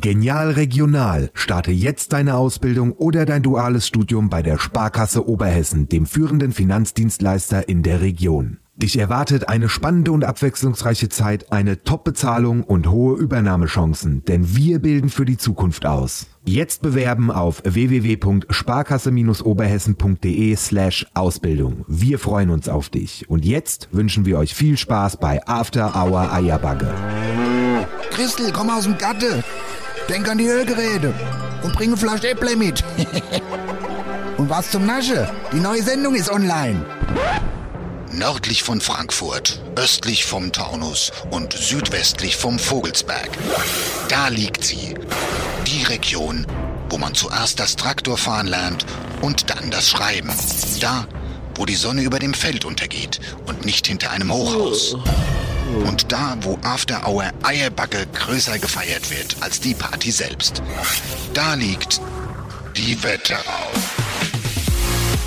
[0.00, 1.30] Genial Regional.
[1.34, 7.68] Starte jetzt deine Ausbildung oder dein duales Studium bei der Sparkasse Oberhessen, dem führenden Finanzdienstleister
[7.68, 8.58] in der Region.
[8.76, 15.10] Dich erwartet eine spannende und abwechslungsreiche Zeit, eine Top-Bezahlung und hohe Übernahmechancen, denn wir bilden
[15.10, 16.26] für die Zukunft aus.
[16.44, 21.84] Jetzt bewerben auf www.sparkasse-oberhessen.de slash Ausbildung.
[21.86, 23.30] Wir freuen uns auf dich.
[23.30, 26.92] Und jetzt wünschen wir euch viel Spaß bei After Hour Eierbagge.
[28.10, 29.44] Christel, komm aus dem Gatte.
[30.08, 31.14] Denk an die Ölgeräte
[31.62, 32.84] und bring eine Flasche Äpple mit.
[34.36, 35.30] und was zum Nasche?
[35.52, 36.84] Die neue Sendung ist online.
[38.12, 43.30] Nördlich von Frankfurt, östlich vom Taunus und südwestlich vom Vogelsberg.
[44.08, 44.94] Da liegt sie.
[45.66, 46.46] Die Region,
[46.90, 48.84] wo man zuerst das Traktorfahren lernt
[49.22, 50.30] und dann das Schreiben.
[50.80, 51.06] Da,
[51.54, 54.96] wo die Sonne über dem Feld untergeht und nicht hinter einem Hochhaus.
[55.74, 60.62] Und da, wo After Hour Eierbacke größer gefeiert wird als die Party selbst.
[61.32, 62.00] Da liegt
[62.76, 63.70] die Wetterau.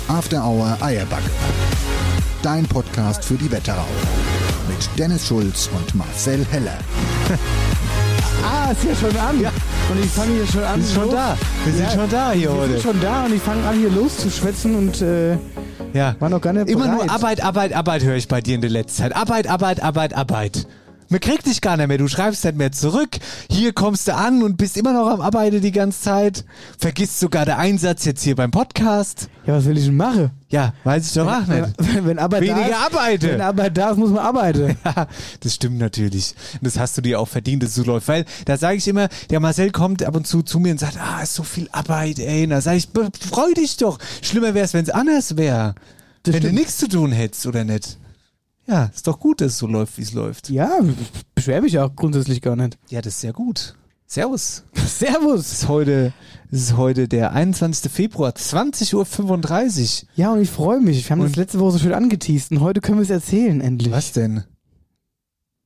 [0.08, 1.30] After Hour Eierbacke.
[2.42, 3.88] Dein Podcast für die Wetterau.
[4.68, 6.78] Mit Dennis Schulz und Marcel Heller.
[8.44, 9.40] Ah, ist ja schon an.
[9.40, 9.50] Ja.
[9.90, 10.76] Und ich fange hier schon an.
[10.78, 11.36] Wir sind schon los- da.
[11.64, 12.72] Wir sind Ja, schon da hier Wir heute.
[12.72, 15.32] sind schon da und ich fange an, hier loszuschwätzen und äh,
[15.92, 16.14] Ja.
[16.18, 17.06] war noch gar nicht Immer bereit.
[17.06, 19.16] nur Arbeit, Arbeit, Arbeit höre ich bei dir in der letzten Zeit.
[19.16, 20.66] Arbeit, Arbeit, Arbeit, Arbeit.
[21.10, 21.96] Man kriegt dich gar nicht mehr.
[21.96, 23.08] Du schreibst nicht mehr zurück.
[23.50, 26.44] Hier kommst du an und bist immer noch am Arbeiten die ganze Zeit.
[26.78, 29.30] Vergisst sogar der Einsatz jetzt hier beim Podcast.
[29.46, 30.30] Ja, was will ich denn machen?
[30.50, 31.74] Ja, weiß ich doch auch Wenn, nicht.
[31.78, 33.32] wenn, wenn Arbeit da Weniger ist, arbeite.
[33.32, 34.76] Wenn Arbeit da ist, muss man arbeiten.
[34.84, 35.06] Ja,
[35.40, 36.34] das stimmt natürlich.
[36.54, 38.08] Und das hast du dir auch verdient, dass es so läuft.
[38.08, 40.96] Weil da sage ich immer, der Marcel kommt ab und zu zu mir und sagt,
[40.98, 42.44] ah, ist so viel Arbeit, ey.
[42.44, 42.88] Und da sage ich,
[43.28, 43.98] freu dich doch.
[44.22, 45.74] Schlimmer wäre es, wenn es anders wäre.
[46.24, 46.54] Wenn du stimmt.
[46.54, 47.98] nichts zu tun hättest, oder nicht?
[48.66, 50.50] Ja, ist doch gut, dass es so läuft, wie es läuft.
[50.50, 52.78] Ja, ich beschwer mich auch grundsätzlich gar nicht.
[52.88, 53.74] Ja, das ist sehr gut.
[54.10, 54.64] Servus.
[54.74, 55.40] Servus.
[55.40, 56.14] Es ist heute,
[56.50, 57.92] es ist heute der 21.
[57.92, 58.94] Februar, 20.35
[60.04, 60.08] Uhr.
[60.16, 61.04] Ja, und ich freue mich.
[61.04, 63.60] Wir haben Und- das letzte Woche so schön angeteased und heute können wir es erzählen,
[63.60, 63.92] endlich.
[63.92, 64.44] Was denn?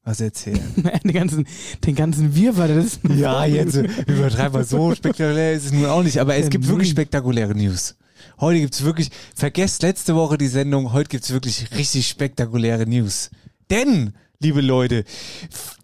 [0.02, 0.58] Was erzählen?
[1.04, 1.46] den ganzen,
[1.86, 5.86] den ganzen Wirrwarr, das ist Ja, jetzt äh, übertreib mal so spektakulär ist es nun
[5.86, 7.94] auch nicht, aber es gibt wirklich spektakuläre News.
[8.40, 13.30] Heute gibt's wirklich, vergesst letzte Woche die Sendung, heute gibt's wirklich richtig spektakuläre News.
[13.70, 15.04] Denn, liebe Leute,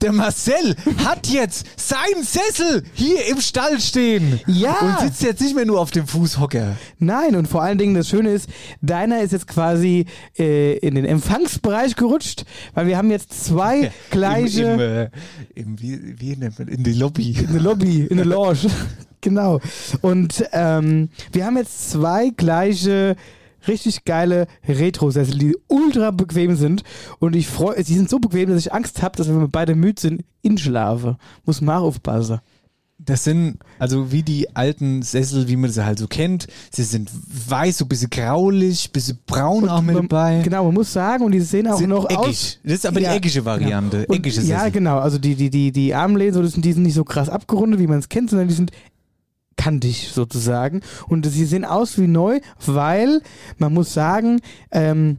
[0.02, 0.74] der Marcel
[1.04, 4.40] hat jetzt seinen Sessel hier im Stall stehen.
[4.46, 4.78] Ja.
[4.80, 6.76] Und sitzt jetzt nicht mehr nur auf dem Fußhocker.
[6.98, 8.48] Nein, und vor allen Dingen das Schöne ist,
[8.80, 14.62] deiner ist jetzt quasi äh, in den Empfangsbereich gerutscht, weil wir haben jetzt zwei gleiche
[14.62, 15.10] Im, im, äh,
[15.54, 17.30] im, wie, wie nennt man, in die Lobby.
[17.38, 18.70] in der Lobby, in der Lounge.
[19.20, 19.60] genau.
[20.00, 23.16] Und ähm, wir haben jetzt zwei gleiche
[23.68, 26.82] richtig geile Retro-Sessel, die ultra bequem sind.
[27.18, 29.74] Und ich freue, sie sind so bequem, dass ich Angst habe, dass wenn wir beide
[29.74, 31.16] müde sind, inschlafe.
[31.44, 32.40] Muss man auch aufpassen.
[33.00, 36.48] Das sind also wie die alten Sessel, wie man sie halt so kennt.
[36.72, 37.08] Sie sind
[37.48, 40.42] weiß, so ein bisschen graulich, bisschen braun auch mit man, dabei.
[40.42, 42.18] Genau, man muss sagen, und die sehen auch Sind noch eckig.
[42.18, 42.58] aus.
[42.64, 44.04] Das ist aber die eckige Variante.
[44.06, 44.72] Und, Eckige ja, Sessel.
[44.72, 44.98] genau.
[44.98, 48.00] Also die, die, die, die Armlehnen, so, die sind nicht so krass abgerundet, wie man
[48.00, 48.72] es kennt, sondern die sind
[49.58, 50.80] kantig sozusagen.
[51.08, 53.20] Und sie sehen aus wie neu, weil
[53.58, 55.18] man muss sagen, ähm,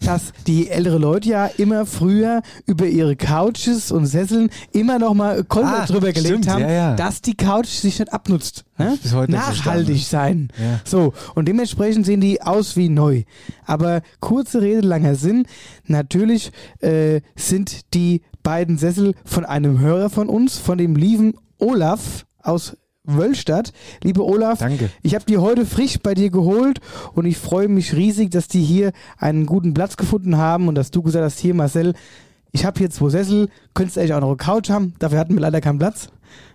[0.00, 5.44] dass die ältere Leute ja immer früher über ihre Couches und Sesseln immer noch mal
[5.44, 6.96] Konter Ah, drüber gelegt stimmt, haben, ja, ja.
[6.96, 8.64] dass die Couch sich nicht abnutzt.
[8.76, 8.98] Ne?
[9.28, 10.48] Nachhaltig sein.
[10.60, 10.80] Ja.
[10.84, 13.22] So, und dementsprechend sehen die aus wie neu.
[13.66, 15.46] Aber kurze Rede, langer Sinn.
[15.86, 22.26] Natürlich äh, sind die beiden Sessel von einem Hörer von uns, von dem lieben Olaf
[22.42, 23.72] aus Wöllstadt.
[24.02, 24.90] Liebe Olaf, Danke.
[25.02, 26.80] ich habe die heute frisch bei dir geholt
[27.14, 30.90] und ich freue mich riesig, dass die hier einen guten Platz gefunden haben und dass
[30.90, 31.94] du gesagt hast, hier Marcel,
[32.52, 35.40] ich habe hier zwei Sessel, könntest eigentlich auch noch eine Couch haben, dafür hatten wir
[35.40, 36.08] leider keinen Platz.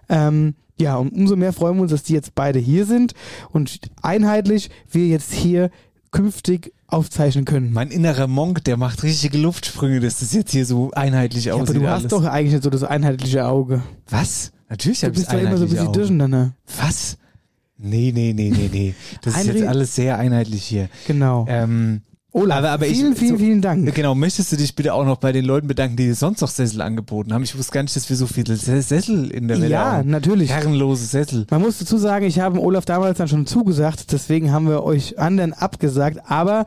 [0.10, 3.14] Ähm, ja, und umso mehr freuen wir uns, dass die jetzt beide hier sind
[3.52, 5.70] und einheitlich wir jetzt hier
[6.12, 7.72] künftig aufzeichnen können.
[7.72, 11.70] Mein innerer Monk, der macht richtige Luftsprünge, dass das jetzt hier so einheitlich Ja, aussieht.
[11.76, 12.10] aber du hast alles.
[12.10, 13.84] doch eigentlich nicht so das einheitliche Auge.
[14.10, 14.52] Was?
[14.70, 16.54] Natürlich Du habe ich bist doch immer so ein bisschen durcheinander.
[16.80, 17.18] Was?
[17.78, 18.94] Nee, nee, nee, nee, nee.
[19.22, 20.90] Das ist jetzt alles sehr einheitlich hier.
[21.08, 21.46] Genau.
[21.48, 22.02] Ähm,
[22.32, 23.96] Olaf, aber- aber ich- vielen, vielen, so- vielen Dank.
[23.96, 26.50] Genau, möchtest du dich bitte auch noch bei den Leuten bedanken, die dir sonst noch
[26.50, 27.42] Sessel angeboten haben?
[27.44, 30.10] Ich wusste gar nicht, dass wir so viele Se- Sessel in der Welt Ja, haben.
[30.12, 30.52] natürlich.
[30.52, 31.48] Herrenlose Sessel.
[31.50, 35.18] Man muss dazu sagen, ich habe Olaf damals dann schon zugesagt, deswegen haben wir euch
[35.18, 36.66] anderen abgesagt, aber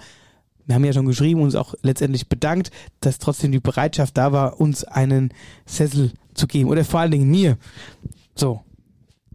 [0.66, 2.70] wir haben ja schon geschrieben und uns auch letztendlich bedankt,
[3.00, 5.31] dass trotzdem die Bereitschaft da war, uns einen
[5.66, 6.10] Sessel
[6.42, 6.68] zu geben.
[6.68, 7.56] Oder vor allen Dingen mir.
[8.34, 8.60] So.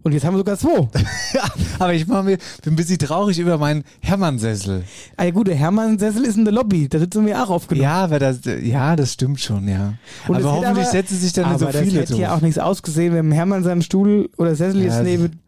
[0.03, 0.87] Und jetzt haben wir sogar zwei.
[1.33, 1.43] Ja,
[1.79, 4.83] aber ich mach mir, bin ein bisschen traurig über meinen Hermann-Sessel.
[5.17, 6.87] Ah ja gut, der Hermann-Sessel ist in der Lobby.
[6.87, 7.83] Da sitzen wir auch aufgenommen.
[7.83, 9.95] Ja, aber das, ja, das stimmt schon, ja.
[10.27, 12.37] Und aber hoffentlich aber- setzen sich dann aber nicht so das viele hätte ja drauf.
[12.37, 15.39] auch nichts ausgesehen, wenn Hermann seinen Stuhl oder Sessel Ja, jetzt das- neben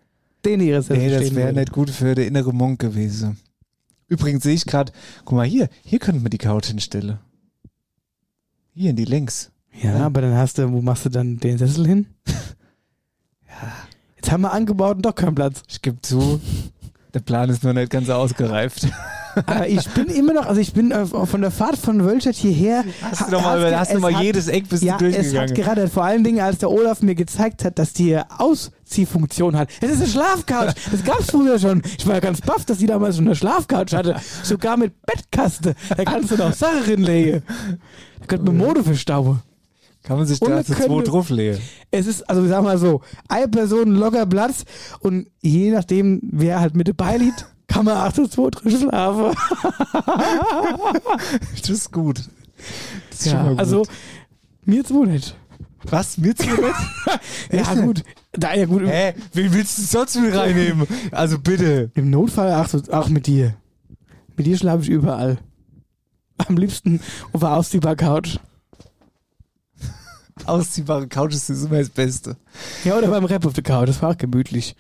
[0.46, 3.38] den ihre Sessel Nee, das wäre nicht gut für den innere Monk gewesen.
[4.10, 4.92] Übrigens sehe ich gerade,
[5.24, 7.20] guck mal hier, hier könnten wir die Couch hinstellen.
[8.74, 9.52] Hier in die Längs.
[9.74, 12.06] Ja, aber dann hast du, wo machst du dann den Sessel hin?
[13.48, 13.72] Ja.
[14.16, 15.64] Jetzt haben wir angebaut und doch keinen Platz.
[15.68, 16.40] Ich gebe zu,
[17.14, 18.88] der Plan ist noch nicht ganz ausgereift.
[19.46, 22.84] Aber ich bin immer noch, also ich bin von der Fahrt von Wölstadt hierher.
[23.02, 24.84] Hast ha- du noch mal, hat's ge- hast du es mal hat- jedes Eck bist
[24.84, 25.54] Ja, du es hat durchgegangen.
[25.56, 25.90] gerattert.
[25.92, 29.70] Vor allen Dingen, als der Olaf mir gezeigt hat, dass die Ausziehfunktion hat.
[29.82, 30.74] Es ist eine Schlafcouch.
[30.92, 31.82] Das gab's früher schon.
[31.98, 34.16] Ich war ja ganz baff, dass die damals schon eine Schlafcouch hatte.
[34.44, 35.76] Sogar mit Bettkaste.
[35.96, 37.44] Da kannst du noch Sachen drinlegen.
[38.20, 39.42] Da könnte man Mode verstauen.
[40.04, 41.60] Kann man sich da zu zwei drauflegen.
[41.92, 44.64] Es ist, also ich sag mal so, eine Person locker Platz
[45.02, 49.36] und je nachdem, wer halt mit dabei liegt, kann man auch zu zwei drin schlafen.
[51.62, 52.22] Das ist gut.
[53.10, 53.60] Das ist schon Ja, mal gut.
[53.60, 53.86] also,
[54.66, 55.36] mir zwei nicht.
[55.84, 56.18] was?
[56.18, 56.62] Mir zu nicht?
[57.52, 58.04] Ja, gut.
[58.34, 58.84] Da, ja, gut.
[58.86, 59.14] Hä?
[59.34, 60.88] Wen willst du sonst mit reinnehmen?
[61.12, 61.92] Also bitte.
[61.96, 63.56] Im Notfall auch, so- auch mit dir.
[64.36, 65.38] Mit dir schlafe ich überall.
[66.38, 67.02] Am liebsten
[67.34, 68.38] auf der ausziehbaren Couch.
[70.46, 72.36] Ausziehbare Couches ist immer das Beste.
[72.84, 73.88] Ja, oder beim Rap auf der Couch.
[73.88, 74.76] Das war auch gemütlich.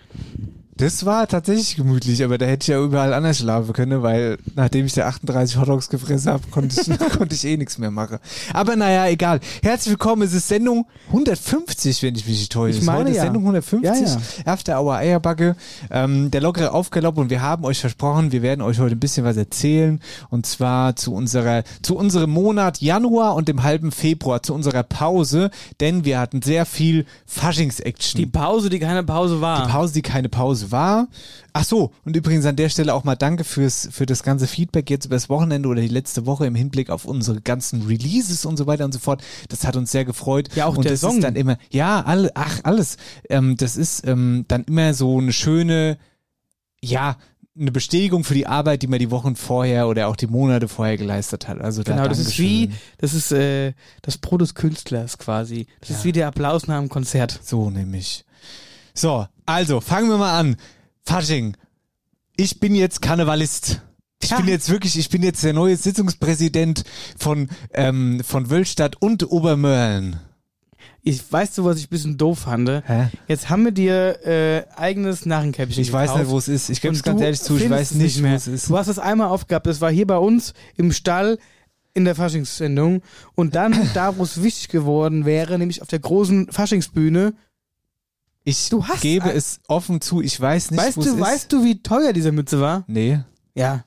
[0.79, 4.85] Das war tatsächlich gemütlich, aber da hätte ich ja überall anders schlafen können, weil nachdem
[4.85, 8.19] ich da 38 Hotdogs gefressen habe, konnte ich, konnte ich eh nichts mehr machen.
[8.53, 9.41] Aber naja, egal.
[9.61, 12.77] Herzlich willkommen, es ist Sendung 150, wenn ich mich nicht täusche.
[12.77, 13.23] Ich meine Heute ja.
[13.23, 15.57] Sendung 150, Ja, After Hour Eierbacke,
[15.91, 19.25] ähm, der lockere Aufgalopp und wir haben euch versprochen, wir werden euch heute ein bisschen
[19.25, 19.99] was erzählen
[20.29, 25.51] und zwar zu unserer, zu unserem Monat Januar und dem halben Februar, zu unserer Pause,
[25.81, 28.17] denn wir hatten sehr viel Faschings-Action.
[28.17, 29.65] Die Pause, die keine Pause war.
[29.65, 31.07] Die Pause, die keine Pause war.
[31.53, 34.89] Ach so, und übrigens an der Stelle auch mal danke fürs, für das ganze Feedback
[34.89, 38.57] jetzt über das Wochenende oder die letzte Woche im Hinblick auf unsere ganzen Releases und
[38.57, 39.23] so weiter und so fort.
[39.49, 40.49] Das hat uns sehr gefreut.
[40.55, 41.15] Ja, auch und der das Song.
[41.15, 42.97] ist dann immer, ja, alle, ach, alles.
[43.29, 45.97] Ähm, das ist ähm, dann immer so eine schöne,
[46.81, 47.17] ja,
[47.59, 50.97] eine Bestätigung für die Arbeit, die man die Wochen vorher oder auch die Monate vorher
[50.97, 51.59] geleistet hat.
[51.59, 55.67] Also da Genau, das ist wie, das ist äh, das Pro des Künstlers quasi.
[55.81, 57.39] Das ist wie der Applaus nach einem Konzert.
[57.43, 58.23] So nämlich.
[58.93, 60.55] So, also fangen wir mal an.
[61.03, 61.55] Fasching.
[62.35, 63.81] Ich bin jetzt Karnevalist.
[64.21, 64.37] Ich Ja.
[64.37, 66.83] bin jetzt wirklich, ich bin jetzt der neue Sitzungspräsident
[67.17, 70.19] von, ähm, von Wölstadt und Obermörlen.
[71.01, 72.69] Ich weißt du, was ich ein bisschen doof fand?
[72.69, 73.07] Hä?
[73.27, 76.23] Jetzt haben wir dir äh, eigenes Narrenkäppchen Ich weiß gekauft.
[76.23, 76.69] nicht, wo es ist.
[76.69, 78.33] Ich gebe es ganz ehrlich zu, ich weiß nicht, mehr.
[78.33, 78.69] wo es ist.
[78.69, 79.65] Du hast es einmal aufgehabt.
[79.65, 81.39] Das war hier bei uns im Stall
[81.93, 83.01] in der Faschingssendung.
[83.35, 87.33] Und dann da, wo es wichtig geworden wäre, nämlich auf der großen Faschingsbühne.
[88.43, 88.71] Ich
[89.01, 91.19] gebe es offen zu, ich weiß nicht, weißt wo es du, ist.
[91.21, 92.83] weißt du, wie teuer diese Mütze war?
[92.87, 93.19] Nee.
[93.53, 93.83] Ja.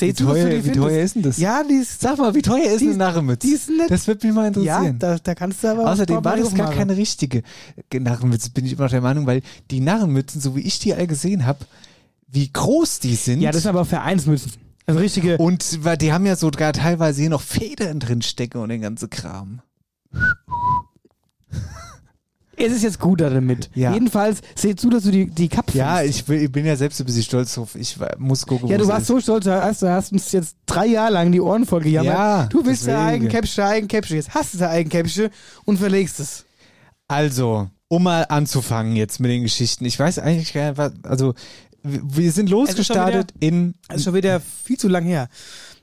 [0.00, 0.74] Wie du teuer, wie findest.
[0.76, 1.38] teuer ist denn das?
[1.38, 3.46] Ja, die ist, Sag mal, wie teuer ist Die eine Narrenmütze?
[3.48, 3.90] die ist nett.
[3.90, 4.98] Das wird mich mal ja, interessieren.
[5.00, 7.42] da, da kannst du aber Außerdem war das gar keine richtige
[7.92, 9.42] Narrenmütze, bin ich immer noch der Meinung, weil
[9.72, 11.60] die Narrenmützen, so wie ich die all gesehen habe,
[12.28, 13.40] wie groß die sind.
[13.40, 14.52] Ja, das sind aber Vereinsmützen.
[14.86, 15.36] Also richtige.
[15.38, 19.10] und weil die haben ja sogar teilweise hier noch Federn drin stecken und den ganzen
[19.10, 19.60] Kram.
[22.58, 23.70] Es ist jetzt gut damit.
[23.74, 23.92] Ja.
[23.94, 27.00] Jedenfalls, seh zu, dass du die, die Cup Ja, ich, will, ich bin ja selbst
[27.00, 27.74] ein bisschen stolz drauf.
[27.74, 29.06] Ich muss gucken, Ja, du warst ist.
[29.08, 32.14] so stolz, du hast, du hast uns jetzt drei Jahre lang die Ohren voll gejammert.
[32.14, 34.16] Ja, du willst Eigenkäppchen, der Eigenkäppchen.
[34.16, 35.28] Jetzt hast du der Eigenkäppchen
[35.64, 36.44] und verlegst es.
[37.06, 39.84] Also, um mal anzufangen jetzt mit den Geschichten.
[39.84, 41.34] Ich weiß eigentlich gar nicht, was, also
[41.82, 45.28] wir sind losgestartet in, Das ist schon wieder viel zu lang her.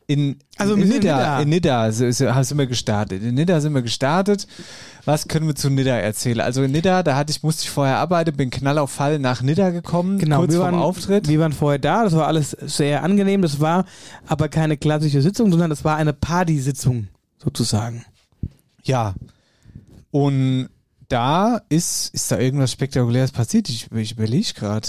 [0.08, 1.40] In, Also in, in Nidda.
[1.42, 3.24] In Nidda sind wir gestartet.
[3.24, 4.48] In Nidda sind wir gestartet.
[5.06, 6.42] Was können wir zu Nidda erzählen?
[6.42, 9.42] Also in Nidda, da hatte ich, musste ich vorher arbeiten, bin knall auf Fall nach
[9.42, 11.28] Nidda gekommen, Genau, kurz wir waren, Auftritt.
[11.28, 13.42] Wir waren vorher da, das war alles sehr angenehm.
[13.42, 13.86] Das war
[14.28, 17.08] aber keine klassische Sitzung, sondern das war eine Party-Sitzung,
[17.44, 18.06] sozusagen.
[18.84, 19.16] Ja.
[20.12, 20.70] Und
[21.08, 23.70] da ist, ist da irgendwas Spektakuläres passiert?
[23.70, 24.88] Ich, ich überlege gerade.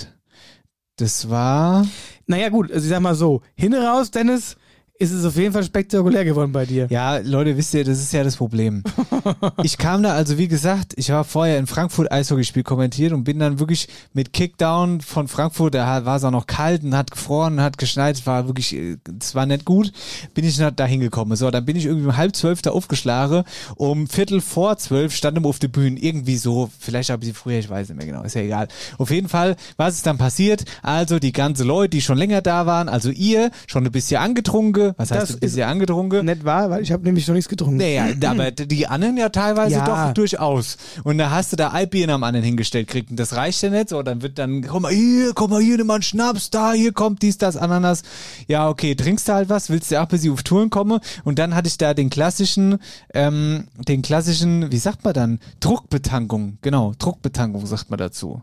[0.96, 1.86] Das war,
[2.26, 4.56] Naja, gut, also ich sag mal so, hin raus, Dennis,
[4.98, 6.86] ist es auf jeden Fall spektakulär geworden bei dir.
[6.90, 8.82] Ja, Leute, wisst ihr, das ist ja das Problem.
[9.62, 13.38] ich kam da, also wie gesagt, ich war vorher in Frankfurt Eishockeyspiel kommentiert und bin
[13.38, 17.60] dann wirklich mit Kickdown von Frankfurt, da war es auch noch kalt und hat gefroren,
[17.60, 19.92] hat geschneit, es war wirklich, äh, es war nicht gut,
[20.34, 21.36] bin ich da hingekommen.
[21.36, 23.44] So, dann bin ich irgendwie um halb zwölf da aufgeschlagen,
[23.76, 27.34] um Viertel vor zwölf stand ich auf der Bühne, irgendwie so, vielleicht habe ich sie
[27.34, 28.68] früher, ich weiß nicht mehr genau, ist ja egal.
[28.98, 30.64] Auf jeden Fall, was ist dann passiert?
[30.82, 34.85] Also die ganze Leute, die schon länger da waren, also ihr, schon ein bisschen angetrunken,
[34.88, 34.94] angetrunken.
[34.98, 36.24] Was heißt, Das du bist ist- ja angetrunken?
[36.26, 37.76] Nett war, weil ich habe nämlich noch nichts getrunken.
[37.78, 40.06] Naja, aber die anderen ja teilweise Ja.
[40.08, 40.76] doch durchaus.
[41.04, 43.10] Und da hast du da Albier am anderen hingestellt kriegt.
[43.10, 44.02] Und das reicht ja nicht so.
[44.02, 46.92] Dann wird dann, komm mal hier, komm mal hier, nimm mal einen Schnaps, da, hier
[46.92, 48.02] kommt dies, das, Ananas.
[48.48, 51.00] Ja, okay, trinkst du halt was, willst du auch bis ich auf Touren komme.
[51.24, 52.78] Und dann hatte ich da den klassischen,
[53.14, 55.38] ähm, den klassischen, wie sagt man dann?
[55.60, 56.58] Druckbetankung.
[56.62, 58.42] Genau, Druckbetankung sagt man dazu.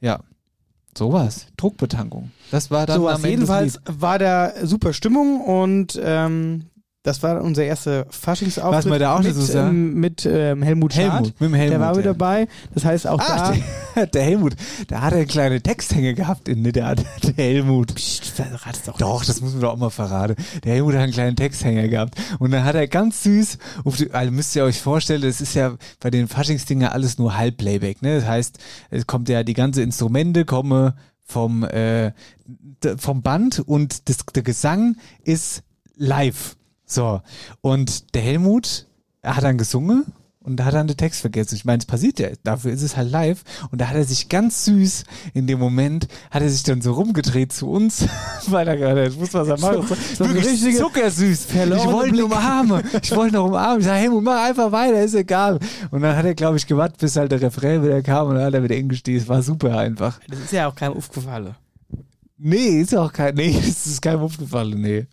[0.00, 0.20] Ja.
[0.96, 1.46] Sowas.
[1.56, 2.30] Druckbetankung.
[2.50, 6.66] Das war dann so, am was Ende jedenfalls war da super Stimmung und ähm,
[7.02, 8.88] das war unser erster Faschingsauftritt.
[8.88, 9.68] Was auch mit, sagen?
[9.68, 11.12] ähm, mit ähm, Helmut Schad.
[11.12, 11.72] Helmut, mit dem Helmut.
[11.72, 12.12] Der war mit ja.
[12.12, 12.48] dabei.
[12.74, 13.56] Das heißt auch Ach, da.
[13.96, 14.54] der, der Helmut,
[14.86, 17.04] da hat er eine kleine Texthänge gehabt in der, der
[17.36, 17.94] Helmut.
[17.96, 20.36] Psst, verrat's doch Doch, das muss man doch auch mal verraten.
[20.62, 22.14] Der Helmut hat einen kleinen Texthänger gehabt.
[22.38, 23.58] Und dann hat er ganz süß,
[23.98, 28.02] die, also müsst ihr euch vorstellen, das ist ja bei den Faschingsdinger alles nur Halbplayback.
[28.02, 28.16] Ne?
[28.16, 28.58] Das heißt,
[28.90, 30.92] es kommt ja die ganze Instrumente kommen
[31.24, 32.12] vom, äh,
[32.96, 35.64] vom Band und das, der Gesang ist
[35.96, 36.56] live.
[36.84, 37.20] So.
[37.60, 38.86] Und der Helmut,
[39.22, 40.12] er hat dann gesungen
[40.44, 41.54] und da hat er dann den Text vergessen.
[41.54, 43.42] Ich meine, es passiert ja, dafür ist es halt live.
[43.70, 46.92] Und da hat er sich ganz süß in dem Moment, hat er sich dann so
[46.92, 48.06] rumgedreht zu uns,
[48.48, 49.86] weil er gerade, ich muss was er machen.
[49.86, 51.46] So, so wirklich richtiger zuckersüß.
[51.50, 52.82] Ich wollte ihn umarmen.
[53.00, 53.80] Ich wollte ihn noch umarmen.
[53.80, 55.60] Ich sage, Helmut, mach einfach weiter, ist egal.
[55.90, 58.44] Und dann hat er, glaube ich, gewartet, bis halt der Refrain wieder kam und dann
[58.44, 59.18] hat er wieder eingestiegen.
[59.18, 60.18] Es war super einfach.
[60.28, 61.54] Das ist ja auch keinem aufgefallen.
[62.44, 65.06] Nee, ist auch kein, nee, es ist keinem aufgefallen, nee.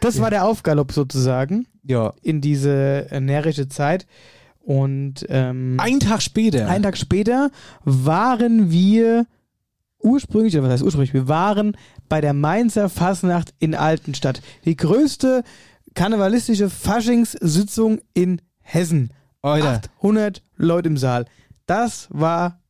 [0.00, 2.12] Das war der Aufgalopp sozusagen Ja.
[2.22, 4.06] in diese närrische Zeit.
[4.60, 6.68] Und ähm, Ein Tag später.
[6.68, 7.50] einen Tag später
[7.84, 9.26] waren wir
[10.00, 11.74] ursprünglich, oder was heißt ursprünglich, wir waren
[12.08, 14.42] bei der Mainzer Fasnacht in Altenstadt.
[14.66, 15.42] Die größte
[15.94, 19.10] karnevalistische Faschingssitzung in Hessen.
[19.40, 21.24] Alter, 800 Leute im Saal.
[21.66, 22.60] Das war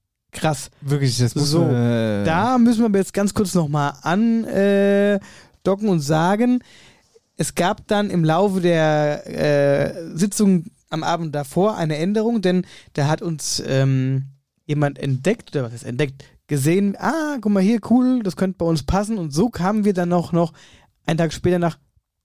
[0.40, 0.70] krass.
[0.80, 5.90] wirklich, das muss So, äh, Da müssen wir aber jetzt ganz kurz nochmal andocken äh,
[5.90, 6.60] und sagen,
[7.36, 13.06] es gab dann im Laufe der äh, Sitzung am Abend davor eine Änderung, denn da
[13.06, 14.24] hat uns ähm,
[14.66, 18.66] jemand entdeckt, oder was ist entdeckt, gesehen, ah, guck mal hier, cool, das könnte bei
[18.66, 20.52] uns passen und so kamen wir dann noch, noch
[21.06, 21.78] einen Tag später nach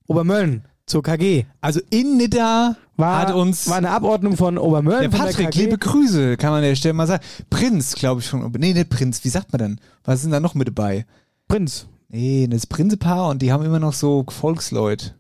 [0.07, 1.45] Obermölln zur KG.
[1.61, 5.01] Also in Nidda War, hat uns war eine Abordnung von Obermölln.
[5.01, 5.61] der von Patrick, KG.
[5.65, 7.23] liebe Grüße, kann man an der Stelle mal sagen.
[7.49, 8.51] Prinz, glaube ich schon.
[8.57, 9.79] Nee, nicht Prinz, wie sagt man denn?
[10.03, 11.05] Was sind da noch mit dabei?
[11.47, 11.87] Prinz.
[12.09, 15.15] Nee, das Prinzepaar und die haben immer noch so Volksleute.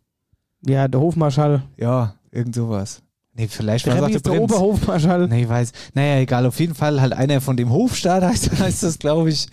[0.65, 1.63] Ja, der Hofmarschall.
[1.77, 3.02] Ja, irgend sowas.
[3.35, 4.41] Nee, vielleicht Der war es auch der der.
[4.43, 5.27] Oberhofmarschall.
[5.27, 5.71] Nee, ich weiß.
[5.95, 6.45] Naja, egal.
[6.45, 9.47] Auf jeden Fall halt einer von dem Hofstaat heißt, heißt das, glaube ich.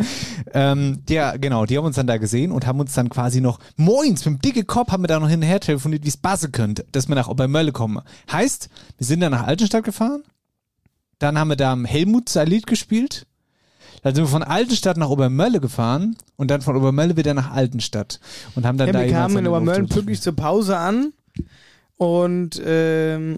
[0.52, 1.64] Ähm, ja, genau.
[1.64, 4.42] Die haben uns dann da gesehen und haben uns dann quasi noch moins mit dem
[4.42, 7.08] dicke Kopf haben wir da noch hin und her telefoniert, wie es passen könnte, dass
[7.08, 8.02] wir nach Obermölle kommen.
[8.30, 8.68] Heißt,
[8.98, 10.24] wir sind dann nach Altenstadt gefahren.
[11.18, 13.26] Dann haben wir da am Helmut sein Lied gespielt.
[14.02, 18.20] Dann sind wir von Altenstadt nach Obermölle gefahren und dann von Obermölle wieder nach Altenstadt
[18.54, 19.88] und haben dann Ja, da wir kamen in Auftritt.
[19.88, 21.12] pünktlich zur Pause an
[21.96, 23.36] und ähm,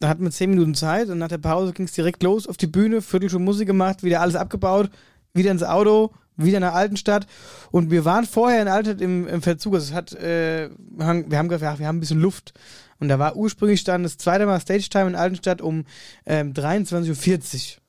[0.00, 2.56] da hatten wir zehn Minuten Zeit und nach der Pause ging es direkt los auf
[2.56, 4.90] die Bühne, Viertelstunde Musik gemacht, wieder alles abgebaut,
[5.32, 7.26] wieder ins Auto, wieder nach Altenstadt
[7.70, 11.48] und wir waren vorher in Altenstadt im, im Verzug, also es hat, äh, wir haben
[11.48, 12.54] gedacht, ja, wir haben ein bisschen Luft
[12.98, 15.84] und da war ursprünglich dann das zweite Mal Stage Time in Altenstadt um
[16.26, 17.80] ähm, 23.40 Uhr.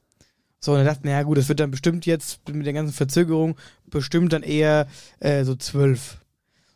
[0.59, 3.55] So, und dann dachten, ja gut, das wird dann bestimmt jetzt mit der ganzen Verzögerung
[3.85, 4.87] bestimmt dann eher
[5.19, 6.17] äh, so 12.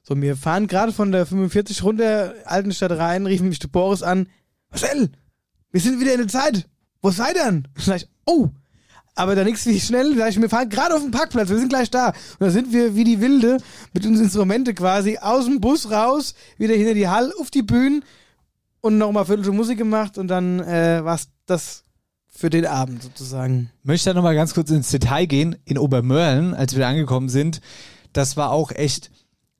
[0.03, 4.27] So, wir fahren gerade von der 45 runter, Altenstadt rein, riefen mich Boris an.
[4.71, 5.09] Marcel,
[5.71, 6.67] wir sind wieder in der Zeit.
[7.01, 7.67] Wo seid ihr denn?
[7.75, 8.49] Sag ich, oh.
[9.15, 11.67] Aber da nix wie schnell, sag ich, wir fahren gerade auf den Parkplatz, wir sind
[11.67, 12.07] gleich da.
[12.07, 13.57] Und da sind wir wie die Wilde
[13.91, 17.99] mit unseren Instrumente quasi aus dem Bus raus, wieder hinter die Hall, auf die Bühne
[18.79, 21.83] und nochmal Viertelstunde Musik gemacht und dann äh, war's das
[22.29, 23.71] für den Abend sozusagen.
[23.83, 25.57] möchte da nochmal ganz kurz ins Detail gehen.
[25.65, 27.59] In Obermörlen, als wir da angekommen sind,
[28.13, 29.11] das war auch echt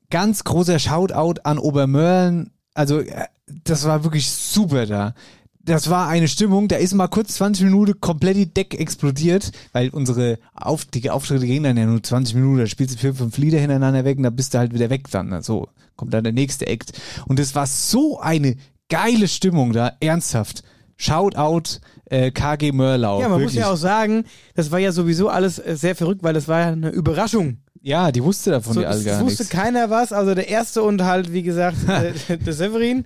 [0.10, 2.51] ganz großer Shoutout an Obermörlen.
[2.79, 3.25] Also, äh,
[3.65, 5.13] das war wirklich super da.
[5.62, 9.89] Das war eine Stimmung, da ist mal kurz 20 Minuten komplett die Deck explodiert, weil
[9.89, 13.38] unsere Auf die Auftritte gehen dann ja nur 20 Minuten, da spielst du vier, fünf
[13.38, 15.27] Lieder hintereinander weg und da bist du halt wieder weg dann.
[15.27, 15.43] ne?
[15.43, 15.67] So
[15.98, 16.93] kommt dann der nächste Act.
[17.27, 18.55] Und es war so eine
[18.88, 20.63] geile Stimmung da, ernsthaft.
[20.95, 23.21] Shoutout äh, KG Mörlau.
[23.21, 23.57] Ja, man wirklich.
[23.57, 24.24] muss ja auch sagen,
[24.55, 27.57] das war ja sowieso alles äh, sehr verrückt, weil das war ja eine Überraschung.
[27.81, 29.55] Ja, die wusste davon So, die alle es gar wusste nichts.
[29.55, 33.05] keiner was, also der erste und halt, wie gesagt, äh, der Severin.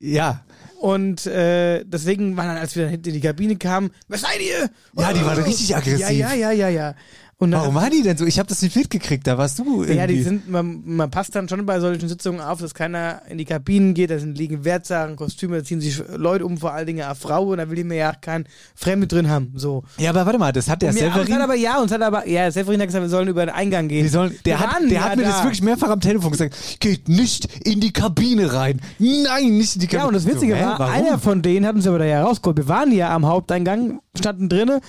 [0.00, 0.44] Ja,
[0.80, 4.40] Und äh, deswegen waren dann, als wir dann hinten in die Kabine kamen, was seid
[4.40, 4.70] ihr?
[4.96, 6.00] Ja, die waren richtig aggressiv.
[6.00, 6.94] Ja, ja, ja, ja, ja.
[7.40, 8.26] Und Warum waren die denn so?
[8.26, 9.92] Ich habe das nicht mitgekriegt, da warst du irgendwie.
[9.96, 13.38] Ja, die sind, man, man passt dann schon bei solchen Sitzungen auf, dass keiner in
[13.38, 16.88] die Kabinen geht, da sind liegen Wertsachen, Kostüme, da ziehen sich Leute um, vor allen
[16.88, 19.52] Dingen eine Frau, und da will die mir ja kein Fremde drin haben.
[19.54, 19.84] So.
[19.98, 21.32] ja, aber warte mal, das hat der mir- Severin.
[21.32, 23.86] hat aber ja, uns hat aber, ja, Severin hat gesagt, wir sollen über den Eingang
[23.86, 24.02] gehen.
[24.02, 25.28] Die sollen, der Wir hat, der ja hat mir da.
[25.30, 26.56] das wirklich mehrfach am Telefon gesagt.
[26.80, 28.80] Geht nicht in die Kabine rein.
[28.98, 30.02] Nein, nicht in die Kabine.
[30.02, 30.92] Ja, und das Witzige so, war, warum?
[30.92, 32.56] einer von denen hat uns aber da ja rausgeholt.
[32.56, 34.80] Wir waren ja am Haupteingang, standen drinnen.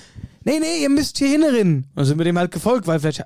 [0.49, 1.85] Nee, nee, ihr müsst hier hinrennen.
[1.95, 3.23] Und sind wir dem halt gefolgt, weil vielleicht.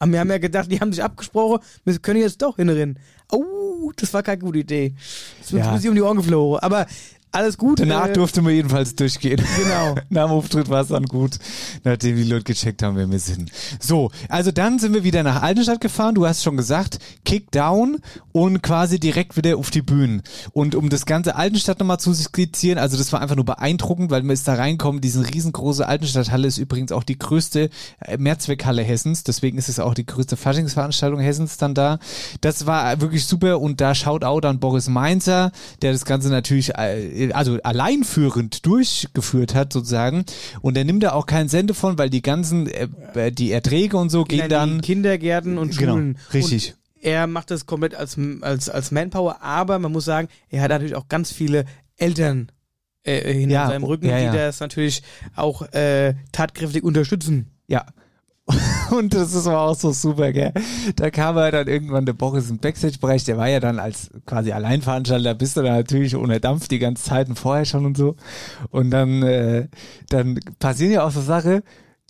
[0.00, 2.98] Aber wir haben ja gedacht, die haben sich abgesprochen, wir können jetzt doch hinrennen.
[3.30, 4.94] Oh, das war keine gute Idee.
[5.38, 5.68] Das ist Ja.
[5.68, 6.58] ein bisschen um die Ohren geflogen.
[6.60, 6.86] Aber
[7.32, 7.78] alles gut.
[7.78, 9.40] Danach äh, durfte man jedenfalls durchgehen.
[9.56, 9.94] Genau.
[10.08, 11.38] Nach dem Auftritt war es dann gut,
[11.84, 13.50] nachdem die Leute gecheckt haben, wer wir sind.
[13.78, 16.14] So, also dann sind wir wieder nach Altenstadt gefahren.
[16.14, 17.98] Du hast schon gesagt, Kickdown
[18.32, 20.22] und quasi direkt wieder auf die Bühnen.
[20.52, 24.22] Und um das ganze Altenstadt nochmal zu skizzieren, also das war einfach nur beeindruckend, weil
[24.22, 25.00] man ist da reinkommen.
[25.00, 27.70] Diese riesengroße Altenstadthalle ist übrigens auch die größte
[28.00, 29.22] äh, Mehrzweckhalle Hessens.
[29.22, 31.98] Deswegen ist es auch die größte Faschingsveranstaltung Hessens dann da.
[32.40, 36.74] Das war wirklich super und da schaut auch dann Boris Mainzer, der das Ganze natürlich
[36.76, 40.24] äh, also alleinführend durchgeführt hat sozusagen.
[40.60, 44.10] Und er nimmt da auch keinen Cent von, weil die ganzen, äh, die Erträge und
[44.10, 44.80] so gehen dann.
[44.80, 46.18] Kindergärten und Genau, Schulen.
[46.32, 46.70] richtig.
[46.70, 50.70] Und er macht das komplett als, als, als Manpower, aber man muss sagen, er hat
[50.70, 51.64] natürlich auch ganz viele
[51.96, 52.50] Eltern
[53.04, 54.30] äh, hinter Ja, seinem Rücken, ja, ja.
[54.32, 55.02] die das natürlich
[55.34, 57.46] auch äh, tatkräftig unterstützen.
[57.68, 57.86] Ja.
[58.90, 60.52] Und das ist aber auch so super, gell?
[60.96, 64.52] Da kam er dann irgendwann der Boris im Backstage-Bereich, der war ja dann als quasi
[64.52, 68.16] Alleinveranstalter, bist du da natürlich ohne Dampf die ganze Zeit und vorher schon und so.
[68.70, 69.68] Und dann, äh,
[70.08, 71.62] dann passieren ja auch so Sachen,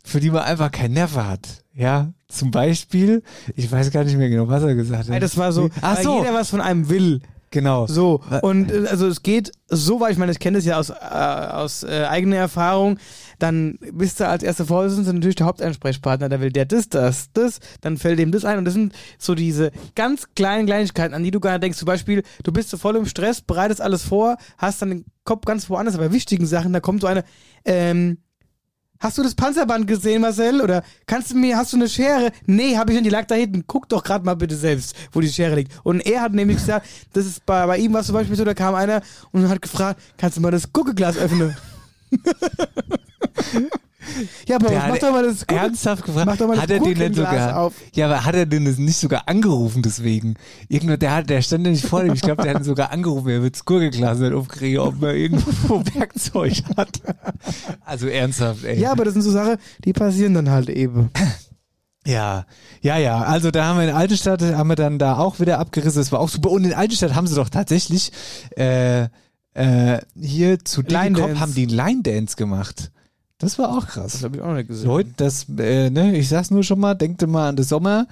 [0.05, 1.63] für die man einfach keinen Nerv hat.
[1.75, 3.23] Ja, zum Beispiel,
[3.55, 5.23] ich weiß gar nicht mehr genau, was er gesagt hat.
[5.23, 7.21] Das war so, Ach weil so, jeder was von einem will.
[7.51, 7.87] genau.
[7.87, 10.91] So, und äh, also es geht so weit, ich meine, ich kenne das ja aus,
[10.91, 12.99] äh, aus äh, eigener Erfahrung,
[13.43, 17.61] dann bist du als erster Vorsitzender natürlich der Hauptansprechpartner, da will der das, das, das,
[17.81, 21.31] dann fällt dem das ein und das sind so diese ganz kleinen Kleinigkeiten, an die
[21.31, 21.79] du gar nicht denkst.
[21.79, 25.45] Zum Beispiel, du bist so voll im Stress, bereitest alles vor, hast dann den Kopf
[25.45, 27.25] ganz woanders, aber bei wichtigen Sachen, da kommt so eine,
[27.65, 28.19] ähm,
[29.03, 30.61] Hast du das Panzerband gesehen, Marcel?
[30.61, 32.33] Oder kannst du mir, hast du eine Schere?
[32.45, 33.65] Nee, habe ich nicht, die lag da hinten.
[33.67, 35.73] Guck doch gerade mal bitte selbst, wo die Schere liegt.
[35.85, 38.53] Und er hat nämlich gesagt, das ist bei, bei ihm was zum Beispiel so, da
[38.53, 39.01] kam einer
[39.33, 41.57] und hat gefragt, kannst du mal das Guckeglas öffnen?
[44.49, 46.79] ja, aber mach doch mal das Gucke- ernsthaft gefragt, Mach doch mal das hat er
[46.81, 47.75] den Gurkenglas sogar, auf.
[47.95, 50.35] ja, aber hat er den das nicht sogar angerufen deswegen?
[50.69, 52.91] Irgendwo, der hat, der stand ja nicht vor dem, ich glaube, der hat ihn sogar
[52.93, 57.01] angerufen, er wird das Gurkeglas nicht aufkriegen, ob man irgendwo Werkzeug hat.
[57.85, 58.79] Also ernsthaft, ey.
[58.81, 61.11] Ja, aber das sind so Sachen, die passieren dann halt eben.
[62.07, 62.47] Ja,
[62.81, 63.19] ja, ja.
[63.23, 66.01] Also da haben wir in Altenstadt, haben wir dann da auch wieder abgerissen.
[66.01, 66.51] Das war auch super.
[66.51, 68.11] Und in Altenstadt haben sie doch tatsächlich
[68.57, 69.09] äh,
[69.55, 71.41] äh, hier zu Line Dance.
[71.41, 72.91] haben die Line Dance gemacht.
[73.39, 74.13] Das war auch krass.
[74.13, 74.87] Das habe ich auch nicht gesehen.
[74.87, 78.07] Leute, das, äh, ne, ich sag's nur schon mal, denkt mal an den Sommer.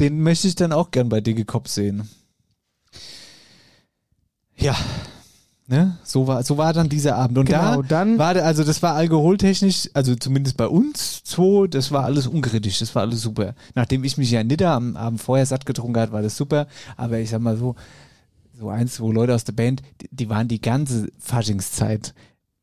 [0.00, 2.08] Den möchte ich dann auch gern bei Digicop sehen.
[4.56, 4.74] Ja.
[5.66, 5.96] Ne?
[6.04, 7.38] So war, so war dann dieser Abend.
[7.38, 11.66] Und Genau, da dann- war, der- also das war alkoholtechnisch, also zumindest bei uns zwei,
[11.68, 13.54] das war alles unkritisch, das war alles super.
[13.74, 16.66] Nachdem ich mich ja nicht am Abend vorher satt getrunken hat, war das super.
[16.98, 17.76] Aber ich sag mal so,
[18.64, 22.14] so eins, zwei Leute aus der Band, die, die waren die ganze Faschingszeit,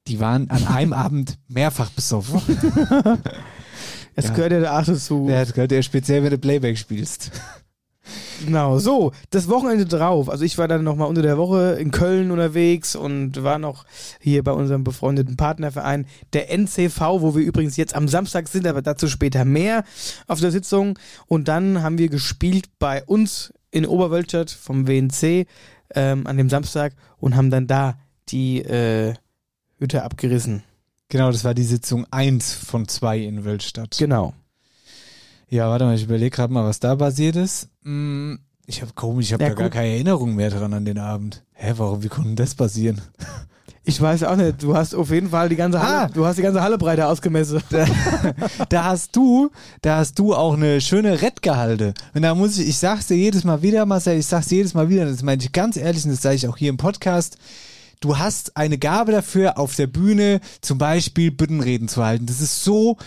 [0.08, 2.42] die waren an einem Abend mehrfach besoffen.
[4.14, 4.32] Es Ja.
[4.34, 5.26] gehört ja der Art dazu.
[5.30, 7.32] Ja, das gehört ja speziell, wenn du Playback spielst.
[8.44, 10.28] Genau, so, das Wochenende drauf.
[10.28, 13.86] Also ich war dann nochmal unter der Woche in Köln unterwegs und war noch
[14.20, 18.82] hier bei unserem befreundeten Partnerverein, der NCV, wo wir übrigens jetzt am Samstag sind, aber
[18.82, 19.84] dazu später mehr
[20.28, 20.98] auf der Sitzung.
[21.28, 25.46] Und dann haben wir gespielt bei uns in Oberwölstadt vom WNC
[25.96, 27.98] ähm, an dem Samstag und haben dann da
[28.30, 29.14] die äh,
[29.78, 30.64] Hütte abgerissen.
[31.10, 33.98] Genau, das war die Sitzung 1 von 2 in Wölstadt.
[33.98, 34.34] Genau.
[35.50, 37.68] Ja, warte mal, ich überlege gerade mal, was da passiert ist.
[37.84, 40.98] Hm, ich habe komisch, ich habe Ja, da gar keine Erinnerung mehr dran an den
[40.98, 41.44] Abend.
[41.52, 43.02] Hä, warum, wie konnte das passieren?
[43.84, 46.08] Ich weiß auch nicht, du hast auf jeden Fall die ganze Halle, Ah.
[46.14, 47.62] du hast die ganze Halle breiter ausgemessen.
[48.70, 49.50] da hast du,
[49.82, 51.94] da hast du auch eine schöne Rettgehalte.
[52.14, 54.76] Und da muss ich, ich sag's dir jedes Mal wieder, Marcel, ich sag's dir jedes
[54.76, 57.38] Mal wieder, das meine ich ganz ehrlich und das sage ich auch hier im Podcast.
[58.02, 62.28] Du hast eine Gabe dafür, auf der Bühne zum Beispiel Büttenreden zu halten.
[62.28, 62.98] Das ist so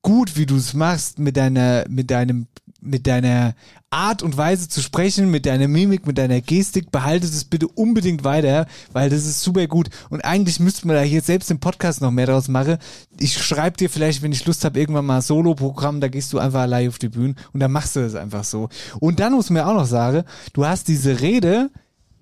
[0.00, 2.46] gut, wie du es machst mit deiner, mit deinem,
[2.82, 3.54] mit deiner
[3.90, 6.90] Art und Weise zu sprechen, mit deiner Mimik, mit deiner Gestik.
[6.90, 9.88] Behalte es bitte unbedingt weiter, weil das ist super gut.
[10.10, 12.78] Und eigentlich müsste man da hier selbst im Podcast noch mehr draus machen.
[13.18, 16.38] Ich schreibe dir vielleicht, wenn ich Lust habe, irgendwann mal ein Solo-Programm, da gehst du
[16.38, 18.68] einfach allein auf die Bühne und dann machst du das einfach so.
[18.98, 21.70] Und dann muss man auch noch sagen, du hast diese Rede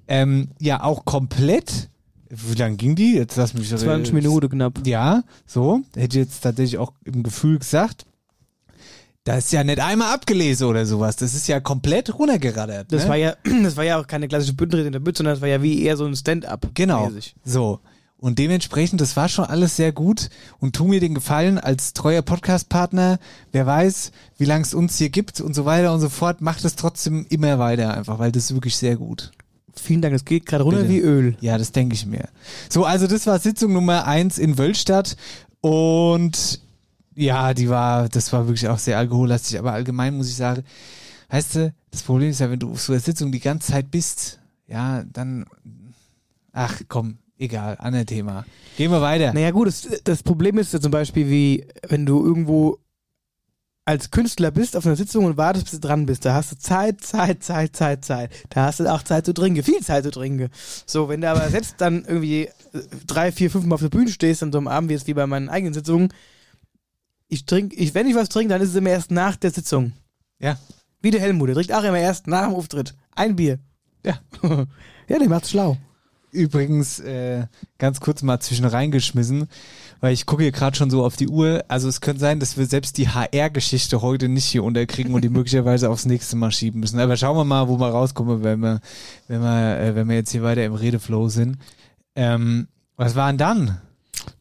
[0.09, 1.88] ähm, ja auch komplett
[2.29, 3.14] Wie lang ging die?
[3.14, 4.87] Jetzt lass mich 20 Minuten knapp.
[4.87, 5.81] Ja, so.
[5.96, 8.07] Hätte ich jetzt tatsächlich auch im Gefühl gesagt.
[9.24, 11.16] Da ist ja nicht einmal abgelesen oder sowas.
[11.16, 12.90] Das ist ja komplett runtergeraddert.
[12.90, 13.09] Das ne?
[13.09, 15.48] war ja, das war ja auch keine klassische Bündnerrede in der Bütt, sondern das war
[15.48, 16.70] ja wie eher so ein Stand-up.
[16.74, 17.09] Genau.
[17.09, 17.35] mäßig.
[17.44, 17.80] So.
[18.16, 20.28] Und dementsprechend, das war schon alles sehr gut.
[20.59, 23.18] Und tu mir den Gefallen als treuer Podcast-Partner.
[23.50, 26.40] Wer weiß, wie lange es uns hier gibt und so weiter und so fort.
[26.42, 29.33] Macht es trotzdem immer weiter einfach, weil das ist wirklich sehr gut.
[29.74, 30.92] Vielen Dank, es geht gerade runter Bitte.
[30.92, 31.37] wie Öl.
[31.40, 32.28] Ja, das denke ich mir.
[32.68, 35.16] So, also das war Sitzung Nummer eins in Wölstadt.
[35.62, 36.61] Und
[37.20, 39.59] ja, die war, das war wirklich auch sehr alkohollastig.
[39.59, 40.64] Aber allgemein muss ich sagen,
[41.28, 43.90] weißt du, das Problem ist ja, wenn du auf so einer Sitzung die ganze Zeit
[43.90, 45.44] bist, ja, dann,
[46.52, 48.44] ach komm, egal, anderes Thema.
[48.76, 49.33] Gehen wir weiter.
[49.35, 52.78] Naja gut, das, das Problem ist ja zum Beispiel wie, wenn du irgendwo
[53.85, 56.24] als Künstler bist auf einer Sitzung und wartest, bis du dran bist.
[56.24, 58.30] Da hast du Zeit, Zeit, Zeit, Zeit, Zeit.
[58.50, 60.48] Da hast du auch Zeit zu trinken, viel Zeit zu trinken.
[60.87, 62.48] So, wenn du aber selbst dann irgendwie
[63.06, 65.14] drei, vier, fünf Mal auf der Bühne stehst an so einem Abend, wie es wie
[65.14, 66.12] bei meinen eigenen Sitzungen,
[67.31, 69.93] ich trinke, ich, wenn ich was trinke, dann ist es immer erst nach der Sitzung.
[70.40, 70.59] Ja.
[71.01, 72.95] Wie der Helmut, der trinkt auch immer erst nach dem Auftritt.
[73.14, 73.59] Ein Bier.
[74.05, 74.19] Ja.
[75.09, 75.77] ja, der macht's schlau.
[76.33, 77.47] Übrigens, äh,
[77.79, 79.49] ganz kurz mal zwischen reingeschmissen,
[80.01, 81.64] weil ich gucke hier gerade schon so auf die Uhr.
[81.69, 85.29] Also es könnte sein, dass wir selbst die HR-Geschichte heute nicht hier unterkriegen und die
[85.31, 87.01] möglicherweise aufs nächste Mal schieben müssen.
[87.01, 88.81] Aber schauen wir mal, wo wir rauskommen, wenn wir,
[89.29, 91.59] wenn wir, äh, wenn wir jetzt hier weiter im Redeflow sind.
[92.14, 93.81] Ähm, was war denn dann?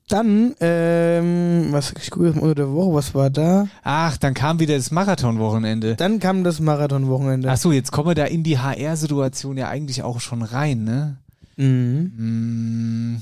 [0.09, 3.67] Dann, ähm, was, ich gucke jetzt mal unter der Woche, was war da?
[3.83, 5.95] Ach, dann kam wieder das Marathonwochenende.
[5.95, 7.49] Dann kam das Marathonwochenende.
[7.49, 11.17] Ach so, jetzt kommen wir da in die HR-Situation ja eigentlich auch schon rein, ne?
[11.57, 13.13] Mhm.
[13.15, 13.21] Mm,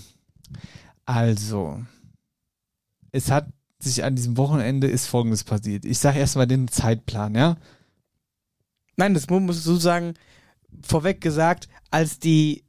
[1.05, 1.79] Also,
[3.11, 3.47] es hat
[3.79, 5.83] sich an diesem Wochenende ist Folgendes passiert.
[5.85, 7.57] Ich sage erstmal den Zeitplan, ja?
[8.95, 10.13] Nein, das mu- musst du sagen,
[10.81, 12.63] vorweg gesagt, als die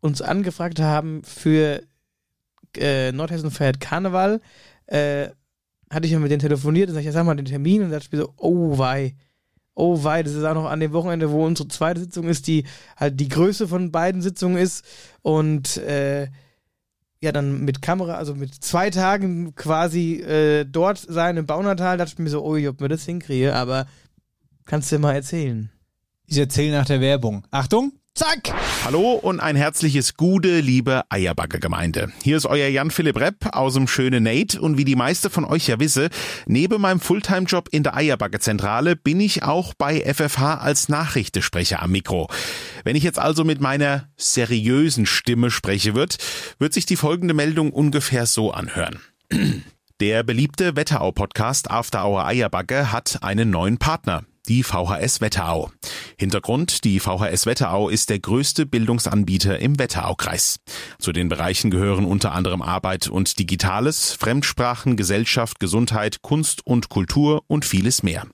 [0.00, 1.82] uns angefragt haben für
[2.78, 4.40] äh, Nordhessen feiert Karneval,
[4.86, 5.28] äh,
[5.90, 7.96] hatte ich ja mit denen telefoniert und sag ich, sag mal den Termin und da
[7.96, 9.14] dachte ich mir so, oh wei,
[9.74, 12.64] oh wei, das ist auch noch an dem Wochenende, wo unsere zweite Sitzung ist, die
[12.96, 14.84] halt die Größe von beiden Sitzungen ist
[15.22, 16.28] und äh,
[17.20, 22.14] ja, dann mit Kamera, also mit zwei Tagen quasi äh, dort sein im Baunatal, dachte
[22.14, 23.86] ich mir so, oh, ob mir das hinkriege, aber
[24.64, 25.70] kannst du mal erzählen.
[26.26, 27.46] Ich erzähle nach der Werbung.
[27.50, 27.92] Achtung!
[28.14, 28.52] Zack!
[28.84, 32.12] Hallo und ein herzliches Gude, liebe Eierbagger-Gemeinde.
[32.22, 35.66] Hier ist euer Jan-Philipp Repp aus dem schönen Nate und wie die meiste von euch
[35.66, 36.10] ja wisse,
[36.46, 42.28] neben meinem Fulltime-Job in der Eierbagger-Zentrale bin ich auch bei FFH als Nachrichtensprecher am Mikro.
[42.84, 46.18] Wenn ich jetzt also mit meiner seriösen Stimme spreche wird,
[46.58, 49.00] wird sich die folgende Meldung ungefähr so anhören.
[50.00, 54.24] Der beliebte Wetterau-Podcast After Hour Eierbagge hat einen neuen Partner.
[54.48, 55.70] Die VHS Wetterau.
[56.18, 60.56] Hintergrund, die VHS Wetterau ist der größte Bildungsanbieter im Wetteraukreis.
[60.98, 67.44] Zu den Bereichen gehören unter anderem Arbeit und Digitales, Fremdsprachen, Gesellschaft, Gesundheit, Kunst und Kultur
[67.46, 68.26] und vieles mehr.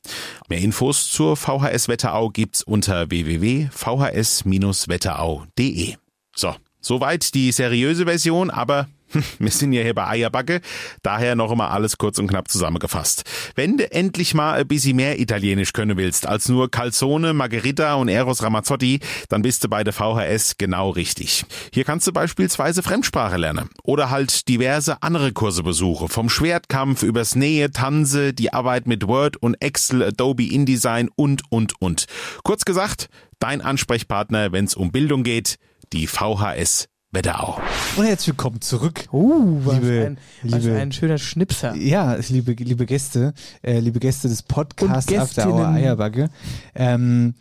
[0.49, 5.97] Mehr Infos zur VHS Wetterau gibt's unter www.vhs-wetterau.de.
[6.35, 8.89] So, soweit die seriöse Version, aber
[9.39, 10.61] wir sind ja hier bei Eierbacke,
[11.03, 13.25] daher noch immer alles kurz und knapp zusammengefasst.
[13.55, 18.09] Wenn du endlich mal ein bisschen mehr Italienisch können willst, als nur Calzone, Margherita und
[18.09, 21.45] Eros Ramazzotti, dann bist du bei der VHS genau richtig.
[21.73, 27.35] Hier kannst du beispielsweise Fremdsprache lernen oder halt diverse andere Kurse besuchen, vom Schwertkampf übers
[27.35, 32.07] Nähe, Tanze, die Arbeit mit Word und Excel, Adobe InDesign und, und, und.
[32.43, 35.57] Kurz gesagt, dein Ansprechpartner, wenn's um Bildung geht,
[35.93, 37.59] die VHS Wetterau.
[37.97, 39.07] Und herzlich willkommen zurück.
[39.13, 41.75] Uh, was, Liebe- ein, was liebe- ein schöner Schnipser.
[41.75, 45.69] Ja, liebe, liebe Gäste, äh, liebe Gäste des Podcasts After Hour.
[45.69, 46.29] Eierbacke.
[46.75, 47.35] Ähm,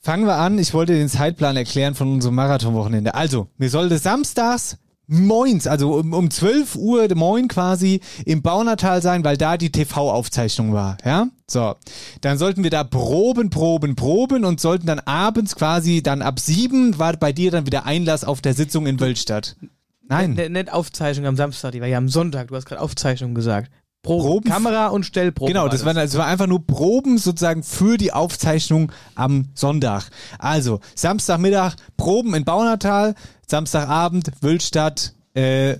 [0.00, 0.56] fangen wir an.
[0.60, 3.14] Ich wollte den Zeitplan erklären von unserem Marathonwochenende.
[3.14, 4.76] Also, mir sollte samstags
[5.10, 10.72] moins, also um, um 12 Uhr Moin quasi im Baunatal sein, weil da die TV-Aufzeichnung
[10.72, 11.26] war, ja?
[11.48, 11.74] So.
[12.20, 16.98] Dann sollten wir da proben, proben, proben und sollten dann abends quasi dann ab sieben
[16.98, 19.56] war bei dir dann wieder Einlass auf der Sitzung in Wölstadt.
[20.08, 20.34] Nein.
[20.34, 22.48] Nicht, nicht Aufzeichnung am Samstag, die war ja am Sonntag.
[22.48, 23.70] Du hast gerade Aufzeichnung gesagt.
[24.02, 25.52] Proben, Proben- Kamera und Stellprobe.
[25.52, 30.08] Genau, das war, das war einfach nur Proben sozusagen für die Aufzeichnung am Sonntag.
[30.38, 33.14] Also, Samstagmittag Proben in Baunatal,
[33.46, 35.76] Samstagabend Wölstadt, äh,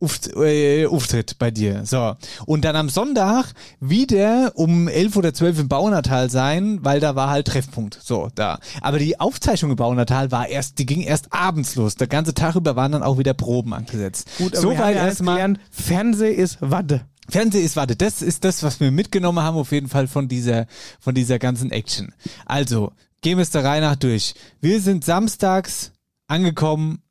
[0.00, 1.84] Uft, äh, Auftritt bei dir.
[1.84, 2.14] So.
[2.46, 3.46] Und dann am Sonntag
[3.80, 7.98] wieder um 11 oder 12 im Baunatal sein, weil da war halt Treffpunkt.
[8.00, 8.60] So, da.
[8.80, 11.96] Aber die Aufzeichnung im Baunatal war erst, die ging erst abends los.
[11.96, 14.28] Der ganze Tag über waren dann auch wieder Proben angesetzt.
[14.38, 15.54] Gut, aber so wir haben weit ja erstmal.
[15.70, 17.00] Fernseh ist Watte.
[17.30, 20.66] Fernseh ist, warte, das ist das, was wir mitgenommen haben, auf jeden Fall von dieser,
[21.00, 22.14] von dieser ganzen Action.
[22.46, 24.34] Also, gehen wir es der Reihe nach durch.
[24.60, 25.92] Wir sind samstags
[26.26, 27.02] angekommen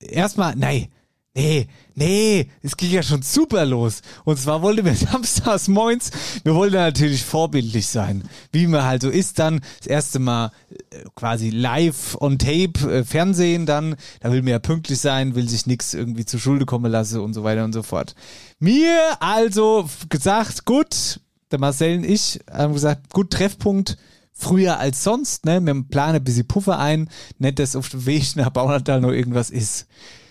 [0.00, 0.88] erstmal, nein,
[1.36, 4.00] nee, nee, es ging ja schon super los.
[4.24, 6.10] Und zwar wollten wir samstags moins,
[6.42, 8.28] wir wollten natürlich vorbildlich sein.
[8.52, 13.04] Wie man halt so ist dann, das erste Mal äh, quasi live on tape, äh,
[13.04, 16.90] Fernsehen dann, da will man ja pünktlich sein, will sich nichts irgendwie zu Schulde kommen
[16.90, 18.14] lassen und so weiter und so fort.
[18.58, 21.20] Mir also gesagt, gut,
[21.50, 23.98] der Marcel und ich haben gesagt, gut, Treffpunkt,
[24.32, 25.64] früher als sonst, ne?
[25.64, 29.50] Wir planen ein bisschen Puffer ein, nicht, dass auf dem Weg nach Baunatal noch irgendwas
[29.50, 29.86] ist.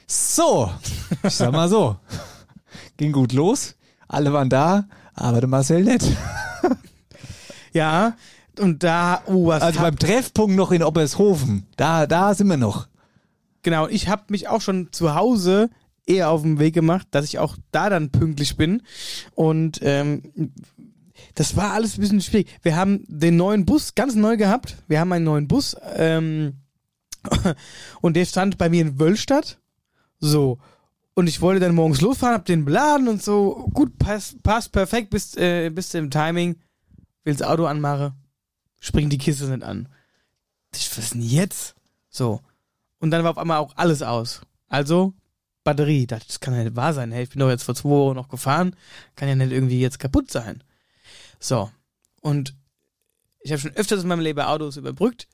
[0.08, 0.72] So,
[1.24, 1.98] ich sag mal so.
[2.98, 3.76] Ging gut los,
[4.08, 6.06] alle waren da, aber der Marcel nicht.
[7.76, 8.16] Ja,
[8.58, 12.88] und da, oh, was Also beim Treffpunkt noch in Obershofen, da, da sind wir noch.
[13.64, 15.70] Genau, ich habe mich auch schon zu Hause
[16.06, 18.82] eher auf den Weg gemacht, dass ich auch da dann pünktlich bin.
[19.34, 20.54] Und ähm,
[21.34, 22.48] das war alles ein bisschen schwierig.
[22.62, 24.78] Wir haben den neuen Bus ganz neu gehabt.
[24.88, 26.62] Wir haben einen neuen Bus ähm,
[28.02, 29.60] und der stand bei mir in Wöllstadt.
[30.20, 30.60] So.
[31.14, 33.70] Und ich wollte dann morgens losfahren, hab den beladen und so.
[33.74, 36.58] Gut, passt, passt perfekt, bist, äh, bist im Timing.
[37.24, 38.14] Will das Auto anmache,
[38.80, 39.88] springt die Kiste nicht an.
[40.74, 41.76] Ich, was denn jetzt?
[42.10, 42.42] So.
[43.00, 44.42] Und dann war auf einmal auch alles aus.
[44.68, 45.14] Also,
[45.64, 46.08] Batterie.
[46.08, 47.12] Das kann ja nicht wahr sein.
[47.12, 48.76] Hey, ich bin doch jetzt vor zwei Wochen noch gefahren.
[49.16, 50.64] Kann ja nicht irgendwie jetzt kaputt sein.
[51.40, 51.72] So.
[52.22, 52.56] Und
[53.42, 55.28] ich habe schon öfters in meinem Leben Autos überbrückt.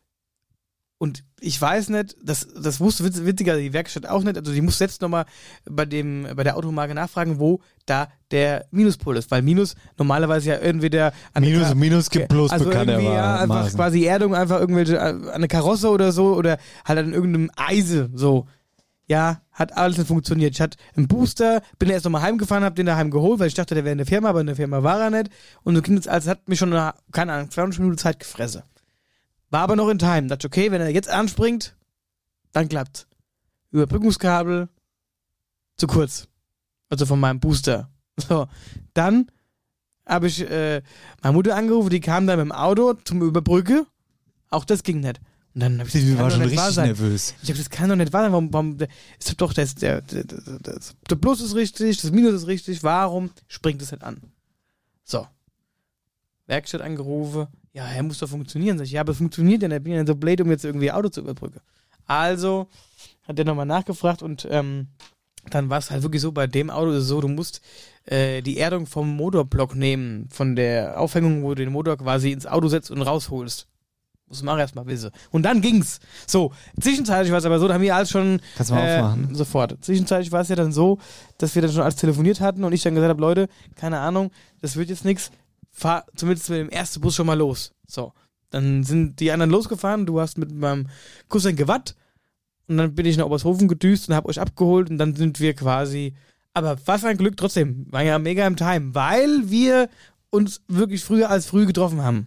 [1.01, 4.37] Und ich weiß nicht, das, das wusste witz- witziger die Werkstatt auch nicht.
[4.37, 5.25] Also die muss selbst nochmal
[5.67, 9.31] bei dem, bei der Automarke nachfragen, wo da der Minuspol ist.
[9.31, 13.35] Weil Minus normalerweise ja entweder an der Minus Ka- Minus gibt bloß also irgendwie ja,
[13.39, 17.49] einfach quasi Erdung, einfach irgendwelche, äh, an eine Karosse oder so oder halt an irgendeinem
[17.55, 18.45] Eise, so.
[19.07, 20.53] Ja, hat alles nicht funktioniert.
[20.53, 23.73] Ich hatte einen Booster, bin erst nochmal heimgefahren, hab den daheim geholt, weil ich dachte,
[23.73, 25.31] der wäre in der Firma, aber in der Firma war er nicht.
[25.63, 28.61] Und so ging es, also hat mich schon, eine, keine Ahnung, 20 Minuten Zeit gefressen.
[29.51, 30.27] War aber noch in Time.
[30.27, 31.75] Dachte, okay, wenn er jetzt anspringt,
[32.53, 33.05] dann klappt's.
[33.71, 34.69] Überbrückungskabel
[35.77, 36.27] zu kurz.
[36.89, 37.89] Also von meinem Booster.
[38.27, 38.47] So,
[38.93, 39.31] dann
[40.05, 40.83] habe ich äh,
[41.23, 43.87] meine Mutter angerufen, die kam dann mit dem Auto zum Überbrücke.
[44.49, 45.21] Auch das ging nicht.
[45.55, 47.33] Und dann habe ich das war schon richtig nervös.
[47.41, 48.31] Ich habe das kann doch nicht wahr sein.
[48.31, 48.77] Warum, warum
[49.17, 52.47] ist doch doch das, der, der, der, der, der Plus ist richtig, das Minus ist
[52.47, 52.83] richtig.
[52.83, 54.21] Warum springt es nicht an?
[55.03, 55.25] So.
[56.47, 57.47] Werkstatt angerufen.
[57.73, 58.77] Ja, er muss doch funktionieren.
[58.77, 59.71] Sag ich, ja, aber es funktioniert nicht.
[59.71, 61.61] Ich bin ja so blöd, um jetzt irgendwie Auto zu überbrücken.
[62.05, 62.67] Also
[63.27, 64.87] hat er nochmal nachgefragt und ähm,
[65.49, 67.61] dann war es halt wirklich so, bei dem Auto ist es so, du musst
[68.05, 72.45] äh, die Erdung vom Motorblock nehmen, von der Aufhängung, wo du den Motor quasi ins
[72.45, 73.67] Auto setzt und rausholst.
[74.27, 75.11] Muss man auch erstmal wissen.
[75.29, 75.99] Und dann ging's.
[76.25, 78.99] So, zwischenzeitlich war es aber so, da haben wir alles schon Kannst du mal äh,
[78.99, 79.35] aufmachen?
[79.35, 79.77] Sofort.
[79.83, 80.99] Zwischenzeitlich war es ja dann so,
[81.37, 84.31] dass wir dann schon alles telefoniert hatten und ich dann gesagt habe, Leute, keine Ahnung,
[84.61, 85.31] das wird jetzt nichts.
[85.71, 87.73] Fahr zumindest mit dem ersten Bus schon mal los.
[87.87, 88.13] So.
[88.49, 90.87] Dann sind die anderen losgefahren, du hast mit meinem
[91.29, 91.95] Cousin gewatt
[92.67, 95.53] und dann bin ich nach Obershofen gedüst und habe euch abgeholt und dann sind wir
[95.53, 96.15] quasi.
[96.53, 97.85] Aber was ein Glück trotzdem.
[97.89, 99.89] War ja mega im Time, weil wir
[100.29, 102.25] uns wirklich früher als früh getroffen haben.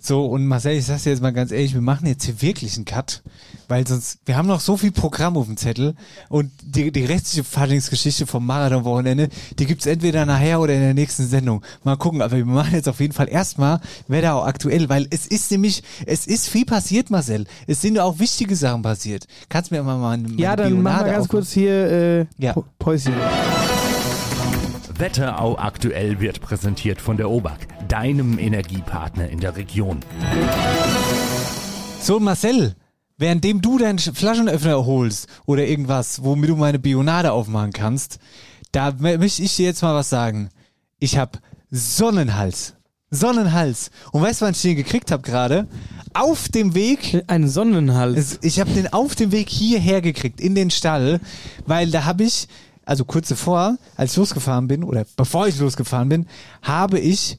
[0.00, 2.76] So, und Marcel, ich sag's dir jetzt mal ganz ehrlich, wir machen jetzt hier wirklich
[2.76, 3.22] einen Cut,
[3.66, 5.94] weil sonst, wir haben noch so viel Programm auf dem Zettel
[6.28, 11.26] und die, die restliche Faschingsgeschichte vom Marathon-Wochenende, die gibt's entweder nachher oder in der nächsten
[11.26, 11.62] Sendung.
[11.82, 15.26] Mal gucken, aber wir machen jetzt auf jeden Fall erstmal Wetter auch aktuell, weil es
[15.26, 17.44] ist nämlich, es ist viel passiert, Marcel.
[17.66, 19.26] Es sind auch wichtige Sachen passiert.
[19.48, 22.26] Kannst du mir mal meine, meine Ja, dann machen Bionade wir ganz kurz hier äh,
[22.38, 22.54] Ja.
[22.78, 23.14] Päuschen.
[24.96, 30.00] Wetterau aktuell wird präsentiert von der OBAK, deinem Energiepartner in der Region.
[32.00, 32.74] So, Marcel,
[33.16, 38.18] währenddem du deinen Sch- Flaschenöffner holst oder irgendwas, womit du meine Bionade aufmachen kannst,
[38.72, 40.50] da mö- möchte ich dir jetzt mal was sagen.
[40.98, 42.74] Ich hab Sonnenhals.
[43.10, 43.90] Sonnenhals.
[44.12, 45.66] Und weißt du, wann ich den gekriegt habe gerade?
[46.14, 48.38] Auf dem Weg Ein Sonnenhals.
[48.42, 51.20] ich habe den auf dem Weg hierher gekriegt, in den Stall,
[51.66, 52.48] weil da habe ich,
[52.84, 56.26] also kurz davor, als ich losgefahren bin, oder bevor ich losgefahren bin,
[56.62, 57.38] habe ich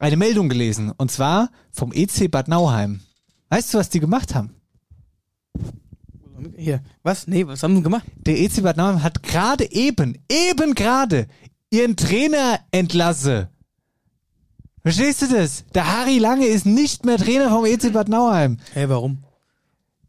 [0.00, 0.92] eine Meldung gelesen.
[0.96, 3.00] Und zwar vom EC Bad Nauheim.
[3.50, 4.54] Weißt du, was die gemacht haben?
[6.56, 6.82] Hier.
[7.02, 7.26] Was?
[7.26, 8.06] Nee, was haben sie gemacht?
[8.16, 11.28] Der EC Bad Nauheim hat gerade eben, eben gerade,
[11.70, 13.50] ihren Trainer entlasse.
[14.82, 15.64] Verstehst du das?
[15.74, 18.56] Der Harry Lange ist nicht mehr Trainer vom EC Bad Nauheim.
[18.72, 19.22] Hey, warum?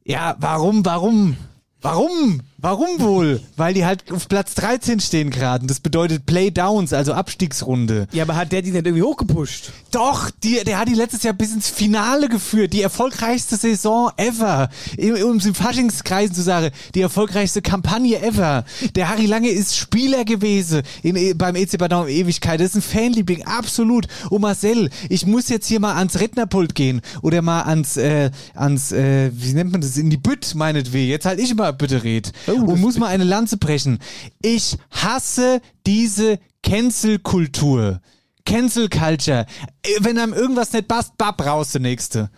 [0.05, 1.35] Ja, warum, warum?
[1.81, 2.41] Warum?
[2.61, 3.41] Warum wohl?
[3.57, 5.65] Weil die halt auf Platz 13 stehen gerade.
[5.65, 8.07] Das bedeutet Playdowns, also Abstiegsrunde.
[8.11, 9.71] Ja, aber hat der die nicht irgendwie hochgepusht?
[9.91, 12.73] Doch, die, der hat die letztes Jahr bis ins Finale geführt.
[12.73, 14.69] Die erfolgreichste Saison ever.
[14.97, 18.63] Um es im Faschingskreisen zu sagen, die erfolgreichste Kampagne ever.
[18.95, 22.59] Der Harry Lange ist Spieler gewesen in, E- beim EC Bad Nauheim Ewigkeit.
[22.59, 24.07] Das ist ein Fanliebling, absolut.
[24.29, 28.91] Und Marcel, ich muss jetzt hier mal ans Rednerpult gehen oder mal ans, äh, ans,
[28.91, 31.09] äh, wie nennt man das, in die Bütt meinetwegen.
[31.09, 32.31] Jetzt halt ich mal bitte red.
[32.55, 33.99] Und muss mal eine Lanze brechen.
[34.41, 38.01] Ich hasse diese Cancel-Kultur.
[38.45, 39.45] Cancel Culture.
[39.83, 42.29] Äh, Wenn einem irgendwas nicht passt, bab raus, der nächste.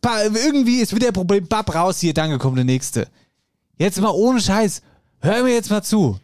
[0.00, 3.08] Ba irgendwie ist wieder ein Problem, bab raus, hier, danke, kommt der nächste.
[3.78, 4.82] Jetzt mal ohne Scheiß.
[5.20, 6.18] Hör mir jetzt mal zu.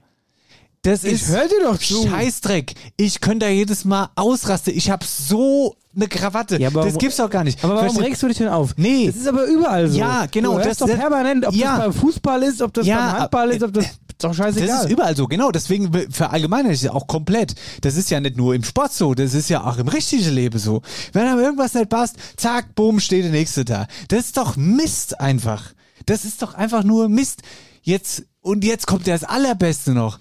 [0.87, 2.07] Das Ich ist hör dir doch zu.
[2.09, 2.75] Scheißdreck.
[2.97, 4.73] Ich könnte da jedes Mal ausrasten.
[4.77, 6.61] Ich habe so eine Krawatte.
[6.61, 7.63] Ja, aber das gibt's doch gar nicht.
[7.65, 8.75] Aber warum regst du dich denn auf?
[8.77, 9.07] Nee.
[9.07, 9.99] Das ist aber überall so.
[9.99, 11.77] Ja, genau, Du das- doch das- permanent, ob ja.
[11.77, 14.69] das beim Fußball ist, ob das Ja, beim Handball ist, ob das ist doch scheißegal.
[14.69, 15.51] Das ist überall so, genau.
[15.51, 17.55] Deswegen verallgemeinere ich es auch komplett.
[17.81, 20.59] Das ist ja nicht nur im Sport so, das ist ja auch im richtigen Leben
[20.59, 20.83] so.
[21.13, 23.87] Wenn einem irgendwas nicht passt, zack, bumm, steht der Nächste da.
[24.09, 25.73] Das ist doch Mist einfach.
[26.07, 27.41] Das ist doch einfach nur Mist.
[27.83, 30.19] Jetzt, und jetzt kommt das Allerbeste noch.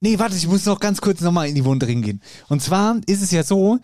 [0.00, 2.20] Nee, warte, ich muss noch ganz kurz nochmal in die Wunde gehen.
[2.48, 3.78] Und zwar ist es ja so,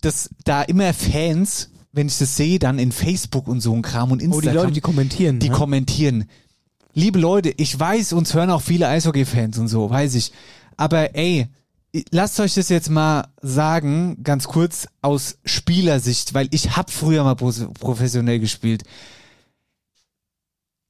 [0.00, 4.10] dass da immer Fans, wenn ich das sehe, dann in Facebook und so ein Kram
[4.10, 4.52] und oh, Instagram.
[4.52, 5.38] die Leute, die kommentieren.
[5.40, 5.54] Die ne?
[5.54, 6.24] kommentieren.
[6.94, 10.32] Liebe Leute, ich weiß, uns hören auch viele Eishockey-Fans und so, weiß ich.
[10.76, 11.46] Aber ey,
[12.10, 17.36] lasst euch das jetzt mal sagen, ganz kurz aus Spielersicht, weil ich hab früher mal
[17.36, 18.84] pro- professionell gespielt.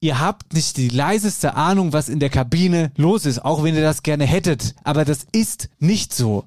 [0.00, 3.82] Ihr habt nicht die leiseste Ahnung, was in der Kabine los ist, auch wenn ihr
[3.82, 4.76] das gerne hättet.
[4.84, 6.44] Aber das ist nicht so.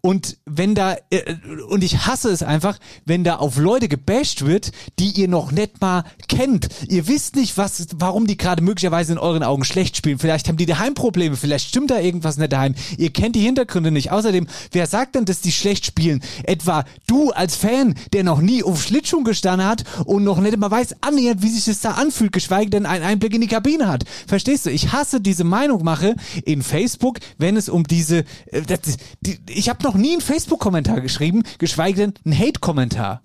[0.00, 1.34] Und wenn da, äh,
[1.68, 5.80] und ich hasse es einfach, wenn da auf Leute gebasht wird, die ihr noch nicht
[5.80, 6.68] mal kennt.
[6.88, 10.20] Ihr wisst nicht, was, warum die gerade möglicherweise in euren Augen schlecht spielen.
[10.20, 12.76] Vielleicht haben die Daheimprobleme, vielleicht stimmt da irgendwas nicht daheim.
[12.96, 14.12] Ihr kennt die Hintergründe nicht.
[14.12, 16.22] Außerdem, wer sagt denn, dass die schlecht spielen?
[16.44, 20.70] Etwa du als Fan, der noch nie auf Schlittschuhen gestanden hat und noch nicht mal
[20.70, 24.04] weiß annähernd, wie sich das da anfühlt, geschweige denn einen Einblick in die Kabine hat.
[24.26, 24.70] Verstehst du?
[24.70, 29.82] Ich hasse diese Meinungmache in Facebook, wenn es um diese, äh, das, die, ich habe
[29.84, 33.22] noch nie einen Facebook-Kommentar geschrieben, geschweige denn einen Hate-Kommentar.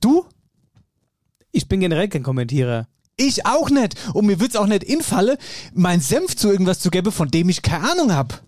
[0.00, 0.24] Du?
[1.52, 2.86] Ich bin generell kein Kommentierer.
[3.16, 3.96] Ich auch nicht.
[4.14, 5.36] Und mir wird's auch nicht infalle,
[5.74, 8.42] mein Senf zu irgendwas zu geben, von dem ich keine Ahnung hab.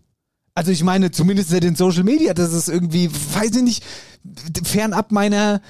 [0.55, 3.85] Also ich meine, zumindest nicht in Social Media, das ist irgendwie, weiß ich nicht,
[4.65, 5.63] fernab meiner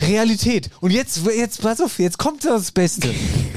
[0.00, 0.70] Realität.
[0.80, 3.14] Und jetzt, jetzt, pass auf, jetzt kommt das Beste.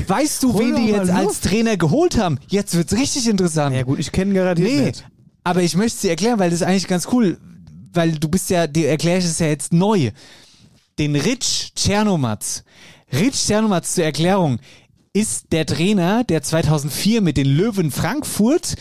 [0.07, 1.41] Weißt du, Hol wen die jetzt als.
[1.41, 2.39] Trainer geholt haben?
[2.47, 3.75] Jetzt wird's richtig interessant.
[3.75, 5.05] Ja gut, ich kenne garantiert Nee, nicht.
[5.43, 7.37] aber ich möchte sie erklären, weil das ist eigentlich ganz cool,
[7.93, 10.11] weil du bist ja, dir erkläre ich es ja jetzt neu.
[10.99, 12.63] Den Rich Czernomatz.
[13.13, 14.59] Rich Czernomatz zur Erklärung
[15.13, 18.75] ist der Trainer, der 2004 mit den Löwen Frankfurt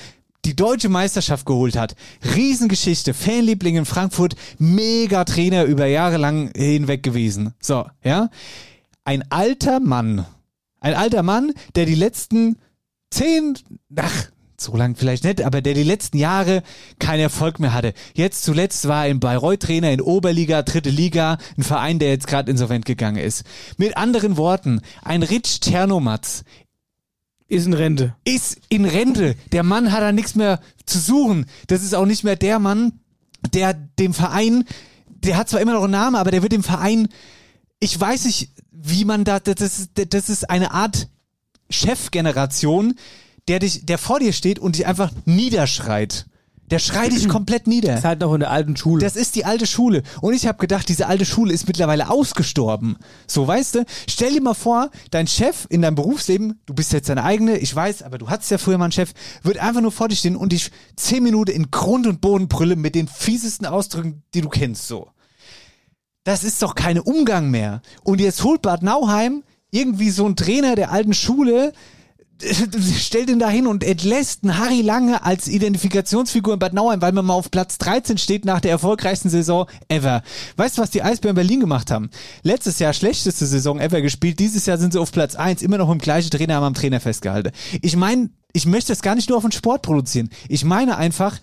[0.45, 1.95] die deutsche Meisterschaft geholt hat.
[2.35, 7.55] Riesengeschichte, Fanliebling in Frankfurt, mega Trainer über Jahre lang hinweg gewesen.
[7.61, 8.29] So, ja.
[9.05, 10.27] Ein alter Mann,
[10.85, 12.59] ein alter Mann, der die letzten
[13.11, 13.57] zehn,
[13.97, 16.63] ach, so lang vielleicht nicht, aber der die letzten Jahre
[16.99, 17.95] keinen Erfolg mehr hatte.
[18.13, 22.27] Jetzt zuletzt war er in Bayreuth Trainer in Oberliga, dritte Liga, ein Verein, der jetzt
[22.27, 23.45] gerade insolvent gegangen ist.
[23.79, 26.45] Mit anderen Worten, ein Rich Tschernomatz
[27.49, 28.15] Ist in Rente.
[28.27, 29.37] ist in Rente.
[29.53, 31.47] Der Mann hat da nichts mehr zu suchen.
[31.67, 33.01] Das ist auch nicht mehr der Mann,
[33.55, 34.65] der dem Verein,
[35.09, 37.09] der hat zwar immer noch einen Namen, aber der wird dem Verein,
[37.81, 38.51] ich weiß nicht,
[38.85, 41.09] wie man da, das ist, das ist eine Art
[41.71, 42.95] Chefgeneration,
[43.49, 46.27] der dich, der vor dir steht und dich einfach niederschreit.
[46.71, 47.97] Der schreit dich komplett nieder.
[47.97, 49.03] Ist halt noch in der alten Schule.
[49.03, 50.03] Das ist die alte Schule.
[50.21, 52.97] Und ich habe gedacht, diese alte Schule ist mittlerweile ausgestorben.
[53.27, 53.85] So, weißt du?
[54.09, 57.75] Stell dir mal vor, dein Chef in deinem Berufsleben, du bist jetzt deine eigene, ich
[57.75, 60.37] weiß, aber du hattest ja früher mal einen Chef, wird einfach nur vor dir stehen
[60.37, 64.51] und dich zehn Minuten in Grund und Boden brüllen mit den fiesesten Ausdrücken, die du
[64.51, 65.09] kennst, so.
[66.25, 67.83] Das ist doch kein Umgang mehr.
[68.03, 71.73] Und jetzt holt Bad Nauheim irgendwie so einen Trainer der alten Schule,
[72.99, 77.13] stellt ihn da hin und entlässt einen Harry Lange als Identifikationsfigur in Bad Nauheim, weil
[77.13, 80.23] man mal auf Platz 13 steht nach der erfolgreichsten Saison ever.
[80.57, 82.11] Weißt du, was die Eisbären Berlin gemacht haben?
[82.43, 85.91] Letztes Jahr schlechteste Saison ever gespielt, dieses Jahr sind sie auf Platz 1, immer noch
[85.91, 87.53] im gleichen Trainer, haben am Trainer festgehalten.
[87.83, 90.31] Ich meine, ich möchte das gar nicht nur auf den Sport produzieren.
[90.49, 91.39] Ich meine einfach,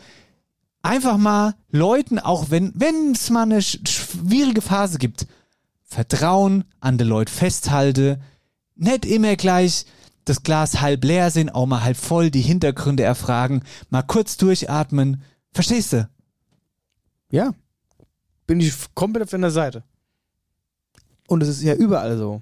[0.82, 5.28] einfach mal Leuten, auch wenn wenn es mal eine sch- schwierige Phase gibt,
[5.84, 8.22] Vertrauen an die Leute festhalte,
[8.76, 9.86] nicht immer gleich
[10.26, 15.24] das Glas halb leer sehen, auch mal halb voll, die Hintergründe erfragen, mal kurz durchatmen.
[15.54, 16.10] Verstehst du?
[17.32, 17.54] Ja.
[18.48, 19.84] Bin ich komplett auf deiner Seite.
[21.28, 22.42] Und es ist ja überall so.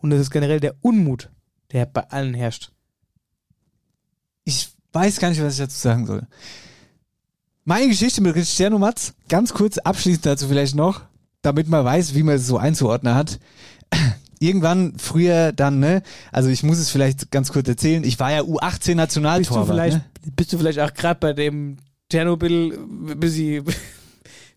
[0.00, 1.30] Und es ist generell der Unmut,
[1.72, 2.70] der bei allen herrscht.
[4.44, 6.26] Ich weiß gar nicht, was ich dazu sagen soll.
[7.64, 11.02] Meine Geschichte mit Cristiano Matz, ganz kurz abschließend dazu vielleicht noch,
[11.42, 13.38] damit man weiß, wie man es so einzuordnen hat.
[14.40, 16.02] Irgendwann früher dann, ne?
[16.32, 18.02] Also ich muss es vielleicht ganz kurz erzählen.
[18.02, 19.68] Ich war ja U18 Bist du Nationaltorwart.
[19.68, 20.04] vielleicht, Ne?
[20.34, 21.76] bist du vielleicht auch gerade bei dem
[22.10, 23.64] Tschernobyl ein bisschen,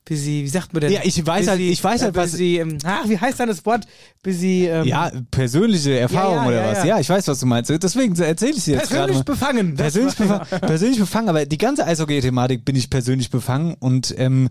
[0.08, 0.92] bis sie, wie sagt man denn?
[0.92, 3.40] Ja, ich weiß bis halt- ich weiß halt, bis was- sie, ähm, ach, wie heißt
[3.40, 3.86] dann das Wort?
[4.22, 6.86] Bis sie, ähm, Ja, persönliche Erfahrung Ja, ja, oder ja, was?
[6.86, 7.00] ja.
[7.00, 7.72] Ich weiß, was du meinst.
[7.72, 9.76] Deswegen erzähle ich dir jetzt persönlich befangen.
[9.76, 14.50] Das Persönlich befangen, persönlich befangen, aber die ganze Eishockey-Thematik bin ich persönlich befangen und ähm,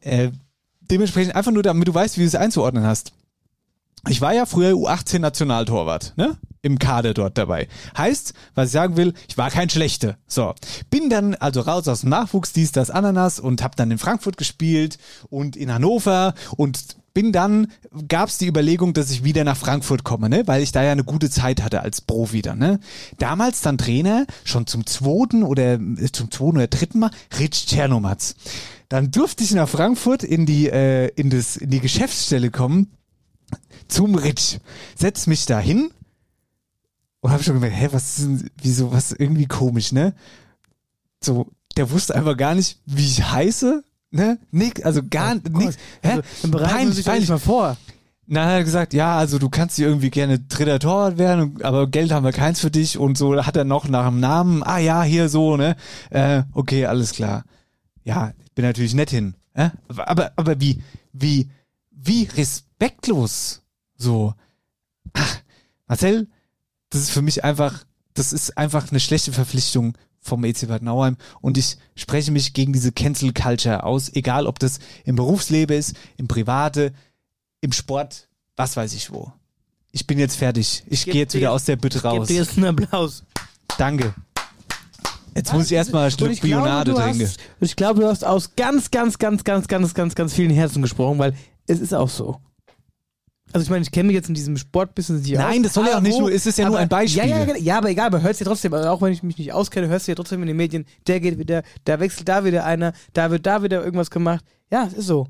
[0.00, 0.30] äh,
[0.90, 3.12] dementsprechend einfach nur, damit du weißt, wie du es einzuordnen hast.
[4.08, 6.36] Ich war ja früher U18-Nationaltorwart, ne?
[6.62, 7.68] Im Kader dort dabei.
[7.96, 10.16] Heißt, was ich sagen will, ich war kein Schlechter.
[10.26, 10.54] So.
[10.90, 14.36] Bin dann also raus aus dem Nachwuchs, dies, das, Ananas und hab dann in Frankfurt
[14.36, 14.98] gespielt
[15.30, 17.68] und in Hannover und bin dann,
[18.08, 20.42] gab's die Überlegung, dass ich wieder nach Frankfurt komme, ne?
[20.46, 22.78] Weil ich da ja eine gute Zeit hatte als Profi dann, ne?
[23.18, 28.34] Damals dann Trainer, schon zum zweiten oder äh, zum zweiten oder dritten Mal, Rich Czernomatz.
[28.88, 32.92] Dann durfte ich nach Frankfurt in die, äh, in das, in die Geschäftsstelle kommen,
[33.88, 34.60] zum Rich,
[34.96, 35.90] setz mich da hin
[37.20, 40.14] und habe schon gemerkt, hä, was ist denn, wieso, was irgendwie komisch, ne?
[41.22, 44.38] So, der wusste einfach gar nicht, wie ich heiße, ne?
[44.50, 45.76] Nick, also gar Oh nichts.
[46.02, 46.10] Hä?
[46.10, 47.28] Also, dann bereiten Sie sich peinlich.
[47.28, 47.76] mal vor.
[48.28, 51.86] Na, hat er gesagt, ja, also du kannst hier irgendwie gerne dritter Torwart werden, aber
[51.86, 54.78] Geld haben wir keins für dich und so hat er noch nach dem Namen, ah
[54.78, 55.76] ja, hier so, ne?
[56.10, 57.44] Äh, okay, alles klar.
[58.02, 59.34] Ja, ich bin natürlich nett hin.
[59.54, 59.70] Äh?
[59.88, 60.82] Aber, aber, wie,
[61.12, 61.50] wie,
[61.92, 62.26] wie
[62.80, 63.62] respektlos
[63.96, 64.34] so.
[65.12, 65.40] Ach,
[65.86, 66.28] Marcel,
[66.90, 71.16] das ist für mich einfach, das ist einfach eine schlechte Verpflichtung vom EC Bad Nauheim
[71.40, 75.94] und ich spreche mich gegen diese Cancel Culture aus, egal ob das im Berufsleben ist,
[76.16, 76.92] im Private,
[77.60, 79.32] im Sport, was weiß ich wo.
[79.92, 80.84] Ich bin jetzt fertig.
[80.88, 82.28] Ich gehe jetzt dir wieder aus der Bütte Gib raus.
[82.28, 83.24] dir jetzt einen Applaus.
[83.78, 84.14] Danke.
[85.34, 87.30] Jetzt muss ich erstmal ein Stück Bionade trinken.
[87.60, 91.18] ich glaube, du hast aus ganz, ganz, ganz, ganz, ganz, ganz, ganz vielen Herzen gesprochen,
[91.18, 91.34] weil
[91.66, 92.40] es ist auch so.
[93.56, 95.62] Also ich meine, ich kenne mich jetzt in diesem Sportbusiness nicht Nein, aus.
[95.64, 97.22] das soll ja auch nicht nur- es ist ja nur aber- ein Beispiel.
[97.22, 97.58] Ja, ja, genau.
[97.58, 99.88] ja, aber egal, aber hörst du ja trotzdem, also auch wenn ich mich nicht auskenne,
[99.88, 102.92] hörst du ja trotzdem in den Medien, der geht wieder, da wechselt da wieder einer,
[103.12, 104.44] da wird da wieder irgendwas gemacht.
[104.70, 105.26] Ja, es ist so.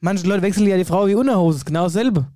[0.00, 2.26] Manche Leute wechseln ja die Frau wie Unterhose, ist genau dasselbe.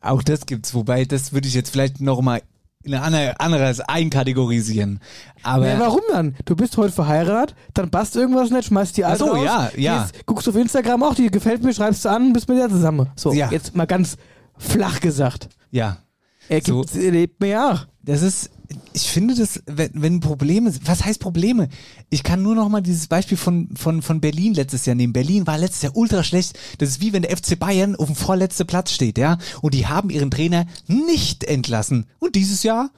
[0.00, 2.42] Auch das gibt's, wobei das würde ich jetzt vielleicht noch mal
[2.84, 5.00] in andere, anderes einkategorisieren.
[5.42, 6.34] Aber ja, warum dann?
[6.44, 9.70] Du bist heute verheiratet, dann passt irgendwas nicht, schmeißt die alte Ach so, raus, ja,
[9.76, 10.02] ja.
[10.02, 13.08] Gehst, guckst auf Instagram auch, die gefällt mir, schreibst du an, bist mit der zusammen.
[13.16, 13.50] So, Ja.
[13.50, 14.16] jetzt mal ganz
[14.58, 15.48] flach gesagt.
[15.70, 15.96] ja,
[16.48, 16.82] Er So.
[16.82, 17.86] gibt, er lebt mir ja auch.
[18.02, 18.50] das ist,
[18.92, 21.68] ich finde das, wenn, wenn Probleme, was heißt Probleme?
[22.10, 25.12] Ich kann nur noch mal dieses Beispiel von, von, von Berlin letztes Jahr nehmen.
[25.12, 26.58] Berlin war letztes Jahr ultra schlecht.
[26.78, 29.38] Das ist wie wenn der FC Bayern auf dem vorletzten Platz steht, ja.
[29.62, 32.06] Und die haben ihren Trainer nicht entlassen.
[32.18, 32.90] Und dieses Jahr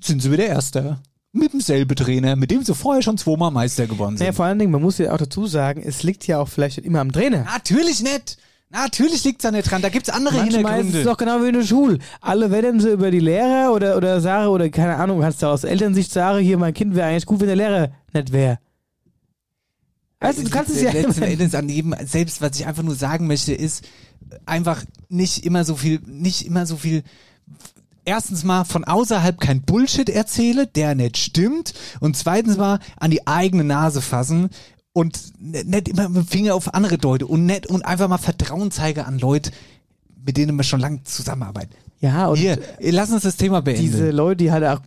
[0.00, 1.00] sind sie wieder Erster.
[1.34, 4.26] Mit demselben Trainer, mit dem sie vorher schon zweimal Meister geworden sind.
[4.26, 6.76] Naja, vor allen Dingen, man muss ja auch dazu sagen, es liegt ja auch vielleicht
[6.76, 7.44] nicht immer am Trainer.
[7.44, 8.36] Natürlich nicht.
[8.72, 9.82] Natürlich liegt's da nicht dran.
[9.82, 11.04] Da gibt's andere Manchmal ist es Hintergründe.
[11.04, 11.98] doch genau wie in der Schule.
[12.22, 15.64] Alle wettern sie über die Lehrer oder, oder sagen, oder keine Ahnung, kannst du aus
[15.64, 18.58] Elternsicht sagen, hier, mein Kind wäre eigentlich gut, wenn der Lehrer nicht wäre.
[20.20, 22.82] Weißt du, du kannst es ja letzten immer- Endes an jedem, selbst was ich einfach
[22.82, 23.84] nur sagen möchte, ist
[24.46, 27.02] einfach nicht immer so viel, nicht immer so viel.
[28.04, 31.74] Erstens mal von außerhalb kein Bullshit erzähle, der nicht stimmt.
[32.00, 34.48] Und zweitens mal an die eigene Nase fassen
[34.92, 38.70] und nicht immer mit dem Finger auf andere deute und nicht und einfach mal Vertrauen
[38.70, 39.50] zeige an Leute,
[40.24, 41.74] mit denen wir schon lange zusammenarbeiten.
[42.00, 43.82] Ja, und Hier, lass uns das Thema beenden.
[43.82, 44.80] diese Leute, die halt auch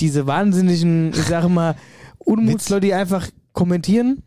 [0.00, 1.76] diese wahnsinnigen, ich sage mal,
[2.18, 4.22] Unmutsleute, die einfach kommentieren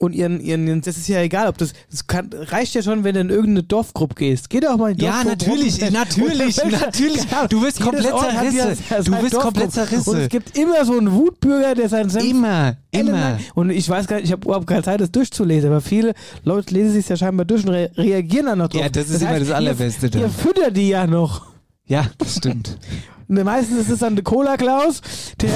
[0.00, 3.14] und ihren, ihren, das ist ja egal, ob das, das kann, reicht ja schon, wenn
[3.14, 4.48] du in irgendeine Dorfgruppe gehst.
[4.48, 5.92] Geh doch mal in die Ja, Dorfgruppe natürlich, rum.
[5.92, 7.26] natürlich, natürlich.
[7.50, 9.04] Du wirst komplett ja zerrissen.
[9.04, 10.10] Du wirst komplett zerrissen.
[10.10, 13.38] Und es gibt immer so einen Wutbürger, der seinen Senf immer, immer.
[13.54, 16.72] Und ich weiß gar nicht, ich habe überhaupt keine Zeit, das durchzulesen, aber viele Leute
[16.72, 18.80] lesen sich ja scheinbar durch und re reagieren dann noch drauf.
[18.80, 21.42] Ja, das ist immer das Allerbeste Ihr, ihr füttert die ja noch.
[21.86, 22.78] Ja, das stimmt.
[23.30, 25.02] Meistens ist es dann der Cola-Klaus,
[25.40, 25.50] der,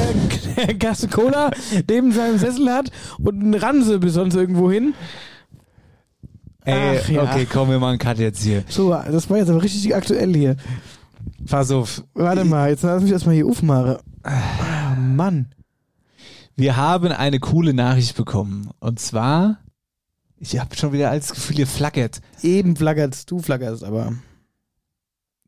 [0.57, 1.51] der Kasse Cola
[1.91, 4.95] neben seinem Sessel hat und einen Ranse bis sonst irgendwo hin.
[6.65, 7.23] Ey, Ach ja.
[7.25, 8.63] okay, komm, wir machen einen Cut jetzt hier.
[8.69, 10.57] So, das war jetzt aber richtig aktuell hier.
[11.47, 12.05] Pass auf.
[12.15, 13.97] Warte mal, jetzt lass mich erstmal hier aufmachen.
[14.23, 15.53] Ah, Mann.
[16.57, 18.71] Wir haben eine coole Nachricht bekommen.
[18.79, 19.59] Und zwar,
[20.39, 22.21] ich habe schon wieder alles Gefühl, ihr flackert.
[22.41, 24.15] Eben flackerst, du flackerst aber.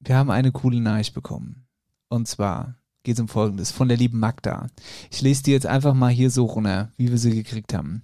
[0.00, 1.65] Wir haben eine coole Nachricht bekommen.
[2.08, 4.68] Und zwar geht es um Folgendes von der lieben Magda.
[5.10, 8.02] Ich lese die jetzt einfach mal hier so runter, wie wir sie gekriegt haben.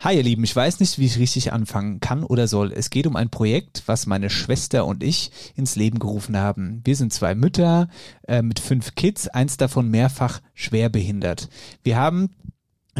[0.00, 2.72] Hi ihr Lieben, ich weiß nicht, wie ich richtig anfangen kann oder soll.
[2.72, 6.82] Es geht um ein Projekt, was meine Schwester und ich ins Leben gerufen haben.
[6.84, 7.88] Wir sind zwei Mütter
[8.28, 11.48] äh, mit fünf Kids, eins davon mehrfach schwerbehindert.
[11.82, 12.30] Wir haben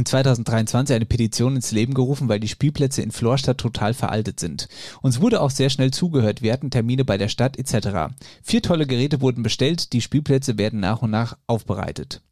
[0.04, 4.68] 2023 eine Petition ins Leben gerufen, weil die Spielplätze in Florstadt total veraltet sind.
[5.02, 6.42] Uns wurde auch sehr schnell zugehört.
[6.42, 8.14] Wir hatten Termine bei der Stadt etc.
[8.42, 9.92] Vier tolle Geräte wurden bestellt.
[9.92, 12.22] Die Spielplätze werden nach und nach aufbereitet.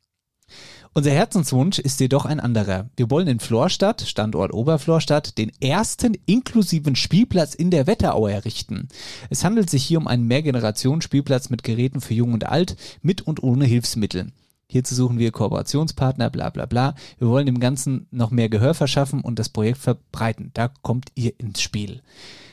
[0.96, 2.88] Unser Herzenswunsch ist jedoch ein anderer.
[2.96, 8.88] Wir wollen in Florstadt, Standort Oberflorstadt, den ersten inklusiven Spielplatz in der Wetterau errichten.
[9.28, 13.42] Es handelt sich hier um einen Mehrgenerationen-Spielplatz mit Geräten für Jung und Alt, mit und
[13.42, 14.32] ohne Hilfsmittel.
[14.68, 16.94] Hierzu suchen wir Kooperationspartner, bla bla bla.
[17.18, 20.50] Wir wollen dem Ganzen noch mehr Gehör verschaffen und das Projekt verbreiten.
[20.54, 22.02] Da kommt ihr ins Spiel.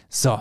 [0.09, 0.39] So.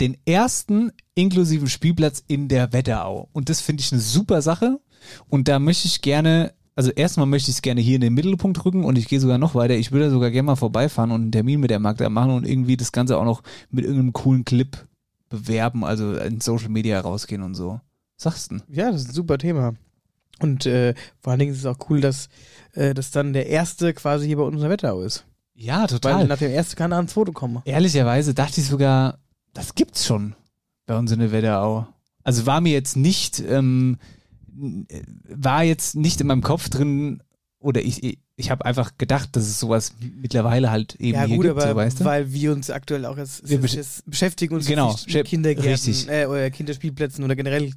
[0.00, 3.28] Den ersten inklusiven Spielplatz in der Wetterau.
[3.32, 4.80] Und das finde ich eine super Sache.
[5.28, 8.64] Und da möchte ich gerne, also erstmal möchte ich es gerne hier in den Mittelpunkt
[8.64, 9.74] rücken und ich gehe sogar noch weiter.
[9.74, 12.76] Ich würde sogar gerne mal vorbeifahren und einen Termin mit der Magda machen und irgendwie
[12.76, 14.86] das Ganze auch noch mit irgendeinem coolen Clip
[15.28, 17.80] bewerben, also in Social Media rausgehen und so.
[18.16, 18.56] Sagst du?
[18.68, 19.74] Ja, das ist ein super Thema.
[20.40, 22.28] Und äh, vor allen Dingen ist es auch cool, dass
[22.74, 25.24] äh, das dann der erste quasi hier bei uns in Wetterau ist.
[25.54, 26.26] Ja, Weil total.
[26.26, 27.62] nach dem ersten kann er ans Foto kommen.
[27.64, 29.18] Ehrlicherweise dachte ich sogar,
[29.54, 30.34] das gibt's schon
[30.84, 31.86] bei uns in der Wetterau.
[32.22, 33.98] Also war mir jetzt nicht, ähm,
[34.88, 37.22] äh, war jetzt nicht in meinem Kopf drin
[37.58, 41.36] oder ich, ich, ich habe einfach gedacht, dass es sowas mittlerweile halt eben ja hier
[41.36, 42.04] gut, gibt, aber so weißt du?
[42.04, 47.24] weil wir uns aktuell auch jetzt, Wir beschäftigen uns Genau, mit Kindergärten äh, oder Kinderspielplätzen
[47.24, 47.72] oder generell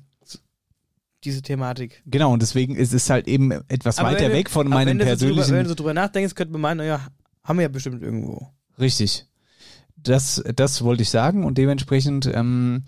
[1.23, 2.01] diese Thematik.
[2.05, 4.99] Genau, und deswegen ist es halt eben etwas Aber weiter du- weg von meinem wenn
[4.99, 5.53] so drüber, persönlichen.
[5.55, 7.07] wenn du so drüber nachdenkst, könnte man meinen, naja,
[7.43, 8.47] haben wir ja bestimmt irgendwo.
[8.79, 9.25] Richtig.
[9.97, 12.85] Das, das wollte ich sagen und dementsprechend ähm,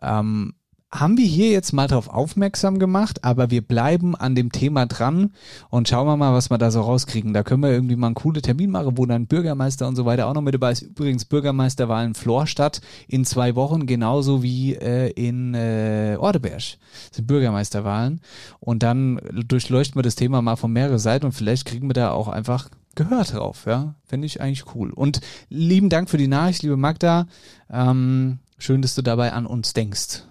[0.00, 0.54] ähm,
[0.94, 5.32] haben wir hier jetzt mal drauf aufmerksam gemacht, aber wir bleiben an dem Thema dran
[5.68, 7.34] und schauen wir mal, was wir da so rauskriegen.
[7.34, 10.28] Da können wir irgendwie mal einen coolen Termin machen, wo dann Bürgermeister und so weiter
[10.28, 10.82] auch noch mit dabei ist.
[10.82, 16.62] Übrigens Bürgermeisterwahl in Florstadt in zwei Wochen, genauso wie äh, in äh, Ordeberg
[17.10, 18.20] sind Bürgermeisterwahlen.
[18.60, 22.12] Und dann durchleuchten wir das Thema mal von mehreren Seiten und vielleicht kriegen wir da
[22.12, 23.96] auch einfach Gehör drauf, ja.
[24.06, 24.92] Finde ich eigentlich cool.
[24.92, 27.26] Und lieben Dank für die Nachricht, liebe Magda.
[27.68, 30.22] Ähm, schön, dass du dabei an uns denkst.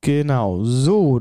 [0.00, 1.20] Genau, so.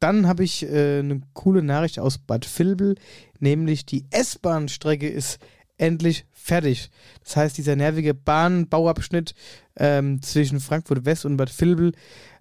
[0.00, 2.94] Dann habe ich äh, eine coole Nachricht aus Bad Vilbel,
[3.38, 5.38] nämlich die S-Bahn-Strecke ist
[5.76, 6.90] endlich fertig.
[7.24, 9.34] Das heißt, dieser nervige Bahnbauabschnitt
[9.76, 11.92] ähm, zwischen Frankfurt West und Bad Vilbel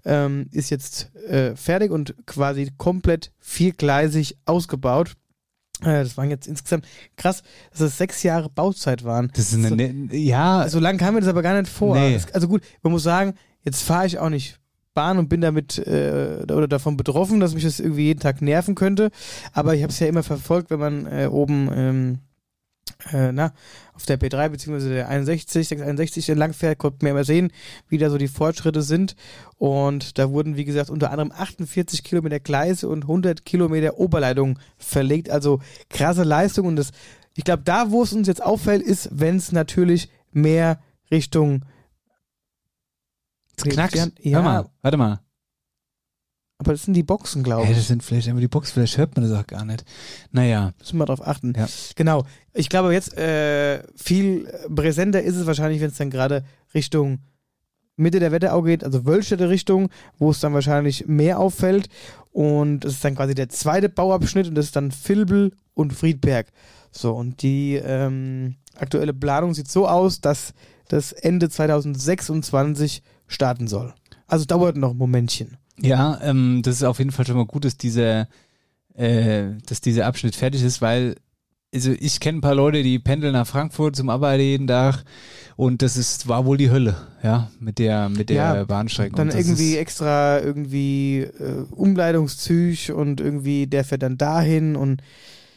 [0.06, 5.14] ähm, ist jetzt äh, fertig und quasi komplett viergleisig ausgebaut.
[5.82, 6.86] Äh, das waren jetzt insgesamt
[7.18, 9.32] krass, dass es sechs Jahre Bauzeit waren.
[9.34, 11.98] Das ist eine, So- ne, ja, so lange kam mir das aber gar nicht vor.
[11.98, 12.20] Nee.
[12.34, 13.34] Also gut, man muss sagen,
[13.64, 14.59] jetzt fahre ich auch nicht
[15.00, 18.76] Bahn und bin damit äh, oder davon betroffen, dass mich das irgendwie jeden Tag nerven
[18.76, 19.12] könnte.
[19.54, 22.20] Aber ich habe es ja immer verfolgt, wenn man äh, oben ähm,
[23.14, 23.54] äh, na,
[23.94, 24.90] auf der B3 bzw.
[24.90, 27.54] der 61, 661 entlang fährt, konnte man immer sehen,
[27.88, 29.16] wie da so die Fortschritte sind.
[29.58, 35.30] Und da wurden, wie gesagt, unter anderem 48 Kilometer Gleise und 100 Kilometer Oberleitung verlegt.
[35.30, 36.68] Also krasse Leistung.
[36.68, 36.92] Und das,
[37.38, 41.64] ich glaube, da, wo es uns jetzt auffällt, ist, wenn es natürlich mehr Richtung
[43.64, 43.96] knackt.
[43.96, 45.20] Ja, Hör mal, warte mal.
[46.58, 47.78] aber das sind die Boxen, glaube Hey, ich.
[47.78, 49.86] das sind vielleicht einfach die Box, vielleicht hört man das auch gar nicht.
[50.32, 51.54] Naja, Müssen wir darauf achten.
[51.58, 51.68] Ja.
[51.96, 52.26] Genau.
[52.54, 56.44] Ich glaube, jetzt äh, viel präsenter ist es wahrscheinlich, wenn es dann gerade
[56.74, 57.20] Richtung
[57.96, 61.90] Mitte der Wetterau geht, also Wölstädter Richtung, wo es dann wahrscheinlich mehr auffällt.
[62.32, 66.48] Und das ist dann quasi der zweite Bauabschnitt und das ist dann Vilbel und Friedberg.
[66.92, 70.54] So, und die ähm, aktuelle Planung sieht so aus, dass
[70.88, 73.94] das Ende 2026 starten soll.
[74.28, 75.58] Also dauert noch ein Momentchen.
[75.80, 78.28] ja, ähm, das ist auf jeden Fall schon mal gut, dass dieser,
[78.96, 81.16] äh, dass dieser Abschnitt fertig ist, weil
[81.74, 85.04] also ich kenne ein paar Leute, die pendeln nach Frankfurt zum Arbeiten jeden Tag
[85.56, 89.16] und das ist war wohl die Hölle, ja, mit der mit der Ja, Bahnstrecke.
[89.16, 95.02] Dann irgendwie extra irgendwie äh, Umleitungszüg und irgendwie der fährt dann dahin und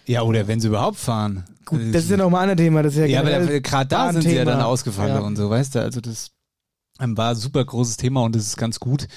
[0.06, 1.44] ja oder wenn sie überhaupt fahren.
[1.64, 2.82] gut, das ist ja nochmal ein anderes Thema.
[2.82, 5.20] Das ist ja, Ja, aber gerade da sind sie ja dann ausgefallen Ja.
[5.20, 5.80] und so, weißt du?
[5.80, 6.30] Also das
[6.98, 9.08] war ein super großes Thema und es ist ganz gut,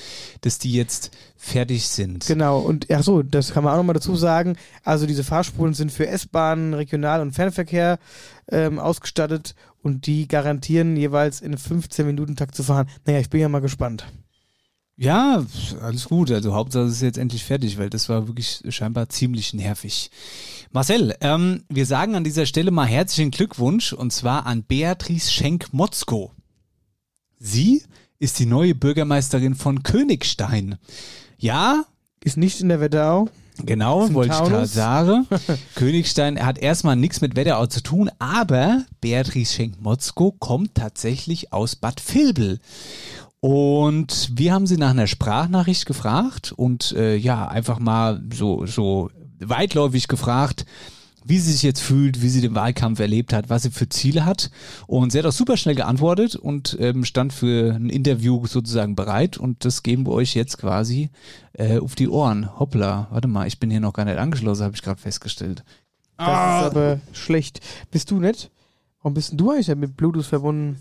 [0.42, 2.26] dass die jetzt fertig sind.
[2.26, 4.58] Genau, und ach so, das kann man auch nochmal dazu sagen.
[4.84, 8.00] Also diese Fahrspuren sind für S-Bahn, Regional- und Fernverkehr
[8.50, 12.88] ähm, ausgestattet und die garantieren jeweils in 15-Minuten-Takt zu fahren.
[13.06, 14.06] Naja, ich bin ja mal gespannt.
[14.98, 15.46] Ja,
[15.82, 16.32] alles gut.
[16.32, 20.10] Also Hauptsache es ist jetzt endlich fertig, weil das war wirklich scheinbar ziemlich nervig.
[20.72, 26.32] Marcel, ähm, wir sagen an dieser Stelle mal herzlichen Glückwunsch und zwar an Beatrice Schenk-Motzko.
[27.40, 27.84] Sie
[28.20, 30.78] ist die neue Bürgermeisterin von Königstein.
[31.38, 31.86] Ja,
[32.24, 33.30] Ist nicht in der Wetterau.
[33.64, 35.28] Genau, wollte ich gerade sagen.
[35.76, 42.02] Königstein hat erstmal nichts mit Wetterau zu tun, aber Beatrice Schenk-Motzko kommt tatsächlich aus Bad
[42.14, 42.60] Vilbel.
[43.40, 49.12] Und wir haben sie nach einer Sprachnachricht gefragt und äh, ja, einfach mal so, so
[49.40, 50.66] weitläufig gefragt,
[51.28, 54.26] wie sie sich jetzt fühlt, wie sie den Wahlkampf erlebt hat, was sie für Ziele
[54.26, 54.52] hat.
[54.86, 59.38] Und sie hat auch super schnell geantwortet und ähm, stand für ein Interview sozusagen bereit.
[59.38, 61.10] Und das geben wir euch jetzt quasi
[61.54, 62.60] äh, auf die Ohren.
[62.60, 65.64] Hoppla, warte mal, ich bin hier noch gar nicht angeschlossen, habe ich gerade festgestellt.
[66.18, 67.60] Das ist aber schlecht.
[67.90, 68.52] Bist du nicht?
[69.02, 70.80] Warum bist denn du eigentlich mit Bluetooth verbunden?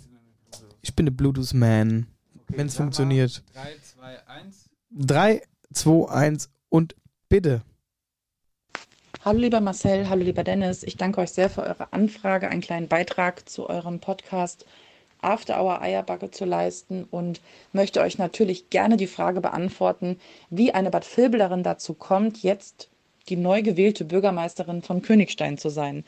[0.82, 2.06] Ich bin der Bluetooth-Man.
[2.48, 3.42] Wenn es funktioniert.
[3.54, 3.62] 3,
[3.96, 4.70] 2, 1.
[4.90, 5.42] 3,
[5.72, 6.94] 2, 1 und
[7.30, 7.62] bitte.
[9.24, 10.82] Hallo lieber Marcel, hallo lieber Dennis.
[10.82, 14.66] Ich danke euch sehr für eure Anfrage, einen kleinen Beitrag zu eurem Podcast
[15.22, 17.40] After Hour Eierbacke zu leisten und
[17.72, 20.20] möchte euch natürlich gerne die Frage beantworten,
[20.50, 22.90] wie eine Bad Vilbelerin dazu kommt, jetzt
[23.30, 26.04] die neu gewählte Bürgermeisterin von Königstein zu sein.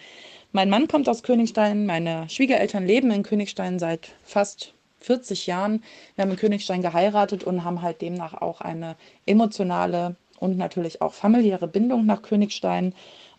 [0.52, 5.82] Mein Mann kommt aus Königstein, meine Schwiegereltern leben in Königstein seit fast 40 Jahren.
[6.16, 8.94] Wir haben in Königstein geheiratet und haben halt demnach auch eine
[9.24, 12.94] emotionale und natürlich auch familiäre Bindung nach Königstein.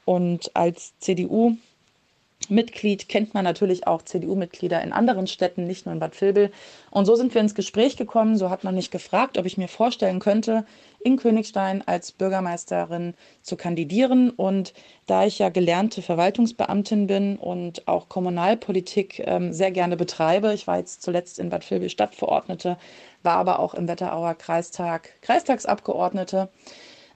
[0.06, 1.58] Und als CDU
[2.50, 6.52] Mitglied kennt man natürlich auch CDU-Mitglieder in anderen Städten, nicht nur in Bad Vilbel.
[6.92, 8.38] Und so sind wir ins Gespräch gekommen.
[8.38, 10.66] So hat man mich gefragt, ob ich mir vorstellen könnte,
[11.00, 14.30] in Königstein als Bürgermeisterin zu kandidieren.
[14.30, 14.74] Und
[15.08, 20.78] da ich ja gelernte Verwaltungsbeamtin bin und auch Kommunalpolitik ähm, sehr gerne betreibe, ich war
[20.78, 22.78] jetzt zuletzt in Bad Vilbel Stadtverordnete,
[23.24, 26.50] war aber auch im Wetterauer Kreistag Kreistagsabgeordnete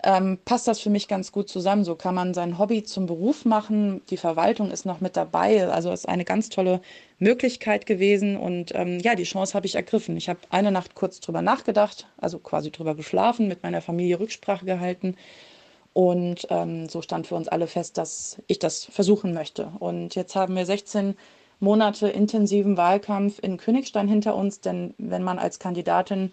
[0.04, 1.84] ähm, passt das für mich ganz gut zusammen.
[1.84, 4.02] So kann man sein Hobby zum Beruf machen.
[4.10, 5.68] Die Verwaltung ist noch mit dabei.
[5.68, 6.82] Also ist eine ganz tolle
[7.20, 8.38] Möglichkeit gewesen.
[8.38, 10.18] Und ähm, ja, die Chance habe ich ergriffen.
[10.18, 14.66] Ich habe eine Nacht kurz drüber nachgedacht, also quasi drüber geschlafen, mit meiner Familie Rücksprache
[14.66, 15.16] gehalten.
[15.94, 19.72] Und ähm, so stand für uns alle fest, dass ich das versuchen möchte.
[19.80, 21.16] Und jetzt haben wir 16
[21.60, 26.32] Monate intensiven Wahlkampf in Königstein hinter uns, denn wenn man als Kandidatin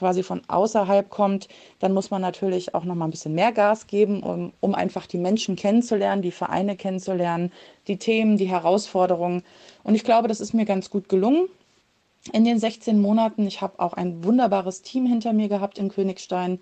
[0.00, 1.46] quasi von außerhalb kommt,
[1.78, 5.06] dann muss man natürlich auch noch mal ein bisschen mehr Gas geben, um, um einfach
[5.06, 7.52] die Menschen kennenzulernen, die Vereine kennenzulernen,
[7.86, 9.42] die Themen, die Herausforderungen.
[9.84, 11.48] Und ich glaube, das ist mir ganz gut gelungen
[12.32, 13.46] in den 16 Monaten.
[13.46, 16.60] Ich habe auch ein wunderbares Team hinter mir gehabt in Königstein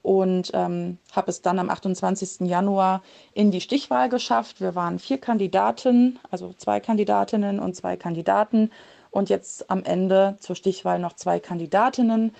[0.00, 2.48] und ähm, habe es dann am 28.
[2.48, 3.02] Januar
[3.34, 4.62] in die Stichwahl geschafft.
[4.62, 8.70] Wir waren vier Kandidaten, also zwei Kandidatinnen und zwei Kandidaten
[9.10, 12.34] und jetzt am Ende zur Stichwahl noch zwei Kandidatinnen.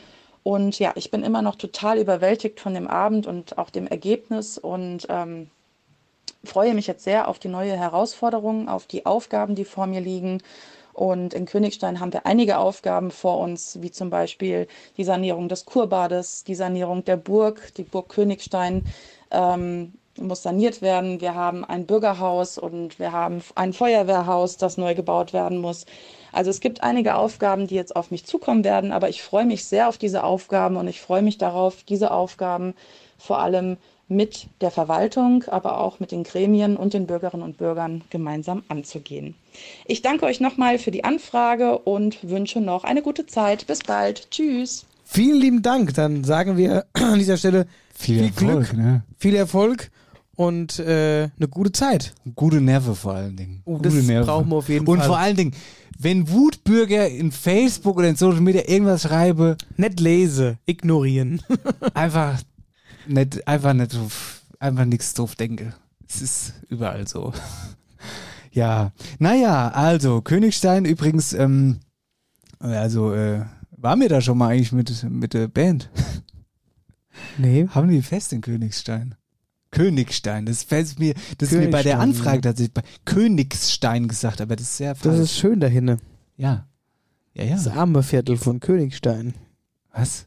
[0.48, 4.56] Und ja, ich bin immer noch total überwältigt von dem Abend und auch dem Ergebnis
[4.56, 5.50] und ähm,
[6.42, 10.42] freue mich jetzt sehr auf die neue Herausforderung, auf die Aufgaben, die vor mir liegen.
[10.94, 15.66] Und in Königstein haben wir einige Aufgaben vor uns, wie zum Beispiel die Sanierung des
[15.66, 18.86] Kurbades, die Sanierung der Burg, die Burg Königstein.
[19.30, 21.20] Ähm, muss saniert werden.
[21.20, 25.86] Wir haben ein Bürgerhaus und wir haben ein Feuerwehrhaus, das neu gebaut werden muss.
[26.38, 29.64] Also es gibt einige Aufgaben, die jetzt auf mich zukommen werden, aber ich freue mich
[29.64, 32.74] sehr auf diese Aufgaben und ich freue mich darauf, diese Aufgaben
[33.18, 33.76] vor allem
[34.06, 39.34] mit der Verwaltung, aber auch mit den Gremien und den Bürgerinnen und Bürgern gemeinsam anzugehen.
[39.84, 43.66] Ich danke euch nochmal für die Anfrage und wünsche noch eine gute Zeit.
[43.66, 44.30] Bis bald.
[44.30, 44.86] Tschüss.
[45.04, 45.92] Vielen lieben Dank.
[45.94, 47.66] Dann sagen wir an dieser Stelle
[47.96, 49.02] Viel, viel, Erfolg, Glück, ne?
[49.18, 49.90] viel Erfolg
[50.36, 52.14] und äh, eine gute Zeit.
[52.36, 53.62] Gute Nerven vor allen Dingen.
[53.64, 54.26] Oh, Gute das Nerven.
[54.26, 55.06] brauchen wir auf jeden Und Fall.
[55.08, 55.52] vor allen Dingen,
[55.98, 61.42] wenn Wutbürger in Facebook oder in Social Media irgendwas schreiben, Nicht lese, ignorieren.
[61.94, 62.40] einfach
[63.06, 65.74] nicht, einfach nicht, drauf- einfach nichts drauf denke.
[66.08, 67.32] Es ist überall so.
[68.52, 71.80] ja, naja, also Königstein übrigens, ähm,
[72.60, 75.90] also äh, war mir da schon mal eigentlich mit, mit der Band.
[77.36, 77.66] Nee.
[77.70, 79.14] Haben die fest in Königstein?
[79.70, 84.40] Königstein, das fällt mir, das ist mir bei der Königstein, Anfrage tatsächlich bei Königsstein gesagt,
[84.40, 85.20] aber das ist sehr Das falsch.
[85.20, 85.96] ist schön dahin.
[86.36, 86.64] ja.
[87.34, 87.54] Ja, ja.
[87.54, 89.34] Das arme Viertel von Königstein.
[89.92, 90.26] Was?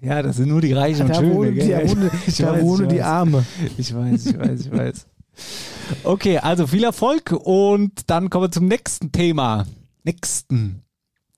[0.00, 1.34] Ja, das sind nur die Reichen und Da Schönen.
[1.34, 3.02] wohnen die, da wohnen, Ich da wohnen die.
[3.02, 3.44] Arme.
[3.76, 5.06] Ich weiß, ich weiß, ich weiß.
[6.04, 9.66] Okay, also viel Erfolg und dann kommen wir zum nächsten Thema.
[10.04, 10.82] Nächsten.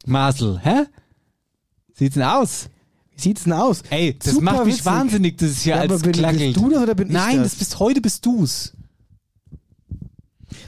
[0.05, 0.85] Marcel, hä?
[1.95, 2.69] Sieht's denn aus?
[3.17, 3.83] Wie sieht's denn aus?
[3.91, 4.87] Ey, das Super macht mich witzig.
[4.87, 6.55] wahnsinnig, dass es hier Ja, als bin, klackelt.
[6.55, 7.59] bist du das oder bin Nein, ich das das?
[7.59, 8.73] bist heute bist du's.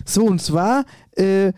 [0.05, 1.53] So, und zwar äh,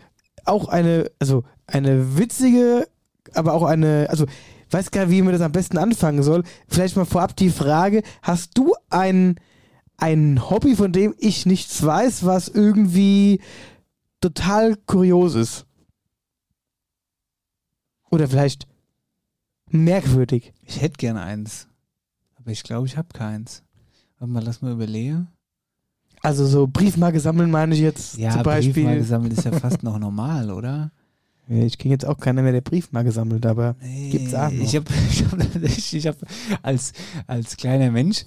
[0.45, 2.87] auch eine, also eine witzige,
[3.33, 4.25] aber auch eine, also
[4.71, 6.43] weiß gar nicht, wie man das am besten anfangen soll.
[6.67, 9.35] Vielleicht mal vorab die Frage, hast du ein,
[9.97, 13.41] ein Hobby, von dem ich nichts weiß, was irgendwie
[14.21, 15.65] total kurios ist?
[18.09, 18.67] Oder vielleicht
[19.69, 20.53] merkwürdig?
[20.67, 21.67] Ich hätte gerne eins.
[22.35, 23.63] Aber ich glaube, ich habe keins.
[24.19, 25.27] Warte mal, lass mal überlegen.
[26.21, 28.73] Also so Briefmarke sammeln meine ich jetzt Ja, zum Beispiel.
[28.73, 30.91] Briefmarke sammeln ist ja fast noch normal, oder?
[31.47, 33.77] Ich kenne jetzt auch keiner mehr, der Briefmarke sammelt, aber
[34.11, 34.63] gibt's auch noch.
[34.63, 36.17] Ich habe ich hab, ich hab
[36.61, 36.91] als,
[37.25, 38.25] als kleiner Mensch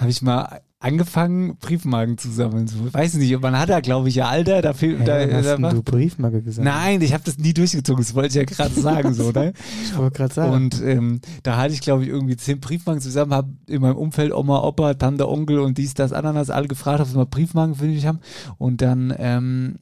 [0.00, 2.66] habe ich mal angefangen, Briefmarken zu sammeln.
[2.66, 5.06] So, weiß nicht, man hat da, glaube ich, ja Alter, da fehlt.
[5.06, 6.64] da, Hä, hast da du Briefmarke gesagt?
[6.64, 9.52] Nein, ich habe das nie durchgezogen, das wollte ich ja gerade sagen, so, ne?
[9.84, 10.52] Ich wollte gerade sagen.
[10.52, 14.32] Und ähm, da hatte ich, glaube ich, irgendwie zehn Briefmarken zusammen, habe in meinem Umfeld
[14.32, 17.84] Oma, Opa, Tante, Onkel und dies, das, Ananas alle gefragt, ob sie mal Briefmarken für
[17.84, 18.20] mich haben.
[18.56, 19.80] Und dann ähm,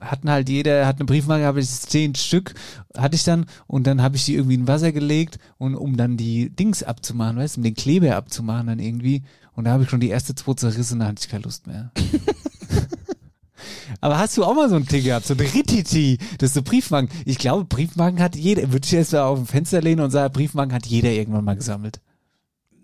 [0.00, 2.54] hatten halt jeder, hat eine Briefmarke, habe ich zehn Stück,
[2.96, 6.16] hatte ich dann und dann habe ich die irgendwie in Wasser gelegt und um dann
[6.16, 9.24] die Dings abzumachen, weißt du, um den Kleber abzumachen dann irgendwie.
[9.58, 11.90] Und da habe ich schon die erste zwei zerrissen, da hatte ich keine Lust mehr.
[14.00, 16.62] Aber hast du auch mal so ein Ding gehabt, so ein Rititi, das ist so
[16.62, 17.10] Briefmarken.
[17.24, 20.32] Ich glaube, Briefmarken hat jeder, würde ich jetzt da auf dem Fenster lehnen und sagen,
[20.32, 22.00] Briefmarken hat jeder irgendwann mal gesammelt.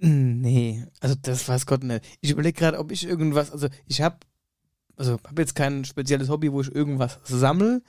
[0.01, 2.05] Hm, Nee, also das weiß Gott nicht.
[2.21, 4.17] Ich überlege gerade, ob ich irgendwas, also ich habe,
[4.97, 7.83] also habe jetzt kein spezielles Hobby, wo ich irgendwas sammle.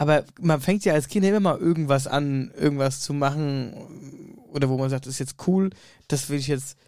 [0.00, 3.74] Aber man fängt ja als Kind immer mal irgendwas an, irgendwas zu machen
[4.50, 5.68] oder wo man sagt, das ist jetzt cool,
[6.08, 6.78] das will ich jetzt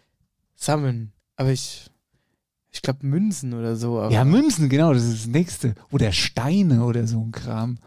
[0.55, 1.11] sammeln.
[1.35, 1.91] Aber ich,
[2.71, 4.09] ich glaube Münzen oder so.
[4.09, 5.75] Ja, Münzen, genau, das ist das nächste.
[5.91, 7.77] Oder Steine oder so ein Kram.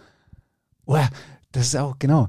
[0.84, 1.10] Oder,
[1.50, 2.28] das ist auch, genau.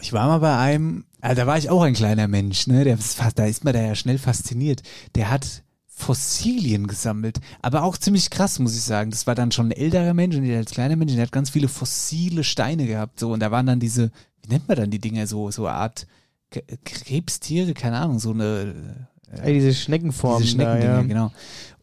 [0.00, 2.82] Ich war mal bei einem, also da war ich auch ein kleiner Mensch, ne?
[2.82, 2.98] Der
[3.36, 4.82] da ist man da ja schnell fasziniert.
[5.14, 5.62] Der hat
[6.00, 7.40] Fossilien gesammelt.
[7.62, 9.10] Aber auch ziemlich krass, muss ich sagen.
[9.10, 11.50] Das war dann schon ein älterer Mensch und der als kleiner Mensch, der hat ganz
[11.50, 13.20] viele fossile Steine gehabt.
[13.20, 14.10] So, und da waren dann diese,
[14.42, 16.06] wie nennt man dann die Dinger so, so eine Art
[16.50, 21.02] Krebstiere, keine Ahnung, so eine Ey, diese Schneckenformen diese Schneckendinger, ja.
[21.02, 21.32] genau.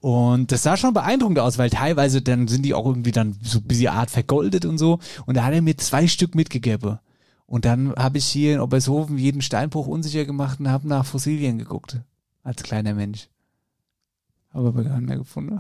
[0.02, 3.60] Und das sah schon beeindruckend aus, weil teilweise dann sind die auch irgendwie dann so
[3.60, 5.00] ein bisschen Art vergoldet und so.
[5.26, 7.00] Und da hat er mir zwei Stück mitgegeben.
[7.46, 11.58] Und dann habe ich hier in Obershofen jeden Steinbruch unsicher gemacht und habe nach Fossilien
[11.58, 12.02] geguckt.
[12.44, 13.30] Als kleiner Mensch.
[14.54, 15.60] Habe aber gar nicht mehr gefunden.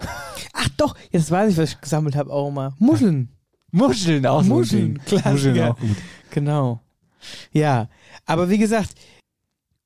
[0.53, 2.73] Ach doch, jetzt weiß ich, was ich gesammelt habe auch mal.
[2.79, 3.29] Muscheln.
[3.71, 4.99] Muscheln auch Muscheln.
[5.05, 5.31] Klassiker.
[5.31, 5.97] Muscheln auch gut.
[6.31, 6.81] Genau.
[7.51, 7.89] Ja,
[8.25, 8.95] aber wie gesagt,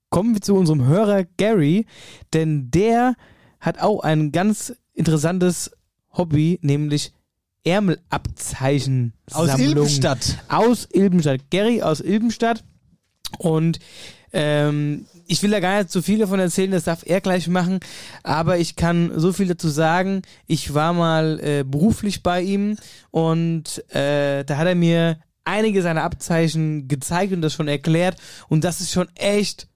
[0.09, 1.85] kommen wir zu unserem Hörer Gary,
[2.33, 3.15] denn der
[3.59, 5.71] hat auch ein ganz interessantes
[6.11, 7.13] Hobby, nämlich
[7.63, 9.13] Ärmelabzeichen.
[9.31, 10.43] Aus Ilbenstadt.
[10.49, 11.49] Aus Ilbenstadt.
[11.49, 12.63] Gary aus Ilbenstadt.
[13.37, 13.79] Und
[14.33, 17.79] ähm, ich will da gar nicht so viel davon erzählen, das darf er gleich machen,
[18.23, 20.21] aber ich kann so viel dazu sagen.
[20.47, 22.77] Ich war mal äh, beruflich bei ihm
[23.11, 28.17] und äh, da hat er mir einige seiner Abzeichen gezeigt und das schon erklärt
[28.49, 29.67] und das ist schon echt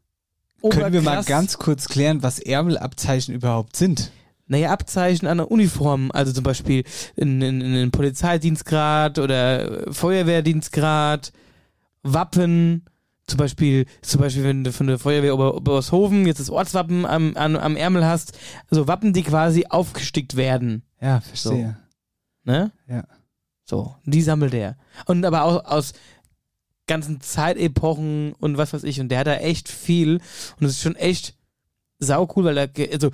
[0.62, 1.26] Können wir mal oberkrass.
[1.26, 4.12] ganz kurz klären, was Ärmelabzeichen überhaupt sind?
[4.47, 6.84] Naja, Abzeichen an der Uniform, also zum Beispiel
[7.16, 11.32] in, in, in einen Polizeidienstgrad oder Feuerwehrdienstgrad,
[12.03, 12.86] Wappen,
[13.28, 17.36] zum Beispiel, zum Beispiel, wenn du von der Feuerwehr Ober Obershofen jetzt das Ortswappen am,
[17.36, 18.38] am, am Ärmel hast,
[18.69, 20.84] also Wappen, die quasi aufgestickt werden.
[21.01, 21.78] Ja, verstehe.
[22.43, 22.71] Ne?
[22.88, 23.03] Ja.
[23.63, 24.78] So, die sammelt er.
[25.07, 25.93] Und aber auch aus
[26.88, 28.99] ganzen Zeitepochen und was weiß ich.
[29.01, 30.21] Und der hat da echt viel.
[30.59, 31.36] Und es ist schon echt
[31.97, 33.09] saucool, weil da, ge- also,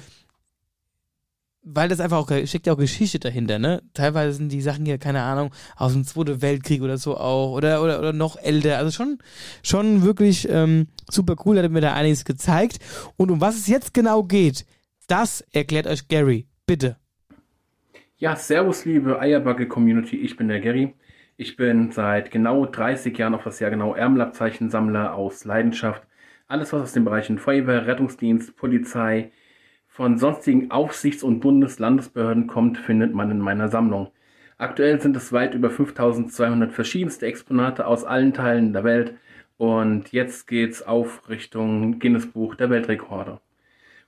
[1.64, 3.84] weil das einfach auch, steckt ja auch Geschichte dahinter, ne?
[3.94, 7.84] Teilweise sind die Sachen ja, keine Ahnung, aus dem Zweiten Weltkrieg oder so auch, oder,
[7.84, 8.78] oder, oder noch älter.
[8.78, 9.20] Also schon,
[9.64, 12.80] schon wirklich ähm, super cool, hat mir da einiges gezeigt.
[13.18, 14.66] Und um was es jetzt genau geht,
[15.08, 16.48] das erklärt euch Gary.
[16.66, 16.98] Bitte.
[18.18, 20.94] Ja, servus liebe Eierbacke-Community, ich bin der Gary.
[21.38, 26.04] Ich bin seit genau 30 Jahren auf das Jahr genau Ärmelabzeichensammler aus Leidenschaft.
[26.48, 29.32] Alles, was aus den Bereichen Feuerwehr, Rettungsdienst, Polizei,
[29.92, 34.08] von sonstigen Aufsichts- und Bundeslandesbehörden kommt, findet man in meiner Sammlung.
[34.58, 39.16] Aktuell sind es weit über 5200 verschiedenste Exponate aus allen Teilen der Welt
[39.58, 43.42] und jetzt geht's auf Richtung Guinness Buch der Weltrekorde.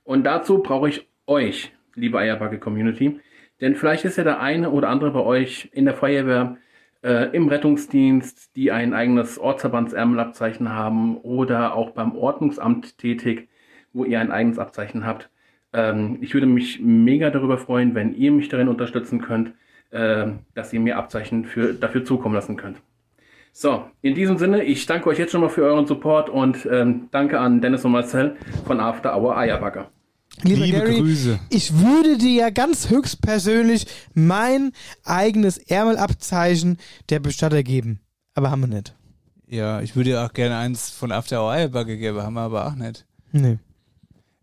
[0.04, 3.20] Und dazu brauche ich euch, liebe Eierbacke-Community,
[3.60, 6.56] denn vielleicht ist ja der eine oder andere bei euch in der Feuerwehr,
[7.02, 13.50] äh, im Rettungsdienst, die ein eigenes Ortsverbandsärmelabzeichen haben oder auch beim Ordnungsamt tätig,
[13.92, 15.28] wo ihr ein eigenes Abzeichen habt.
[15.74, 19.52] Ähm, ich würde mich mega darüber freuen, wenn ihr mich darin unterstützen könnt,
[19.90, 22.78] äh, dass ihr mir Abzeichen für, dafür zukommen lassen könnt.
[23.52, 27.08] So, in diesem Sinne, ich danke euch jetzt schon mal für euren Support und ähm,
[27.10, 29.86] danke an Dennis und Marcel von After Hour Eierbacke.
[30.42, 31.38] Lieber Liebe Gary, Grüße.
[31.50, 34.72] ich würde dir ja ganz höchstpersönlich mein
[35.04, 36.78] eigenes Ärmelabzeichen
[37.10, 38.00] der Bestatter geben.
[38.34, 38.94] Aber haben wir nicht.
[39.46, 42.66] Ja, ich würde ja auch gerne eins von After Hour Eierbacke geben, haben wir aber
[42.66, 43.06] auch nicht.
[43.30, 43.58] Nee.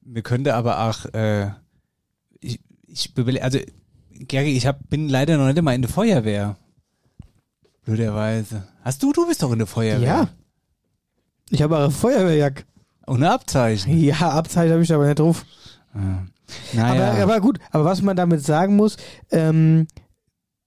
[0.01, 1.51] Wir könnte aber auch, äh,
[2.39, 3.59] ich, ich also
[4.27, 6.57] Gary, ich hab, bin leider noch nicht mal in der Feuerwehr.
[7.83, 8.67] Blöderweise.
[8.83, 10.07] Hast du, du bist doch in der Feuerwehr.
[10.07, 10.29] Ja.
[11.49, 12.63] Ich habe auch eine Feuerwehrjacke.
[13.05, 13.97] Und ein Abzeichen.
[13.97, 15.45] Ja, Abzeichen habe ich aber nicht drauf.
[16.73, 17.11] Naja.
[17.11, 18.97] Aber, aber gut, aber was man damit sagen muss,
[19.31, 19.87] ähm,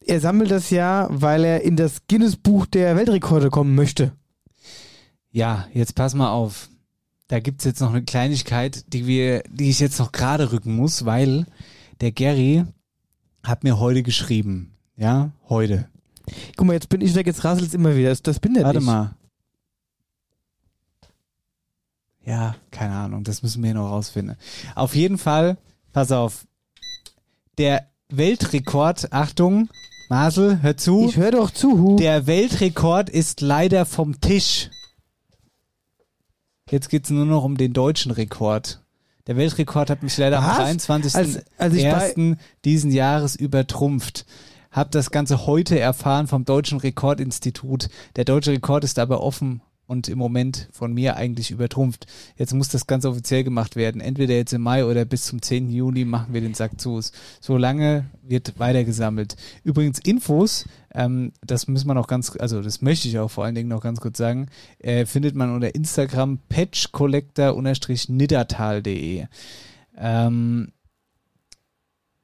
[0.06, 4.12] er sammelt das ja, weil er in das Guinness Buch der Weltrekorde kommen möchte.
[5.30, 6.68] ja, jetzt pass mal auf.
[7.28, 11.04] Da gibt's jetzt noch eine Kleinigkeit, die wir, die ich jetzt noch gerade rücken muss,
[11.04, 11.46] weil
[12.00, 12.64] der Gary
[13.42, 14.74] hat mir heute geschrieben.
[14.96, 15.88] Ja, heute.
[16.56, 18.10] Guck mal, jetzt bin ich weg, jetzt rasselt's immer wieder.
[18.10, 18.86] Das, das bin der Warte nicht.
[18.86, 19.14] mal.
[22.24, 24.36] Ja, keine Ahnung, das müssen wir hier noch rausfinden.
[24.74, 25.58] Auf jeden Fall,
[25.92, 26.46] pass auf.
[27.58, 29.68] Der Weltrekord, Achtung,
[30.08, 31.06] Marcel, hör zu.
[31.08, 31.96] Ich höre doch zu, Hu.
[31.96, 34.70] Der Weltrekord ist leider vom Tisch.
[36.74, 38.80] Jetzt geht's nur noch um den deutschen Rekord.
[39.28, 40.58] Der Weltrekord hat mich leider Was?
[40.58, 41.14] am 23.
[41.14, 44.26] Als- als ersten diesen Jahres übertrumpft.
[44.72, 47.90] Hab das Ganze heute erfahren vom Deutschen Rekordinstitut.
[48.16, 52.06] Der deutsche Rekord ist aber offen und im Moment von mir eigentlich übertrumpft.
[52.36, 54.00] Jetzt muss das Ganze offiziell gemacht werden.
[54.00, 55.70] Entweder jetzt im Mai oder bis zum 10.
[55.70, 57.00] Juni machen wir den Sack zu.
[57.40, 59.36] So lange wird weiter gesammelt.
[59.62, 60.64] Übrigens Infos,
[60.94, 63.82] ähm, das müssen wir noch ganz, also das möchte ich auch vor allen Dingen noch
[63.82, 69.26] ganz kurz sagen, äh, findet man unter Instagram patchcollector-niddertal.de.
[69.96, 70.72] Ähm,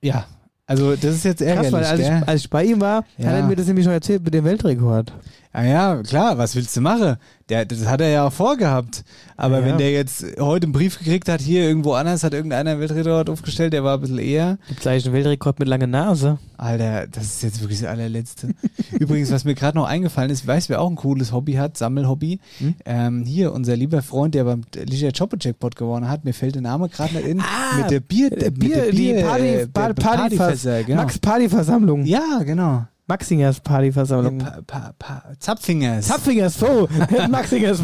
[0.02, 0.26] ja,
[0.66, 3.26] also das ist jetzt ärgerlich, Krass, weil als ich, als ich bei ihm war, Ja.
[3.26, 5.12] hat er mir das nämlich schon erzählt mit dem Weltrekord.
[5.52, 7.16] Ah ja, klar, was willst du machen?
[7.48, 9.02] Der, das hat er ja auch vorgehabt.
[9.36, 12.70] Aber Ja, wenn der jetzt heute einen Brief gekriegt hat, hier irgendwo anders hat irgendeiner
[12.70, 14.58] einen Weltrekord aufgestellt, der war ein bisschen eher.
[14.68, 16.38] Gibt eigentlich einen Weltrekord mit langer Nase?
[16.56, 18.54] Alter, das ist jetzt wirklich das allerletzte.
[19.00, 21.76] Übrigens, was mir gerade noch eingefallen ist, weißt du, wer auch ein cooles Hobby hat,
[21.76, 22.38] Sammelhobby?
[22.58, 22.74] Hm?
[22.84, 26.62] Ähm, hier, unser lieber Freund, der beim Ligia Chopper Jackpot gewonnen hat, mir fällt der
[26.62, 27.38] Name gerade nicht in,
[27.76, 28.50] mit der Bier, Äh, mit der
[28.92, 31.02] die Bier, Party, äh, Party, Party, Partyfässer, genau.
[31.02, 32.04] Max Partyversammlung.
[32.04, 32.84] ja, genau.
[33.10, 34.38] Maxingers Partyversammlung.
[34.38, 36.06] Pa, pa, pa, Zapfingers.
[36.06, 36.88] Zapfingers, so.
[37.28, 37.80] Maxingers,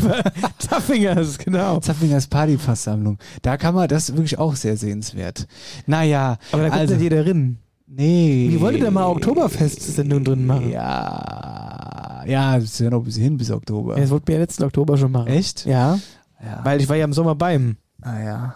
[0.58, 1.80] Zapfingers, genau.
[1.80, 3.18] Zapfingers Partyfasssammlung.
[3.42, 5.48] Da kann man, das ist wirklich auch sehr sehenswert.
[5.86, 7.58] Naja, Aber da kommt also, nicht jeder rein.
[7.88, 8.46] nee.
[8.50, 10.70] Wie wollt ihr da mal Oktoberfest-Sendung drin machen?
[10.70, 13.94] Ja, ja, das ist ja noch ein bisschen hin bis Oktober.
[13.96, 15.26] Ja, Das wollten wir ja letzten Oktober schon machen.
[15.28, 15.66] Echt?
[15.66, 15.98] Ja,
[16.40, 16.60] Ja.
[16.64, 17.76] weil ich war ja im Sommer bei ihm.
[18.02, 18.52] ah ja,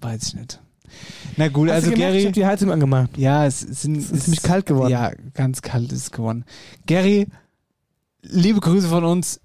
[0.00, 0.60] weiß ich nicht.
[1.36, 3.10] Na gut, Hast also gemerkt, ich Gary, hab die Heizung angemacht.
[3.16, 4.90] ja, es, es sind, Es ist ziemlich kalt geworden.
[4.90, 6.44] Ja, ganz kalt ist es geworden.
[6.86, 7.26] Gary,
[8.22, 9.40] liebe Grüße von uns.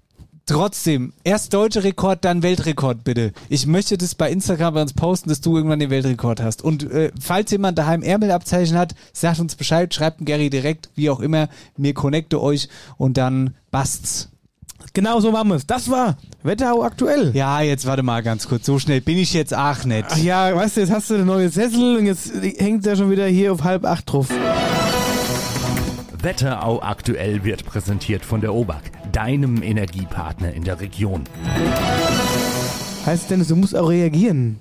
[0.46, 3.32] Trotzdem, erst deutscher Rekord, dann Weltrekord, bitte.
[3.48, 6.62] Ich möchte das bei Instagram bei uns posten, dass du irgendwann den Weltrekord hast.
[6.62, 11.20] Und äh, falls jemand daheim Ärmelabzeichen hat, sagt uns Bescheid, schreibt Gary direkt, wie auch
[11.20, 11.48] immer.
[11.76, 14.30] Mir connecte euch und dann bast's.
[14.92, 15.66] Genau so machen wir es.
[15.66, 17.30] Das war Wetterau aktuell.
[17.34, 18.66] Ja, jetzt warte mal ganz kurz.
[18.66, 20.06] So schnell bin ich jetzt auch nicht.
[20.08, 23.10] Ach ja, weißt du, jetzt hast du eine neue Sessel und jetzt hängt er schon
[23.10, 24.28] wieder hier auf halb acht drauf.
[26.22, 31.24] Wetterau aktuell wird präsentiert von der OBAK, deinem Energiepartner in der Region.
[33.06, 34.58] Heißt Dennis, du musst auch reagieren.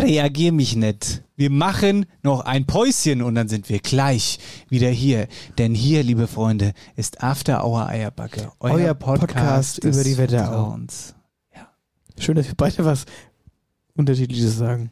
[0.00, 1.22] Reagier mich nicht.
[1.36, 4.38] Wir machen noch ein Päuschen und dann sind wir gleich
[4.68, 5.28] wieder hier.
[5.58, 8.52] Denn hier, liebe Freunde, ist After Hour Eierbacke.
[8.60, 10.44] Euer Podcast des über die Wetterau.
[10.44, 11.14] Vertrauens.
[12.18, 13.04] Schön, dass wir beide was
[13.94, 14.90] Unterschiedliches sagen.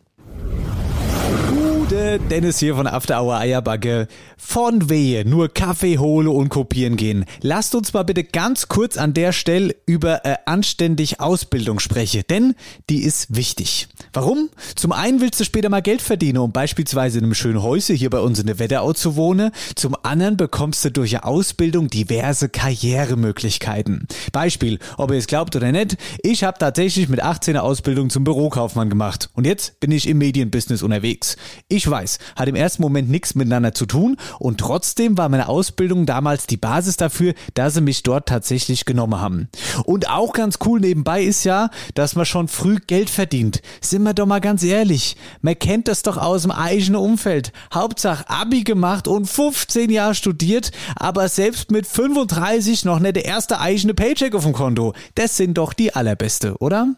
[2.02, 4.08] Dennis hier von After Hour Eierbacke.
[4.36, 7.24] Von Wehe, nur Kaffee hole und kopieren gehen.
[7.42, 12.54] Lasst uns mal bitte ganz kurz an der Stelle über äh, anständig Ausbildung sprechen, denn
[12.90, 13.86] die ist wichtig.
[14.12, 14.50] Warum?
[14.74, 18.10] Zum einen willst du später mal Geld verdienen, um beispielsweise in einem schönen Häuschen hier
[18.10, 19.52] bei uns in der Wetterau zu wohnen.
[19.76, 24.08] Zum anderen bekommst du durch eine Ausbildung diverse Karrieremöglichkeiten.
[24.32, 28.24] Beispiel, ob ihr es glaubt oder nicht, ich habe tatsächlich mit 18 eine Ausbildung zum
[28.24, 31.36] Bürokaufmann gemacht und jetzt bin ich im Medienbusiness unterwegs.
[31.68, 36.06] Ich weiß, hat im ersten Moment nichts miteinander zu tun und trotzdem war meine Ausbildung
[36.06, 39.48] damals die Basis dafür, dass sie mich dort tatsächlich genommen haben.
[39.84, 43.62] Und auch ganz cool nebenbei ist ja, dass man schon früh Geld verdient.
[43.80, 47.52] Sind wir doch mal ganz ehrlich, man kennt das doch aus dem eigenen Umfeld.
[47.72, 53.60] Hauptsache Abi gemacht und 15 Jahre studiert, aber selbst mit 35 noch nicht der erste
[53.60, 54.94] eigene Paycheck auf dem Konto.
[55.14, 56.88] Das sind doch die allerbeste, oder?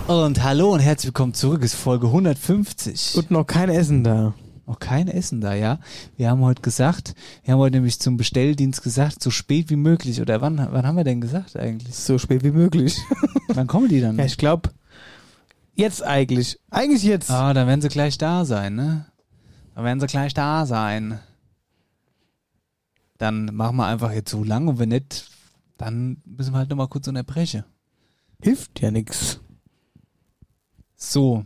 [0.06, 1.64] Und hallo und herzlich willkommen zurück.
[1.64, 3.16] Es ist Folge 150.
[3.16, 4.34] Und noch kein Essen da.
[4.66, 5.78] Noch kein Essen da, ja.
[6.16, 10.20] Wir haben heute gesagt, wir haben heute nämlich zum Bestelldienst gesagt, so spät wie möglich.
[10.20, 11.94] Oder wann, wann haben wir denn gesagt eigentlich?
[11.94, 12.98] So spät wie möglich.
[13.48, 14.18] Wann kommen die dann?
[14.18, 14.70] Ja, ich glaube,
[15.74, 16.58] jetzt eigentlich.
[16.70, 17.30] Eigentlich jetzt.
[17.30, 19.06] Ah, dann werden sie gleich da sein, ne?
[19.74, 21.20] Dann werden sie gleich da sein.
[23.18, 25.30] Dann machen wir einfach jetzt so lang und wenn nicht,
[25.76, 27.64] dann müssen wir halt nochmal kurz unterbrechen.
[28.42, 29.40] Hilft ja nix.
[30.96, 31.44] So,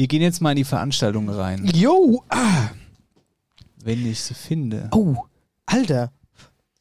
[0.00, 2.70] wir gehen jetzt mal in die Veranstaltung rein, Jo, ah,
[3.84, 4.88] wenn ich sie finde.
[4.92, 5.14] oh,
[5.66, 6.10] Alter.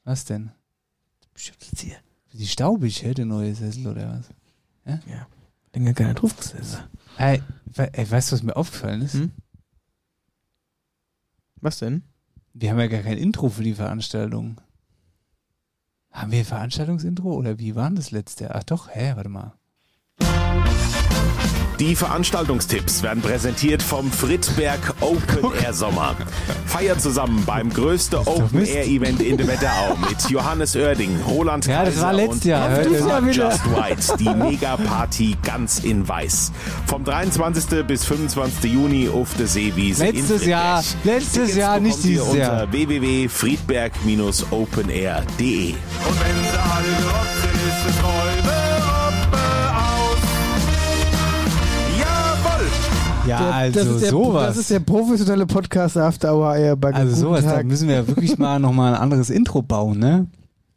[0.06, 0.52] Was denn?
[1.36, 1.98] Hier.
[2.32, 4.24] Die staubig, hä, der neue Sessel oder
[4.86, 5.02] was?
[5.76, 6.80] Länger keiner drauf gesessen.
[7.18, 9.16] Ey, we ey, weißt du, was mir aufgefallen ist?
[9.16, 9.32] Hm?
[11.58, 12.04] Was denn?
[12.54, 14.62] Wir haben ja gar kein Intro für die Veranstaltung.
[16.12, 18.56] Haben wir ein Veranstaltungsintro oder wie war das letzte?
[18.56, 19.54] Ach doch, hä, warte mal.
[21.80, 26.14] Die Veranstaltungstipps werden präsentiert vom Friedberg Open Air Sommer.
[26.66, 28.66] Feiert zusammen beim größten Open.
[28.66, 32.44] Air Event in der Wetterau mit Johannes Oerding, Roland Ja, das Kaiser war letztes und
[32.46, 32.80] Jahr.
[32.84, 33.22] Dieses Jahr.
[33.30, 36.52] Just White, die Mega-Party ganz in weiß.
[36.86, 37.86] Vom 23.
[37.88, 38.74] bis 25.
[38.74, 40.50] Juni auf der Seewiese in Letztes Friedberg.
[40.50, 42.64] Jahr, letztes Jahr, nicht dieses Jahr.
[42.64, 45.72] unter www.friedberg-openair.de.
[45.72, 47.96] Und wenn sie alle gerockt sind, ist es
[53.30, 54.48] Ja, Der- also das der, sowas.
[54.48, 56.98] Das ist der professionelle Podcast After Hour Eierbagger.
[56.98, 57.66] also Guten sowas, da Tag.
[57.66, 60.28] müssen wir ja wirklich mal nochmal ein anderes Intro bauen, ne?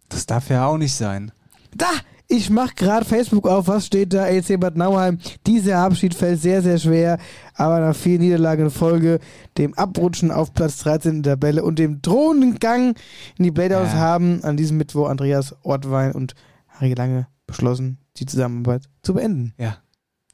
[0.08, 1.32] Das darf ja auch nicht sein.
[1.76, 1.86] Da!
[2.28, 3.68] Ich mach gerade Facebook auf.
[3.68, 4.26] Was steht da?
[4.26, 5.18] EC Bad Nauheim.
[5.46, 7.18] Dieser Abschied fällt sehr, sehr schwer.
[7.54, 9.18] Aber nach vier Niederlagen in Folge,
[9.58, 12.96] dem Abrutschen auf Platz 13 in der Tabelle und dem drohenden Gang
[13.36, 13.98] in die Playoffs Ja.
[13.98, 16.34] haben an diesem Mittwoch Andreas Ortwein und
[16.68, 19.52] Harry Lange beschlossen, die Zusammenarbeit zu beenden.
[19.58, 19.76] Ja,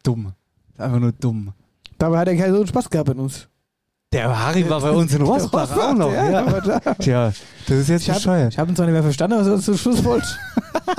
[0.04, 0.34] dumm.
[0.76, 1.52] Einfach nur dumm.
[1.98, 3.48] Dabei hat er keinen so Spaß gehabt in uns.
[4.12, 6.12] Der Harry war bei uns in Rosbach auch noch.
[6.12, 7.32] Ja, Ja, aber da- Tja,
[7.66, 8.56] das ist jetzt Ich habe bescheuert.
[8.56, 10.26] hab ihn zwar nicht mehr verstanden, was er zum Schluss wollte.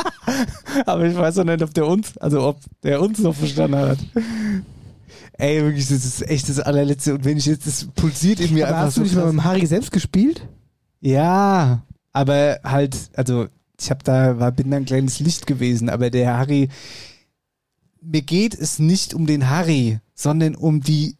[0.85, 3.97] Aber ich weiß auch nicht, ob der uns, also ob der uns noch verstanden hat.
[5.33, 7.15] Ey, wirklich, das ist echt das allerletzte.
[7.15, 9.03] Und wenn ich jetzt, das pulsiert in mir Aber einfach hast du so.
[9.05, 9.33] nicht mal krass.
[9.33, 10.45] mit dem Harry selbst gespielt?
[11.01, 11.81] Ja,
[12.13, 13.47] aber halt, also
[13.79, 16.69] ich habe da, war, bin da ein kleines Licht gewesen, aber der Harry,
[18.01, 21.17] mir geht es nicht um den Harry, sondern um die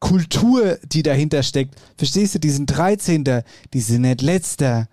[0.00, 1.74] Kultur, die dahinter steckt.
[1.96, 3.24] Verstehst du, die sind 13.
[3.72, 4.88] Die sind nicht letzter.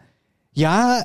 [0.53, 1.03] Ja,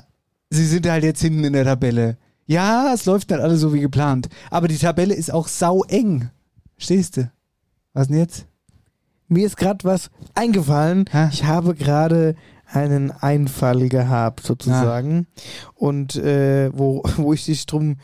[0.51, 2.16] sie sind halt jetzt hinten in der Tabelle.
[2.47, 4.29] Ja, es läuft nicht alles so wie geplant.
[4.51, 6.31] Aber die Tabelle ist auch sau eng.
[6.76, 7.31] Verstehst du?
[7.93, 8.47] Was denn jetzt?
[9.26, 11.05] Mir ist gerade was eingefallen.
[11.11, 11.29] Hä?
[11.33, 15.26] Ich habe gerade einen Einfall gehabt, sozusagen.
[15.74, 17.97] Und äh, wo, wo ich dich drum.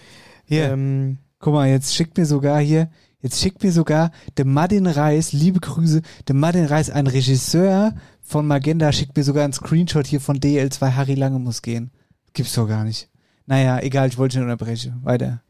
[0.44, 0.70] Hier.
[0.70, 2.88] Ähm, Guck mal, jetzt schickt mir sogar hier,
[3.20, 7.92] jetzt schickt mir sogar der Martin Reis, liebe Grüße, der Martin Reis, ein Regisseur
[8.22, 11.90] von Magenta, schickt mir sogar einen Screenshot hier von DL2 Harry Lange muss gehen.
[12.32, 13.10] Gibt's doch gar nicht.
[13.44, 15.00] Naja, egal, ich wollte nicht unterbrechen.
[15.02, 15.42] Weiter.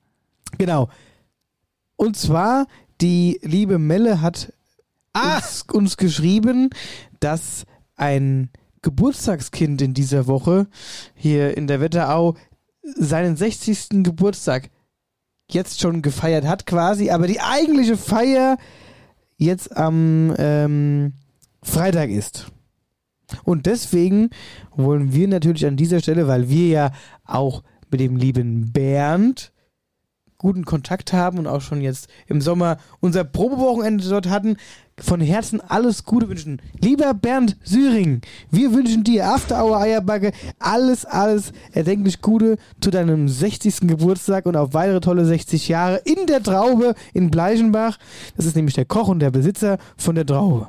[0.59, 0.89] genau.
[1.95, 2.67] Und zwar,
[3.01, 4.53] die liebe Melle hat
[5.13, 5.37] Ah!
[5.37, 6.71] uns, uns geschrieben,
[7.21, 8.51] dass ein
[8.83, 10.67] Geburtstagskind in dieser Woche
[11.15, 12.35] hier in der Wetterau
[12.83, 14.03] seinen 60.
[14.03, 14.71] Geburtstag
[15.51, 18.57] jetzt schon gefeiert hat quasi, aber die eigentliche Feier
[19.37, 21.15] jetzt am ähm,
[21.63, 22.47] Freitag ist.
[23.45, 24.31] Und deswegen
[24.75, 26.91] wollen wir natürlich an dieser Stelle, weil wir ja
[27.25, 29.53] auch mit dem lieben Bernd
[30.39, 34.57] guten Kontakt haben und auch schon jetzt im Sommer unser Probewochenende dort hatten,
[35.01, 36.63] von Herzen alles Gute wünschen.
[36.81, 38.21] Lieber Bernd Syring,
[38.51, 43.89] wir wünschen dir After Hour Eierbacke alles, alles erdenklich Gute zu deinem 60.
[43.89, 47.99] Geburtstag und auf weitere tolle 60 Jahre in der Traube in Bleichenbach.
[48.37, 50.69] Das ist nämlich der Koch und der Besitzer von der Traube.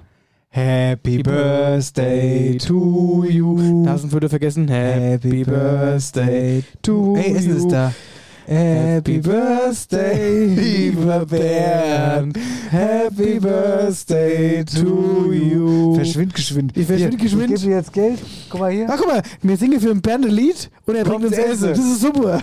[0.50, 3.84] Happy Birthday to you.
[3.84, 4.68] Nasenflöte vergessen.
[4.70, 7.58] Happy Birthday to Hey, Essen you.
[7.58, 7.94] ist da.
[8.48, 12.38] Happy Birthday, lieber Bernd.
[12.70, 15.96] Happy Birthday to you.
[15.96, 16.78] Verschwind geschwind.
[16.78, 17.54] Ich verschwind Hier, geschwind.
[17.54, 18.20] Ich gebe dir jetzt Geld.
[18.50, 18.88] Guck mal hier.
[18.88, 21.70] Ach, guck mal, wir singen für den Bernd ein Lied und er bringt uns Essen.
[21.70, 21.70] Essen.
[21.70, 22.42] Das ist super.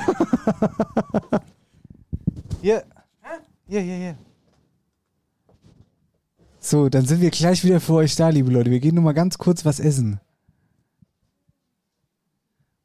[2.61, 2.82] Hier.
[3.68, 4.14] Hier, hier, hier.
[6.59, 8.70] So, dann sind wir gleich wieder für euch da, liebe Leute.
[8.70, 10.20] Wir gehen nur mal ganz kurz was essen.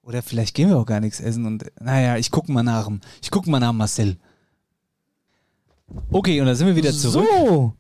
[0.07, 2.85] Oder vielleicht gehen wir auch gar nichts essen und naja, ich gucke mal nach.
[2.85, 4.15] dem- Ich gucke mal nach Marcel.
[6.11, 7.25] Okay, und da sind wir wieder zurück.
[7.29, 7.73] So.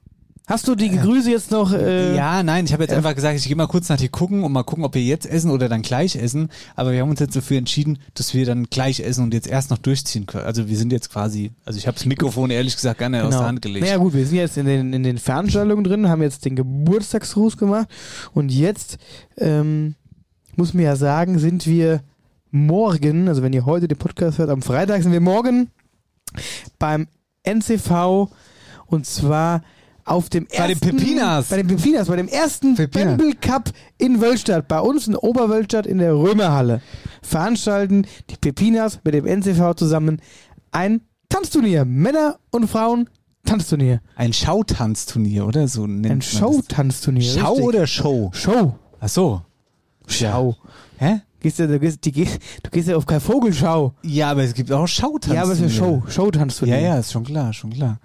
[0.45, 1.73] Hast du die Grüße jetzt noch?
[1.73, 4.43] Äh, ja, nein, ich habe jetzt einfach gesagt, ich gehe mal kurz nach dir gucken
[4.45, 6.49] und mal gucken, ob wir jetzt essen oder dann gleich essen.
[6.75, 9.71] Aber wir haben uns jetzt dafür entschieden, dass wir dann gleich essen und jetzt erst
[9.71, 10.45] noch durchziehen können.
[10.45, 13.45] Also wir sind jetzt quasi, also ich habe das Mikrofon ehrlich gesagt gerne aus der
[13.45, 13.85] Hand gelegt.
[13.85, 17.57] Naja gut, wir sind jetzt in den, in den Veranstaltungen drin, haben jetzt den Geburtstagsgruß
[17.57, 17.89] gemacht
[18.33, 18.97] und jetzt
[19.37, 19.95] ähm,
[20.55, 22.01] muss man ja sagen, sind wir
[22.51, 25.69] morgen, also wenn ihr heute den Podcast hört, am Freitag sind wir morgen
[26.79, 27.07] beim
[27.43, 28.29] NCV
[28.87, 29.61] und zwar
[30.05, 31.47] auf dem Bei den ersten, Pepinas.
[31.49, 33.05] Bei den Pepinas, bei dem ersten Pepina.
[33.15, 36.81] Bamble Cup in Wölstadt, bei uns in Oberwölstadt in der Römerhalle.
[37.21, 40.21] Veranstalten die Pepinas mit dem NCV zusammen
[40.71, 41.83] ein Tanzturnier.
[41.83, 43.09] Männer und Frauen
[43.45, 44.01] Tanzturnier.
[44.15, 45.67] Ein Schautanzturnier, oder?
[45.67, 46.21] So nennt Ein.
[46.21, 47.33] Showtanzturnier.
[47.39, 47.65] Schau richtig.
[47.67, 48.31] oder Show?
[48.33, 48.75] Show.
[48.99, 49.41] Ach so.
[50.05, 50.55] Schau.
[50.97, 51.21] Hä?
[51.39, 53.93] Gehst du, du, gehst, die, du gehst ja auf keine Vogelschau.
[54.01, 55.35] Ja, aber es gibt auch Showtanz.
[55.35, 56.03] Ja, aber es ist eine Show.
[56.07, 56.79] Showtanzturnier.
[56.79, 57.99] Ja, ja, ist schon klar, schon klar.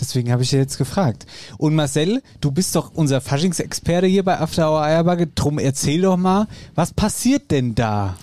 [0.00, 1.26] Deswegen habe ich dir jetzt gefragt.
[1.58, 5.26] Und Marcel, du bist doch unser Faschingsexperte hier bei After Hour Eierbagge.
[5.26, 8.16] Drum erzähl doch mal, was passiert denn da?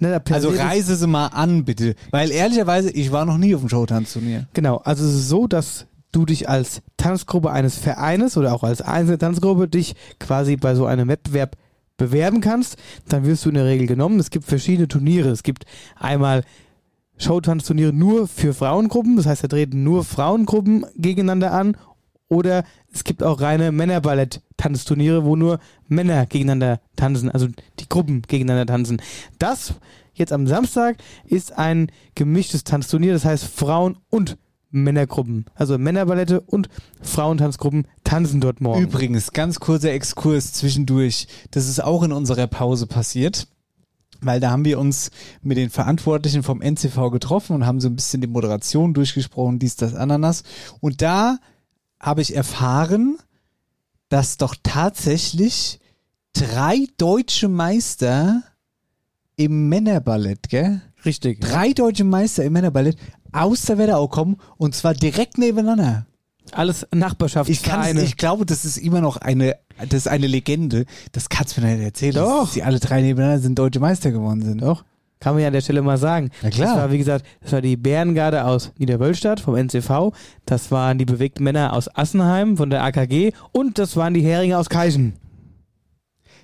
[0.00, 1.94] Ne, da Also reise sie mal an, bitte.
[2.10, 4.48] Weil ehrlicherweise, ich war noch nie auf dem Showtanzturnier.
[4.52, 8.82] Genau, also es ist so, dass du dich als Tanzgruppe eines Vereines oder auch als
[8.82, 11.56] einzelne Tanzgruppe dich quasi bei so einem Wettbewerb
[11.98, 12.78] bewerben kannst.
[13.08, 14.18] Dann wirst du in der Regel genommen.
[14.18, 15.28] Es gibt verschiedene Turniere.
[15.28, 16.44] Es gibt einmal
[17.18, 21.76] Showtanzturniere nur für Frauengruppen, das heißt, da treten nur Frauengruppen gegeneinander an.
[22.28, 27.48] Oder es gibt auch reine Männerballett-Tanzturniere, wo nur Männer gegeneinander tanzen, also
[27.80, 29.00] die Gruppen gegeneinander tanzen.
[29.38, 29.74] Das
[30.12, 34.36] jetzt am Samstag ist ein gemischtes Tanzturnier, das heißt Frauen- und
[34.70, 35.46] Männergruppen.
[35.54, 36.68] Also Männerballette und
[37.00, 38.82] Frauentanzgruppen tanzen dort morgen.
[38.82, 41.28] Übrigens, ganz kurzer Exkurs zwischendurch.
[41.50, 43.48] Das ist auch in unserer Pause passiert.
[44.20, 45.10] Weil da haben wir uns
[45.42, 49.76] mit den Verantwortlichen vom NCV getroffen und haben so ein bisschen die Moderation durchgesprochen, dies,
[49.76, 50.42] das, Ananas.
[50.80, 51.38] Und da
[52.00, 53.18] habe ich erfahren,
[54.08, 55.78] dass doch tatsächlich
[56.32, 58.42] drei deutsche Meister
[59.36, 60.80] im Männerballett, gell?
[61.04, 61.40] Richtig.
[61.40, 62.96] Drei deutsche Meister im Männerballett
[63.30, 66.06] aus der Wetterau kommen und zwar direkt nebeneinander.
[66.54, 68.02] Alles Ich, Nachbarschaftsvereine.
[68.02, 70.84] ich glaube, das ist immer noch eine, das ist eine Legende.
[71.12, 72.44] Das kannst du mir nicht erzählen, Doch.
[72.44, 74.62] dass die alle drei nebeneinander sind deutsche Meister geworden sind.
[74.62, 74.84] Doch.
[75.20, 76.30] Kann man ja an der Stelle mal sagen.
[76.42, 76.68] Na klar.
[76.68, 80.12] Das war, wie gesagt, das war die Bärengarde aus Niederwölstadt vom NCV.
[80.46, 83.32] Das waren die bewegten Männer aus Assenheim von der AKG.
[83.50, 85.14] Und das waren die Heringe aus Keichen.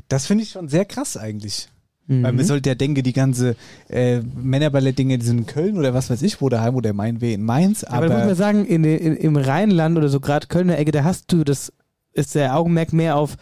[0.08, 1.68] Das finde ich schon sehr krass eigentlich.
[2.06, 2.22] Mhm.
[2.22, 3.56] Weil man sollte ja denken, die ganze
[3.88, 7.34] äh, Männerballett-Dinge, die sind in Köln oder was weiß ich, wo daheim oder mein Weh
[7.34, 7.84] in Mainz.
[7.84, 11.04] Aber, da muss man sagen, in, in, im Rheinland oder so gerade Kölner Ecke, da
[11.04, 11.72] hast du, das
[12.12, 13.36] ist der Augenmerk mehr auf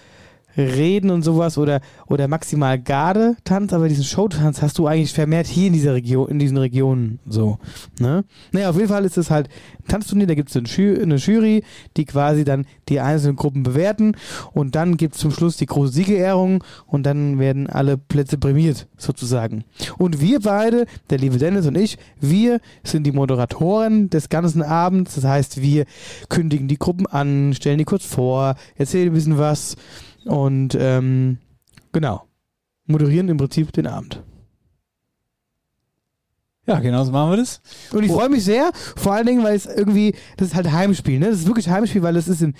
[0.56, 5.68] Reden und sowas oder, oder maximal Garde-Tanz, aber diesen Showtanz hast du eigentlich vermehrt hier
[5.68, 7.58] in dieser Region, in diesen Regionen so.
[7.98, 8.24] Ne?
[8.52, 9.48] Naja, auf jeden Fall ist es halt
[9.80, 11.62] ein Tanzturnier, da gibt es eine, Ju eine Jury,
[11.96, 14.16] die quasi dann die einzelnen Gruppen bewerten
[14.52, 18.88] und dann gibt es zum Schluss die große Siegerehrung und dann werden alle Plätze prämiert,
[18.96, 19.64] sozusagen.
[19.98, 25.14] Und wir beide, der liebe Dennis und ich, wir sind die Moderatoren des ganzen Abends.
[25.14, 25.84] Das heißt, wir
[26.28, 29.76] kündigen die Gruppen an, stellen die kurz vor, erzählen ein bisschen was
[30.24, 31.38] und ähm,
[31.92, 32.24] genau,
[32.86, 34.22] moderieren im Prinzip den Abend.
[36.66, 37.60] ja, genau so machen wir das.
[37.92, 41.18] Und ich freue mich sehr, vor allen Dingen, weil es irgendwie, das ist halt Heimspiel,
[41.18, 41.30] ne?
[41.30, 42.54] Das ist wirklich Heimspiel, weil es ist in,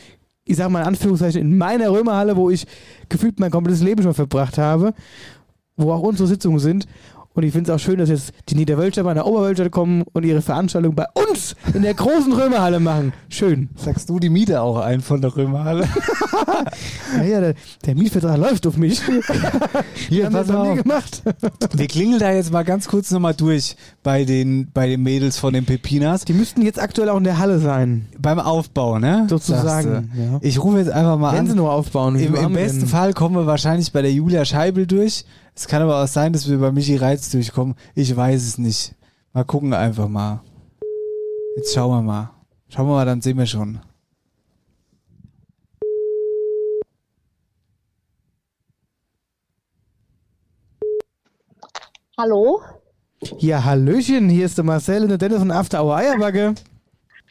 [0.44, 2.66] ich sag mal in Anführungszeichen, in meiner Römerhalle, wo ich
[3.08, 4.92] gefühlt mein komplettes Leben schon verbracht habe,
[5.76, 6.86] wo auch unsere Sitzungen sind.
[7.34, 10.24] Und ich finde es auch schön, dass jetzt die Niederwölscher bei der Oberwölscher kommen und
[10.24, 13.14] ihre Veranstaltung bei uns in der großen Römerhalle machen.
[13.30, 13.70] Schön.
[13.74, 15.88] Sagst du die Miete auch ein von der Römerhalle?
[17.16, 17.55] Ja, ja, der,
[17.85, 19.01] der Mietvertrag läuft auf mich.
[20.09, 20.76] Hier, Haben auf.
[20.83, 21.22] gemacht.
[21.74, 25.53] Wir klingeln da jetzt mal ganz kurz nochmal durch bei den, bei den Mädels von
[25.53, 26.24] den Pepinas.
[26.24, 28.07] Die müssten jetzt aktuell auch in der Halle sein.
[28.18, 29.26] Beim Aufbau, ne?
[29.28, 30.39] Sozusagen, ja.
[30.43, 31.47] Ich rufe jetzt einfach mal Wenn an.
[31.49, 32.16] sie nur aufbauen.
[32.16, 32.89] Im, Im besten denn?
[32.89, 35.24] Fall kommen wir wahrscheinlich bei der Julia Scheibel durch.
[35.55, 37.74] Es kann aber auch sein, dass wir bei Michi Reitz durchkommen.
[37.95, 38.95] Ich weiß es nicht.
[39.33, 40.41] Mal gucken einfach mal.
[41.57, 42.30] Jetzt schauen wir mal.
[42.68, 43.80] Schauen wir mal, dann sehen wir schon.
[52.18, 52.60] Hallo?
[53.38, 56.54] Ja, Hallöchen, hier ist der Marcel und der Dennis von After Hour Eierbacke.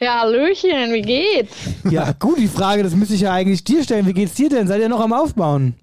[0.00, 1.54] Ja, Hallöchen, wie geht's?
[1.88, 4.06] Ja, gut, die Frage, das müsste ich ja eigentlich dir stellen.
[4.06, 4.66] Wie geht's dir denn?
[4.66, 5.76] Seid ihr noch am Aufbauen?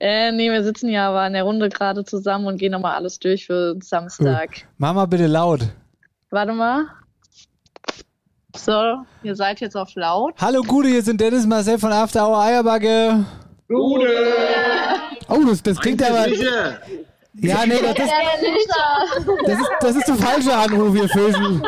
[0.00, 3.20] Äh, nee, wir sitzen ja aber in der Runde gerade zusammen und gehen nochmal alles
[3.20, 4.66] durch für Samstag.
[4.78, 5.60] Mach mal bitte laut.
[6.30, 6.86] Warte mal.
[8.56, 10.34] So, ihr seid jetzt auf laut.
[10.40, 13.24] Hallo Gude, hier sind Dennis Marcel von After Hour Eierbacke.
[13.70, 16.26] Oh, das, das klingt aber.
[17.40, 21.62] Ja, nee, das, das, ist, das ist der falsche Anruf, ihr Vögel.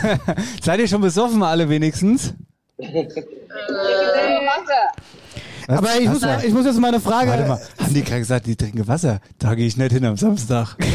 [0.62, 2.34] Seid ihr schon besoffen alle wenigstens?
[5.72, 5.78] Was?
[5.78, 7.30] Aber ich muss, ich muss jetzt mal eine Frage.
[7.30, 9.20] Warte mal, haben die gerade gesagt, die trinken Wasser?
[9.38, 10.76] Da gehe ich nicht hin am Samstag.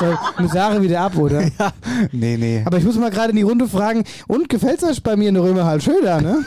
[0.00, 0.06] So,
[0.36, 1.40] eine Sache wieder ab, oder?
[1.58, 1.72] ja.
[2.10, 2.62] Nee, nee.
[2.64, 5.34] Aber ich muss mal gerade in die Runde fragen, und gefällt's euch bei mir in
[5.34, 5.80] der Römerhall?
[5.80, 6.44] Schön da, ne?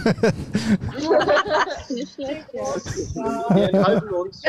[3.53, 4.41] Wir enthalten uns.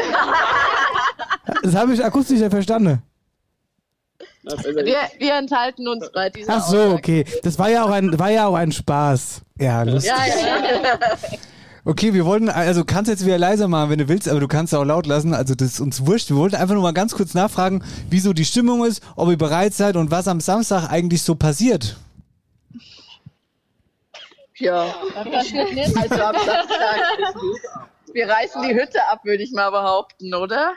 [1.62, 3.00] Das habe ich akustisch ja verstanden.
[4.42, 7.24] Wir, wir enthalten uns bei dieser Ach so, okay.
[7.44, 9.42] Das war ja auch ein, war ja auch ein Spaß.
[9.60, 10.10] Ja, lustig.
[10.10, 10.98] Ja, ja.
[11.85, 14.74] Okay, wir wollten, also kannst jetzt wieder leiser machen, wenn du willst, aber du kannst
[14.74, 15.35] auch laut lassen.
[15.35, 16.31] Also das ist uns wurscht.
[16.31, 19.74] Wir wollten einfach nur mal ganz kurz nachfragen, wieso die Stimmung ist, ob ihr bereit
[19.74, 21.96] seid und was am Samstag eigentlich so passiert.
[24.57, 26.37] Ja, also am Samstag.
[28.13, 30.72] Wir reißen die Hütte ab, würde ich mal behaupten, oder?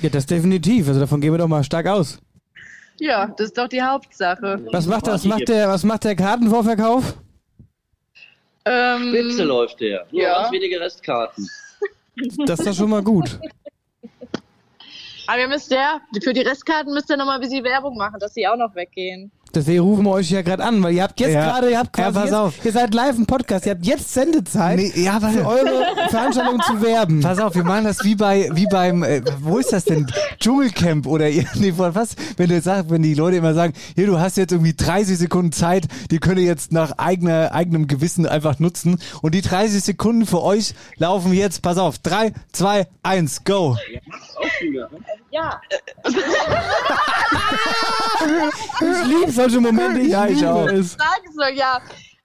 [0.00, 0.88] Ja, das definitiv.
[0.88, 2.18] Also davon gehen wir doch mal stark aus.
[3.00, 4.64] Ja, das ist doch die Hauptsache.
[4.72, 7.14] Was macht, was macht, der, was macht der Kartenvorverkauf?
[8.68, 10.06] Ähm, Spitze läuft der.
[10.10, 10.42] Nur ja.
[10.42, 11.48] ganz wenige Restkarten.
[12.46, 13.38] Das ist doch schon mal gut.
[15.26, 18.34] Aber ihr müsst ja, für die Restkarten müsst ihr nochmal ein bisschen Werbung machen, dass
[18.34, 19.30] sie auch noch weggehen.
[19.58, 21.44] Deswegen rufen wir euch ja gerade an, weil ihr habt jetzt Ja.
[21.44, 22.64] gerade, ihr habt Ja, quasi pass jetzt, auf.
[22.64, 26.80] ihr seid live im Podcast, ihr habt jetzt Sendezeit Nee, ja, für eure Veranstaltung zu
[26.82, 27.20] werben.
[27.20, 30.06] Pass auf, wir machen das wie bei, wie beim, äh, wo ist das denn?
[30.38, 32.14] Dschungelcamp oder ihr- nee, was?
[32.36, 35.18] Wenn du jetzt sagst, wenn die Leute immer sagen, hier, du hast jetzt irgendwie 30
[35.18, 38.98] Sekunden Zeit, die könnt ihr jetzt nach eigener, eigenem Gewissen einfach nutzen.
[39.22, 43.76] Und die 30 Sekunden für euch laufen jetzt, pass auf, 3, 2, 1, go.
[44.72, 44.88] Ja.
[48.80, 50.68] Ich liebe solche Momente, Ja, ich auch.
[50.68, 51.80] Sag's doch, ja.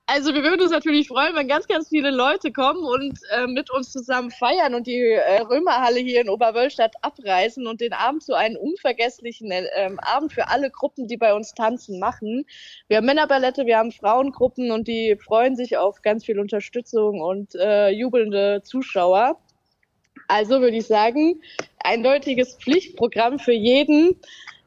[0.06, 3.72] Also wir würden uns natürlich freuen, wenn ganz, ganz viele Leute kommen und äh, mit
[3.72, 8.34] uns zusammen feiern und die äh, Römerhalle hier in Oberwölstadt abreißen und den Abend zu
[8.34, 12.46] einem unvergesslichen äh, ähm, Abend für alle Gruppen, die bei uns tanzen, machen.
[12.90, 17.56] Wir haben Männerballette, wir haben Frauengruppen und die freuen sich auf ganz viel Unterstützung und
[17.56, 19.38] äh, jubelnde Zuschauer.
[20.28, 21.42] Also würde ich sagen,
[21.84, 24.16] eindeutiges Pflichtprogramm für jeden,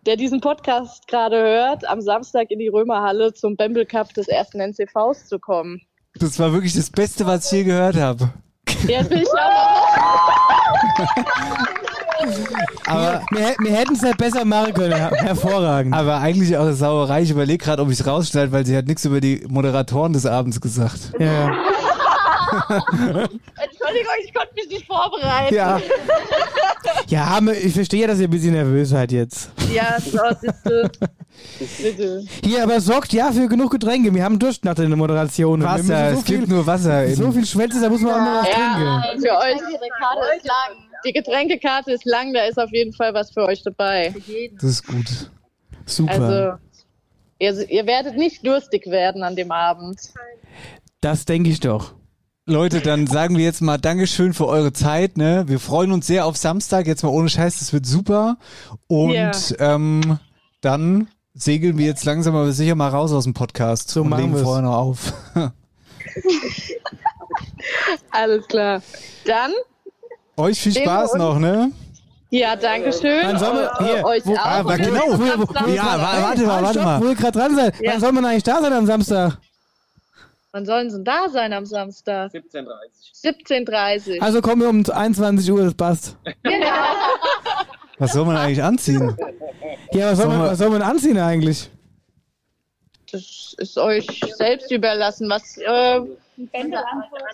[0.06, 4.60] der diesen Podcast gerade hört, am Samstag in die Römerhalle zum Bamble Cup des ersten
[4.60, 5.82] NCVs zu kommen.
[6.14, 8.30] Das war wirklich das Beste, was ich je gehört habe.
[8.88, 9.28] Ja, das will ich
[12.86, 14.94] Aber wir, wir hätten es halt besser machen können.
[14.94, 15.94] Her hervorragend.
[15.94, 17.22] Aber eigentlich auch eine Sauerei.
[17.22, 20.24] Ich überlege gerade, ob ich es rausschneide, weil sie hat nichts über die Moderatoren des
[20.26, 21.12] Abends gesagt.
[21.18, 21.51] Ja.
[22.98, 25.55] Entschuldigung, ich konnte mich nicht vorbereiten.
[25.55, 25.81] Ja.
[27.09, 29.51] Ja, ich verstehe ja, dass ihr ein bisschen nervös seid jetzt.
[29.73, 30.90] Ja, so, siehste.
[31.82, 32.24] Bitte.
[32.44, 34.14] Hier, aber sorgt ja für genug Getränke.
[34.14, 35.62] Wir haben Durst nach der Moderation.
[35.62, 37.05] Wasser, so es gibt viel, nur Wasser.
[37.05, 39.20] In, so viel Schwänze, da muss man auch mal was Ja, trinken.
[39.27, 39.56] für euch.
[39.56, 40.77] Die Getränkekarte ist lang.
[41.05, 44.14] Die Getränkekarte ist lang, da ist auf jeden Fall was für euch dabei.
[44.55, 45.31] das ist gut.
[45.85, 46.12] Super.
[46.12, 46.59] Also,
[47.39, 49.98] ihr, ihr werdet nicht durstig werden an dem Abend.
[51.01, 51.94] das denke ich doch.
[52.48, 55.16] Leute, dann sagen wir jetzt mal Dankeschön für eure Zeit.
[55.18, 55.44] Ne?
[55.48, 56.86] Wir freuen uns sehr auf Samstag.
[56.86, 58.36] Jetzt mal ohne Scheiß, das wird super.
[58.86, 59.32] Und Ja.
[59.59, 60.20] ähm,
[60.60, 64.20] dann segeln wir jetzt langsam aber sicher mal raus aus dem Podcast So und machen
[64.23, 64.43] legen wir's.
[64.44, 65.12] vorher noch auf.
[68.12, 68.81] Alles klar.
[69.24, 69.51] Dann,
[70.36, 71.73] Euch viel Spaß noch, ne?
[72.31, 73.23] ja, danke schön.
[73.24, 74.44] Wann sollen wir- hier, euch wo- auch.
[74.44, 75.68] ah, genau, wo- wo-.
[75.68, 77.01] Ja, wa- warte mal, warte mal.
[77.01, 77.74] Wo ihr gerade dran seid.
[77.81, 77.94] Ja.
[77.94, 79.39] Wann soll man eigentlich da sein am Samstag?
[80.57, 82.33] Wann sollen sie denn da sein am Samstag?
[82.33, 86.16] 17.30 17.30 Also kommen wir um 21 Uhr, das passt.
[87.99, 89.15] Was soll man eigentlich anziehen?
[89.93, 91.69] Ja, was soll, man, was soll man anziehen eigentlich?
[93.12, 94.07] Das ist euch
[94.39, 95.28] selbst überlassen.
[95.28, 96.01] Was, äh,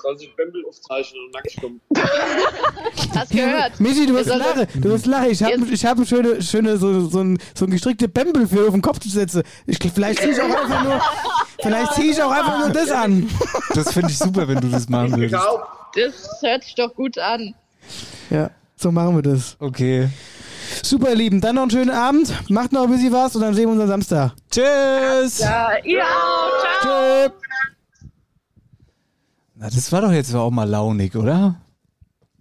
[0.02, 1.80] Soll sich Bembel aufzeichnen und nackt kommen.
[3.14, 3.80] hast gehört?
[3.80, 4.66] Michi, du wirst sollt- lachen.
[4.80, 5.30] Du wirst lachen.
[5.30, 8.66] Ich habe ich hab eine schöne, schöne so, so, ein, so ein gestrickte Bämbel für
[8.66, 9.42] auf den Kopf zu setzen.
[9.66, 11.00] Ich, vielleicht ziehe ich auch einfach nur,
[11.62, 13.28] vielleicht ziehe ich auch einfach nur das an.
[13.74, 15.32] Das finde ich super, wenn du das machen würdest.
[15.34, 15.66] Gekauft.
[15.94, 17.54] Das hört sich doch gut an.
[18.30, 19.56] Ja, so machen wir das.
[19.58, 20.08] Okay.
[20.82, 21.40] Super, ihr Lieben.
[21.40, 22.32] Dann noch einen schönen Abend.
[22.48, 24.32] Macht noch ein bisschen was und dann sehen wir uns am Samstag.
[24.50, 25.40] Tschüss!
[25.40, 26.80] Ja, ihr auch.
[26.80, 27.26] Ciao.
[27.28, 27.32] Tschüss.
[29.62, 31.54] Na, das war doch jetzt auch mal launig, oder?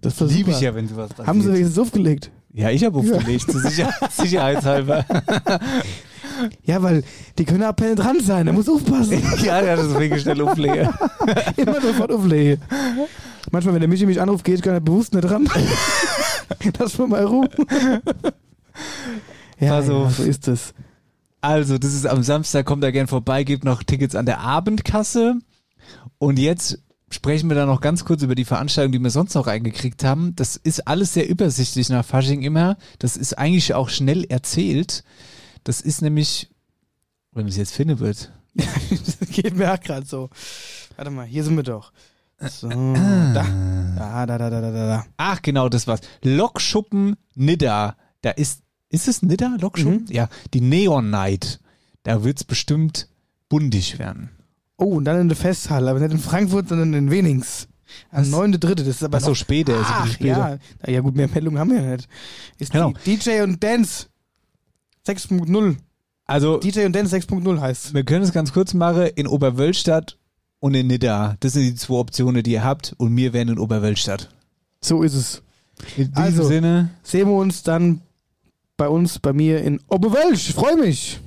[0.01, 1.27] Das war Liebe ich ja, wenn sowas passiert.
[1.27, 2.31] Haben sie wenigstens aufgelegt?
[2.51, 5.05] Ja, ich habe aufgelegt, zur Sicher sicherheitshalber.
[6.63, 7.03] Ja, weil
[7.37, 8.47] die können auch penetrant sein.
[8.47, 9.21] Da muss aufpassen.
[9.43, 10.89] ja, ja, deswegen schnell auflegen.
[11.55, 12.59] Immer sofort auflegen.
[13.51, 15.47] Manchmal, wenn der Michi mich anruft, gehe ich gar nicht bewusst nicht dran.
[16.79, 17.47] Lass mir mal Ruhe.
[19.59, 20.73] Ja, Pass ja, so ist es.
[21.41, 25.35] Also, das ist am Samstag, kommt da gern vorbei, gebt noch Tickets an der Abendkasse.
[26.17, 26.79] Und jetzt
[27.13, 30.35] sprechen wir da noch ganz kurz über die Veranstaltung, die wir sonst noch reingekriegt haben.
[30.35, 32.77] Das ist alles sehr übersichtlich nach Fasching immer.
[32.99, 35.03] Das ist eigentlich auch schnell erzählt.
[35.63, 36.49] Das ist nämlich,
[37.31, 38.31] wenn es jetzt finden wird.
[38.53, 40.29] das geht mir auch gerade so.
[40.95, 41.91] Warte mal, hier sind wir doch.
[42.39, 43.45] So, da.
[43.97, 45.05] Da, da, da, da, da, da.
[45.17, 46.01] Ach, genau, das war's.
[46.23, 47.95] Lokschuppen Nidda.
[48.21, 50.07] Da ist, ist es Nidda, Lokschuppen?
[50.09, 51.59] Ja, die Neon Night.
[52.03, 53.07] Da wird's bestimmt
[53.47, 54.31] bundig werden.
[54.81, 57.67] Oh, und dann in der Festhalle, aber nicht in Frankfurt, sondern in Wenings.
[58.11, 58.75] Am 9.3.
[58.75, 60.59] Das ist aber Ach so, noch- später, ist Ach, später.
[60.87, 60.91] ja.
[60.91, 62.07] Ja, gut, mehr Meldungen haben wir ja nicht.
[62.57, 62.93] Ist Genau.
[63.05, 64.07] DJ und Dance
[65.07, 65.75] 6.0.
[66.25, 67.93] Also, DJ und Dance 6.0 heißt.
[67.93, 69.07] wir können es ganz kurz machen.
[69.15, 70.17] In Oberwölstadt
[70.59, 71.35] und in Nidda.
[71.41, 72.93] Das sind die zwei Optionen, die ihr habt.
[72.97, 74.29] Und wir wären in Oberwölstadt.
[74.81, 75.41] So ist es.
[75.97, 78.01] In diesem Also, Sinne, Sehen wir uns dann
[78.77, 80.49] bei uns, bei mir in Oberwölsch.
[80.49, 81.19] Ich freue mich.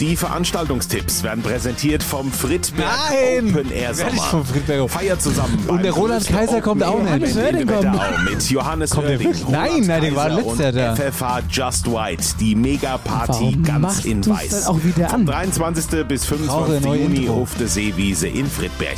[0.00, 3.50] Die Veranstaltungstipps werden präsentiert vom Friedberg Nein!
[3.54, 4.10] Open Air Sommer.
[4.22, 4.90] vom Friedberg?
[4.90, 5.56] Feiert zusammen.
[5.68, 7.36] Und der Roland Kaiser kommt auch nicht.
[7.36, 9.46] Oerding Wetterau mit Johannes Kommt wirklich?
[9.48, 10.96] Nein, Roland nein, der war und da.
[10.96, 14.66] FFH Just White, die Mega-Party Warum ganz in Weiß.
[14.66, 15.26] auch wieder Vom an?
[15.26, 16.04] 23.
[16.06, 16.84] bis Brauche 25.
[16.84, 18.96] neue Juni auf der Seewiese in Friedberg.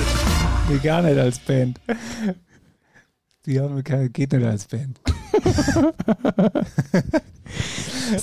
[0.68, 1.80] Nee, gar nicht als Band.
[3.46, 5.00] Die haben keine, geht nicht als Band.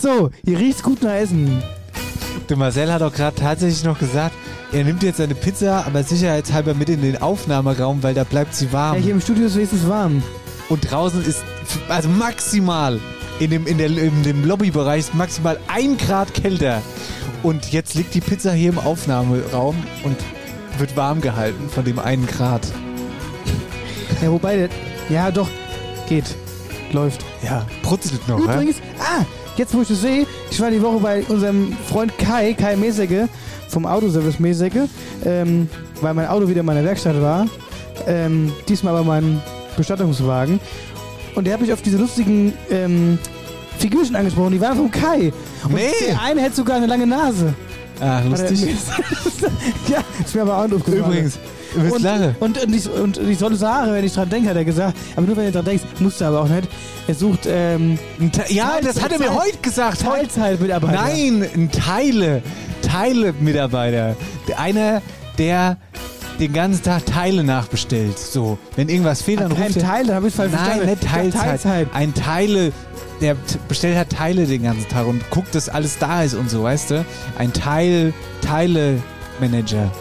[0.02, 1.62] So, hier riecht's gut nach Essen.
[2.50, 4.34] Der Marcel hat auch gerade tatsächlich noch gesagt,
[4.72, 8.72] er nimmt jetzt seine Pizza, aber sicherheitshalber mit in den Aufnahmeraum, weil da bleibt sie
[8.74, 8.96] warm.
[8.98, 10.24] Ja, hier im Studio ist wenigstens warm.
[10.70, 11.44] Und draußen ist
[11.88, 13.00] also maximal
[13.40, 16.82] in dem, in der, in dem Lobbybereich ist maximal ein Grad kälter.
[17.44, 20.16] Und jetzt liegt die Pizza hier im Aufnahmeraum und
[20.80, 22.66] wird warm gehalten von dem einen Grad.
[24.22, 24.70] Ja, wobei, der-
[25.10, 25.48] ja doch,
[26.10, 26.26] geht.
[26.92, 27.24] Läuft.
[27.44, 28.40] Ja, brutzelt noch?
[28.40, 29.24] Übrigens, ah,
[29.58, 33.28] jetzt wo ich das sehe, ich war die Woche bei unserem Freund Kai, Kai Mesecke,
[33.70, 34.88] vom Autoservice Mesecke,
[35.26, 35.68] ähm,
[36.02, 37.48] weil mein Auto wieder in meiner Werkstatt war.
[38.08, 39.42] Ähm, diesmal aber mein
[39.76, 40.60] Bestattungswagen.
[41.36, 43.18] Und der hat mich auf diese lustigen ähm,
[43.90, 45.32] Figürchen angesprochen, die waren vom Kai.
[45.64, 45.92] Und Nee.
[46.08, 47.54] der eine hätte sogar eine lange Nase.
[48.00, 48.62] Ah, er lustig.
[49.88, 51.04] ja, ist mir aber auch aufgefallen.
[51.06, 51.40] Übrigens,
[51.94, 52.36] und, lange.
[52.40, 54.98] und, und, ich, und ich soll Haare, wenn ich dran denke, hat er gesagt.
[55.16, 56.68] Aber nur wenn du dran denkst, musst du aber auch nicht.
[57.08, 57.98] Er sucht ähm,
[58.50, 60.02] Ja, das hat er mir Teil- heute gesagt.
[60.02, 60.94] Teilzeitmitarbeiter.
[60.94, 62.42] Nein, ein Teile,
[62.82, 64.16] Teile-Mitarbeiter.
[64.58, 65.02] Einer,
[65.38, 65.78] der
[66.40, 68.18] den ganzen Tag Teile nachbestellt.
[68.20, 69.84] So, wenn irgendwas fehlt, dann ruft er.
[69.84, 70.90] Teil, da hab ich's falsch Nein, verstanden.
[70.90, 71.44] nicht Ich dachte Teilzeit.
[71.62, 71.88] Teilzeit.
[71.94, 72.72] Ein Teile,
[73.22, 73.36] der
[73.68, 76.92] bestellt halt Teile den ganzen Tag und guckt, dass alles da ist und so, weißt
[76.92, 77.06] du?
[77.38, 79.92] Ein Teil, Teile-Manager.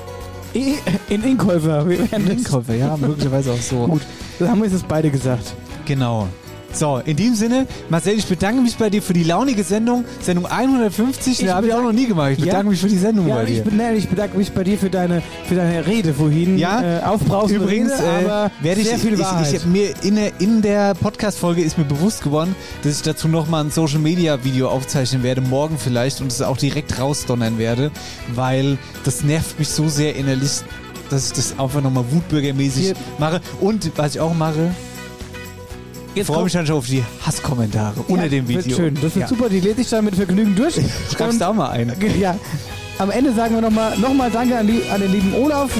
[1.08, 1.88] In Inkäufer.
[1.88, 3.86] Wir werden das- Inkäufer, ja, möglicherweise auch so.
[3.86, 4.02] Gut,
[4.38, 5.52] dann haben wir es jetzt beide gesagt.
[5.84, 6.28] Genau.
[6.74, 10.04] So, in diesem Sinne, Marcel, ich bedanke mich bei dir für die launige Sendung.
[10.20, 12.32] Sendung 150, Ich die habe ich auch noch nie gemacht.
[12.32, 12.46] Ich Ja.
[12.46, 13.62] bedanke mich für die Sendung Ja, bei ich, dir.
[13.62, 16.58] bin- ich bedanke mich bei dir für deine, für deine Rede vorhin.
[16.58, 19.46] Ja, äh, aufbrausende Übrigens Rede, äh, aber werde ich, sehr viel Wahrheit.
[19.48, 23.28] ich, ich mir in der, in der Podcast-Folge ist mir bewusst geworden, dass ich dazu
[23.28, 27.92] nochmal ein Social-Media-Video aufzeichnen werde, morgen vielleicht, und es auch direkt rausdonnern werde,
[28.34, 30.50] weil das nervt mich so sehr innerlich,
[31.08, 33.40] dass ich das einfach nochmal wutbürgermäßig Hier- mache.
[33.60, 34.70] Und was ich auch mache,
[36.14, 38.64] ich Jetzt freue mich dann schon auf die Hasskommentare unter Ja, dem Video.
[38.64, 38.94] Wird schön.
[38.94, 39.26] Das wird ja.
[39.28, 39.48] super.
[39.48, 40.74] Die lese ich dann mit Vergnügen durch.
[41.18, 41.92] Du auch mal ein.
[42.20, 42.36] Ja.
[42.98, 45.70] Am Ende sagen wir nochmal noch mal Danke an, die, an den lieben Olaf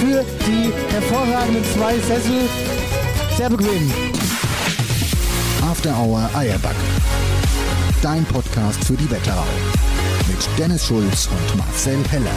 [0.00, 2.48] für die hervorragenden zwei Sessel.
[3.36, 3.92] Sehr bequem.
[5.62, 6.76] After Hour Eierback.
[8.00, 9.44] Dein Podcast für die Wetterau.
[10.26, 12.30] Mit Dennis Schulz und Marcel Heller.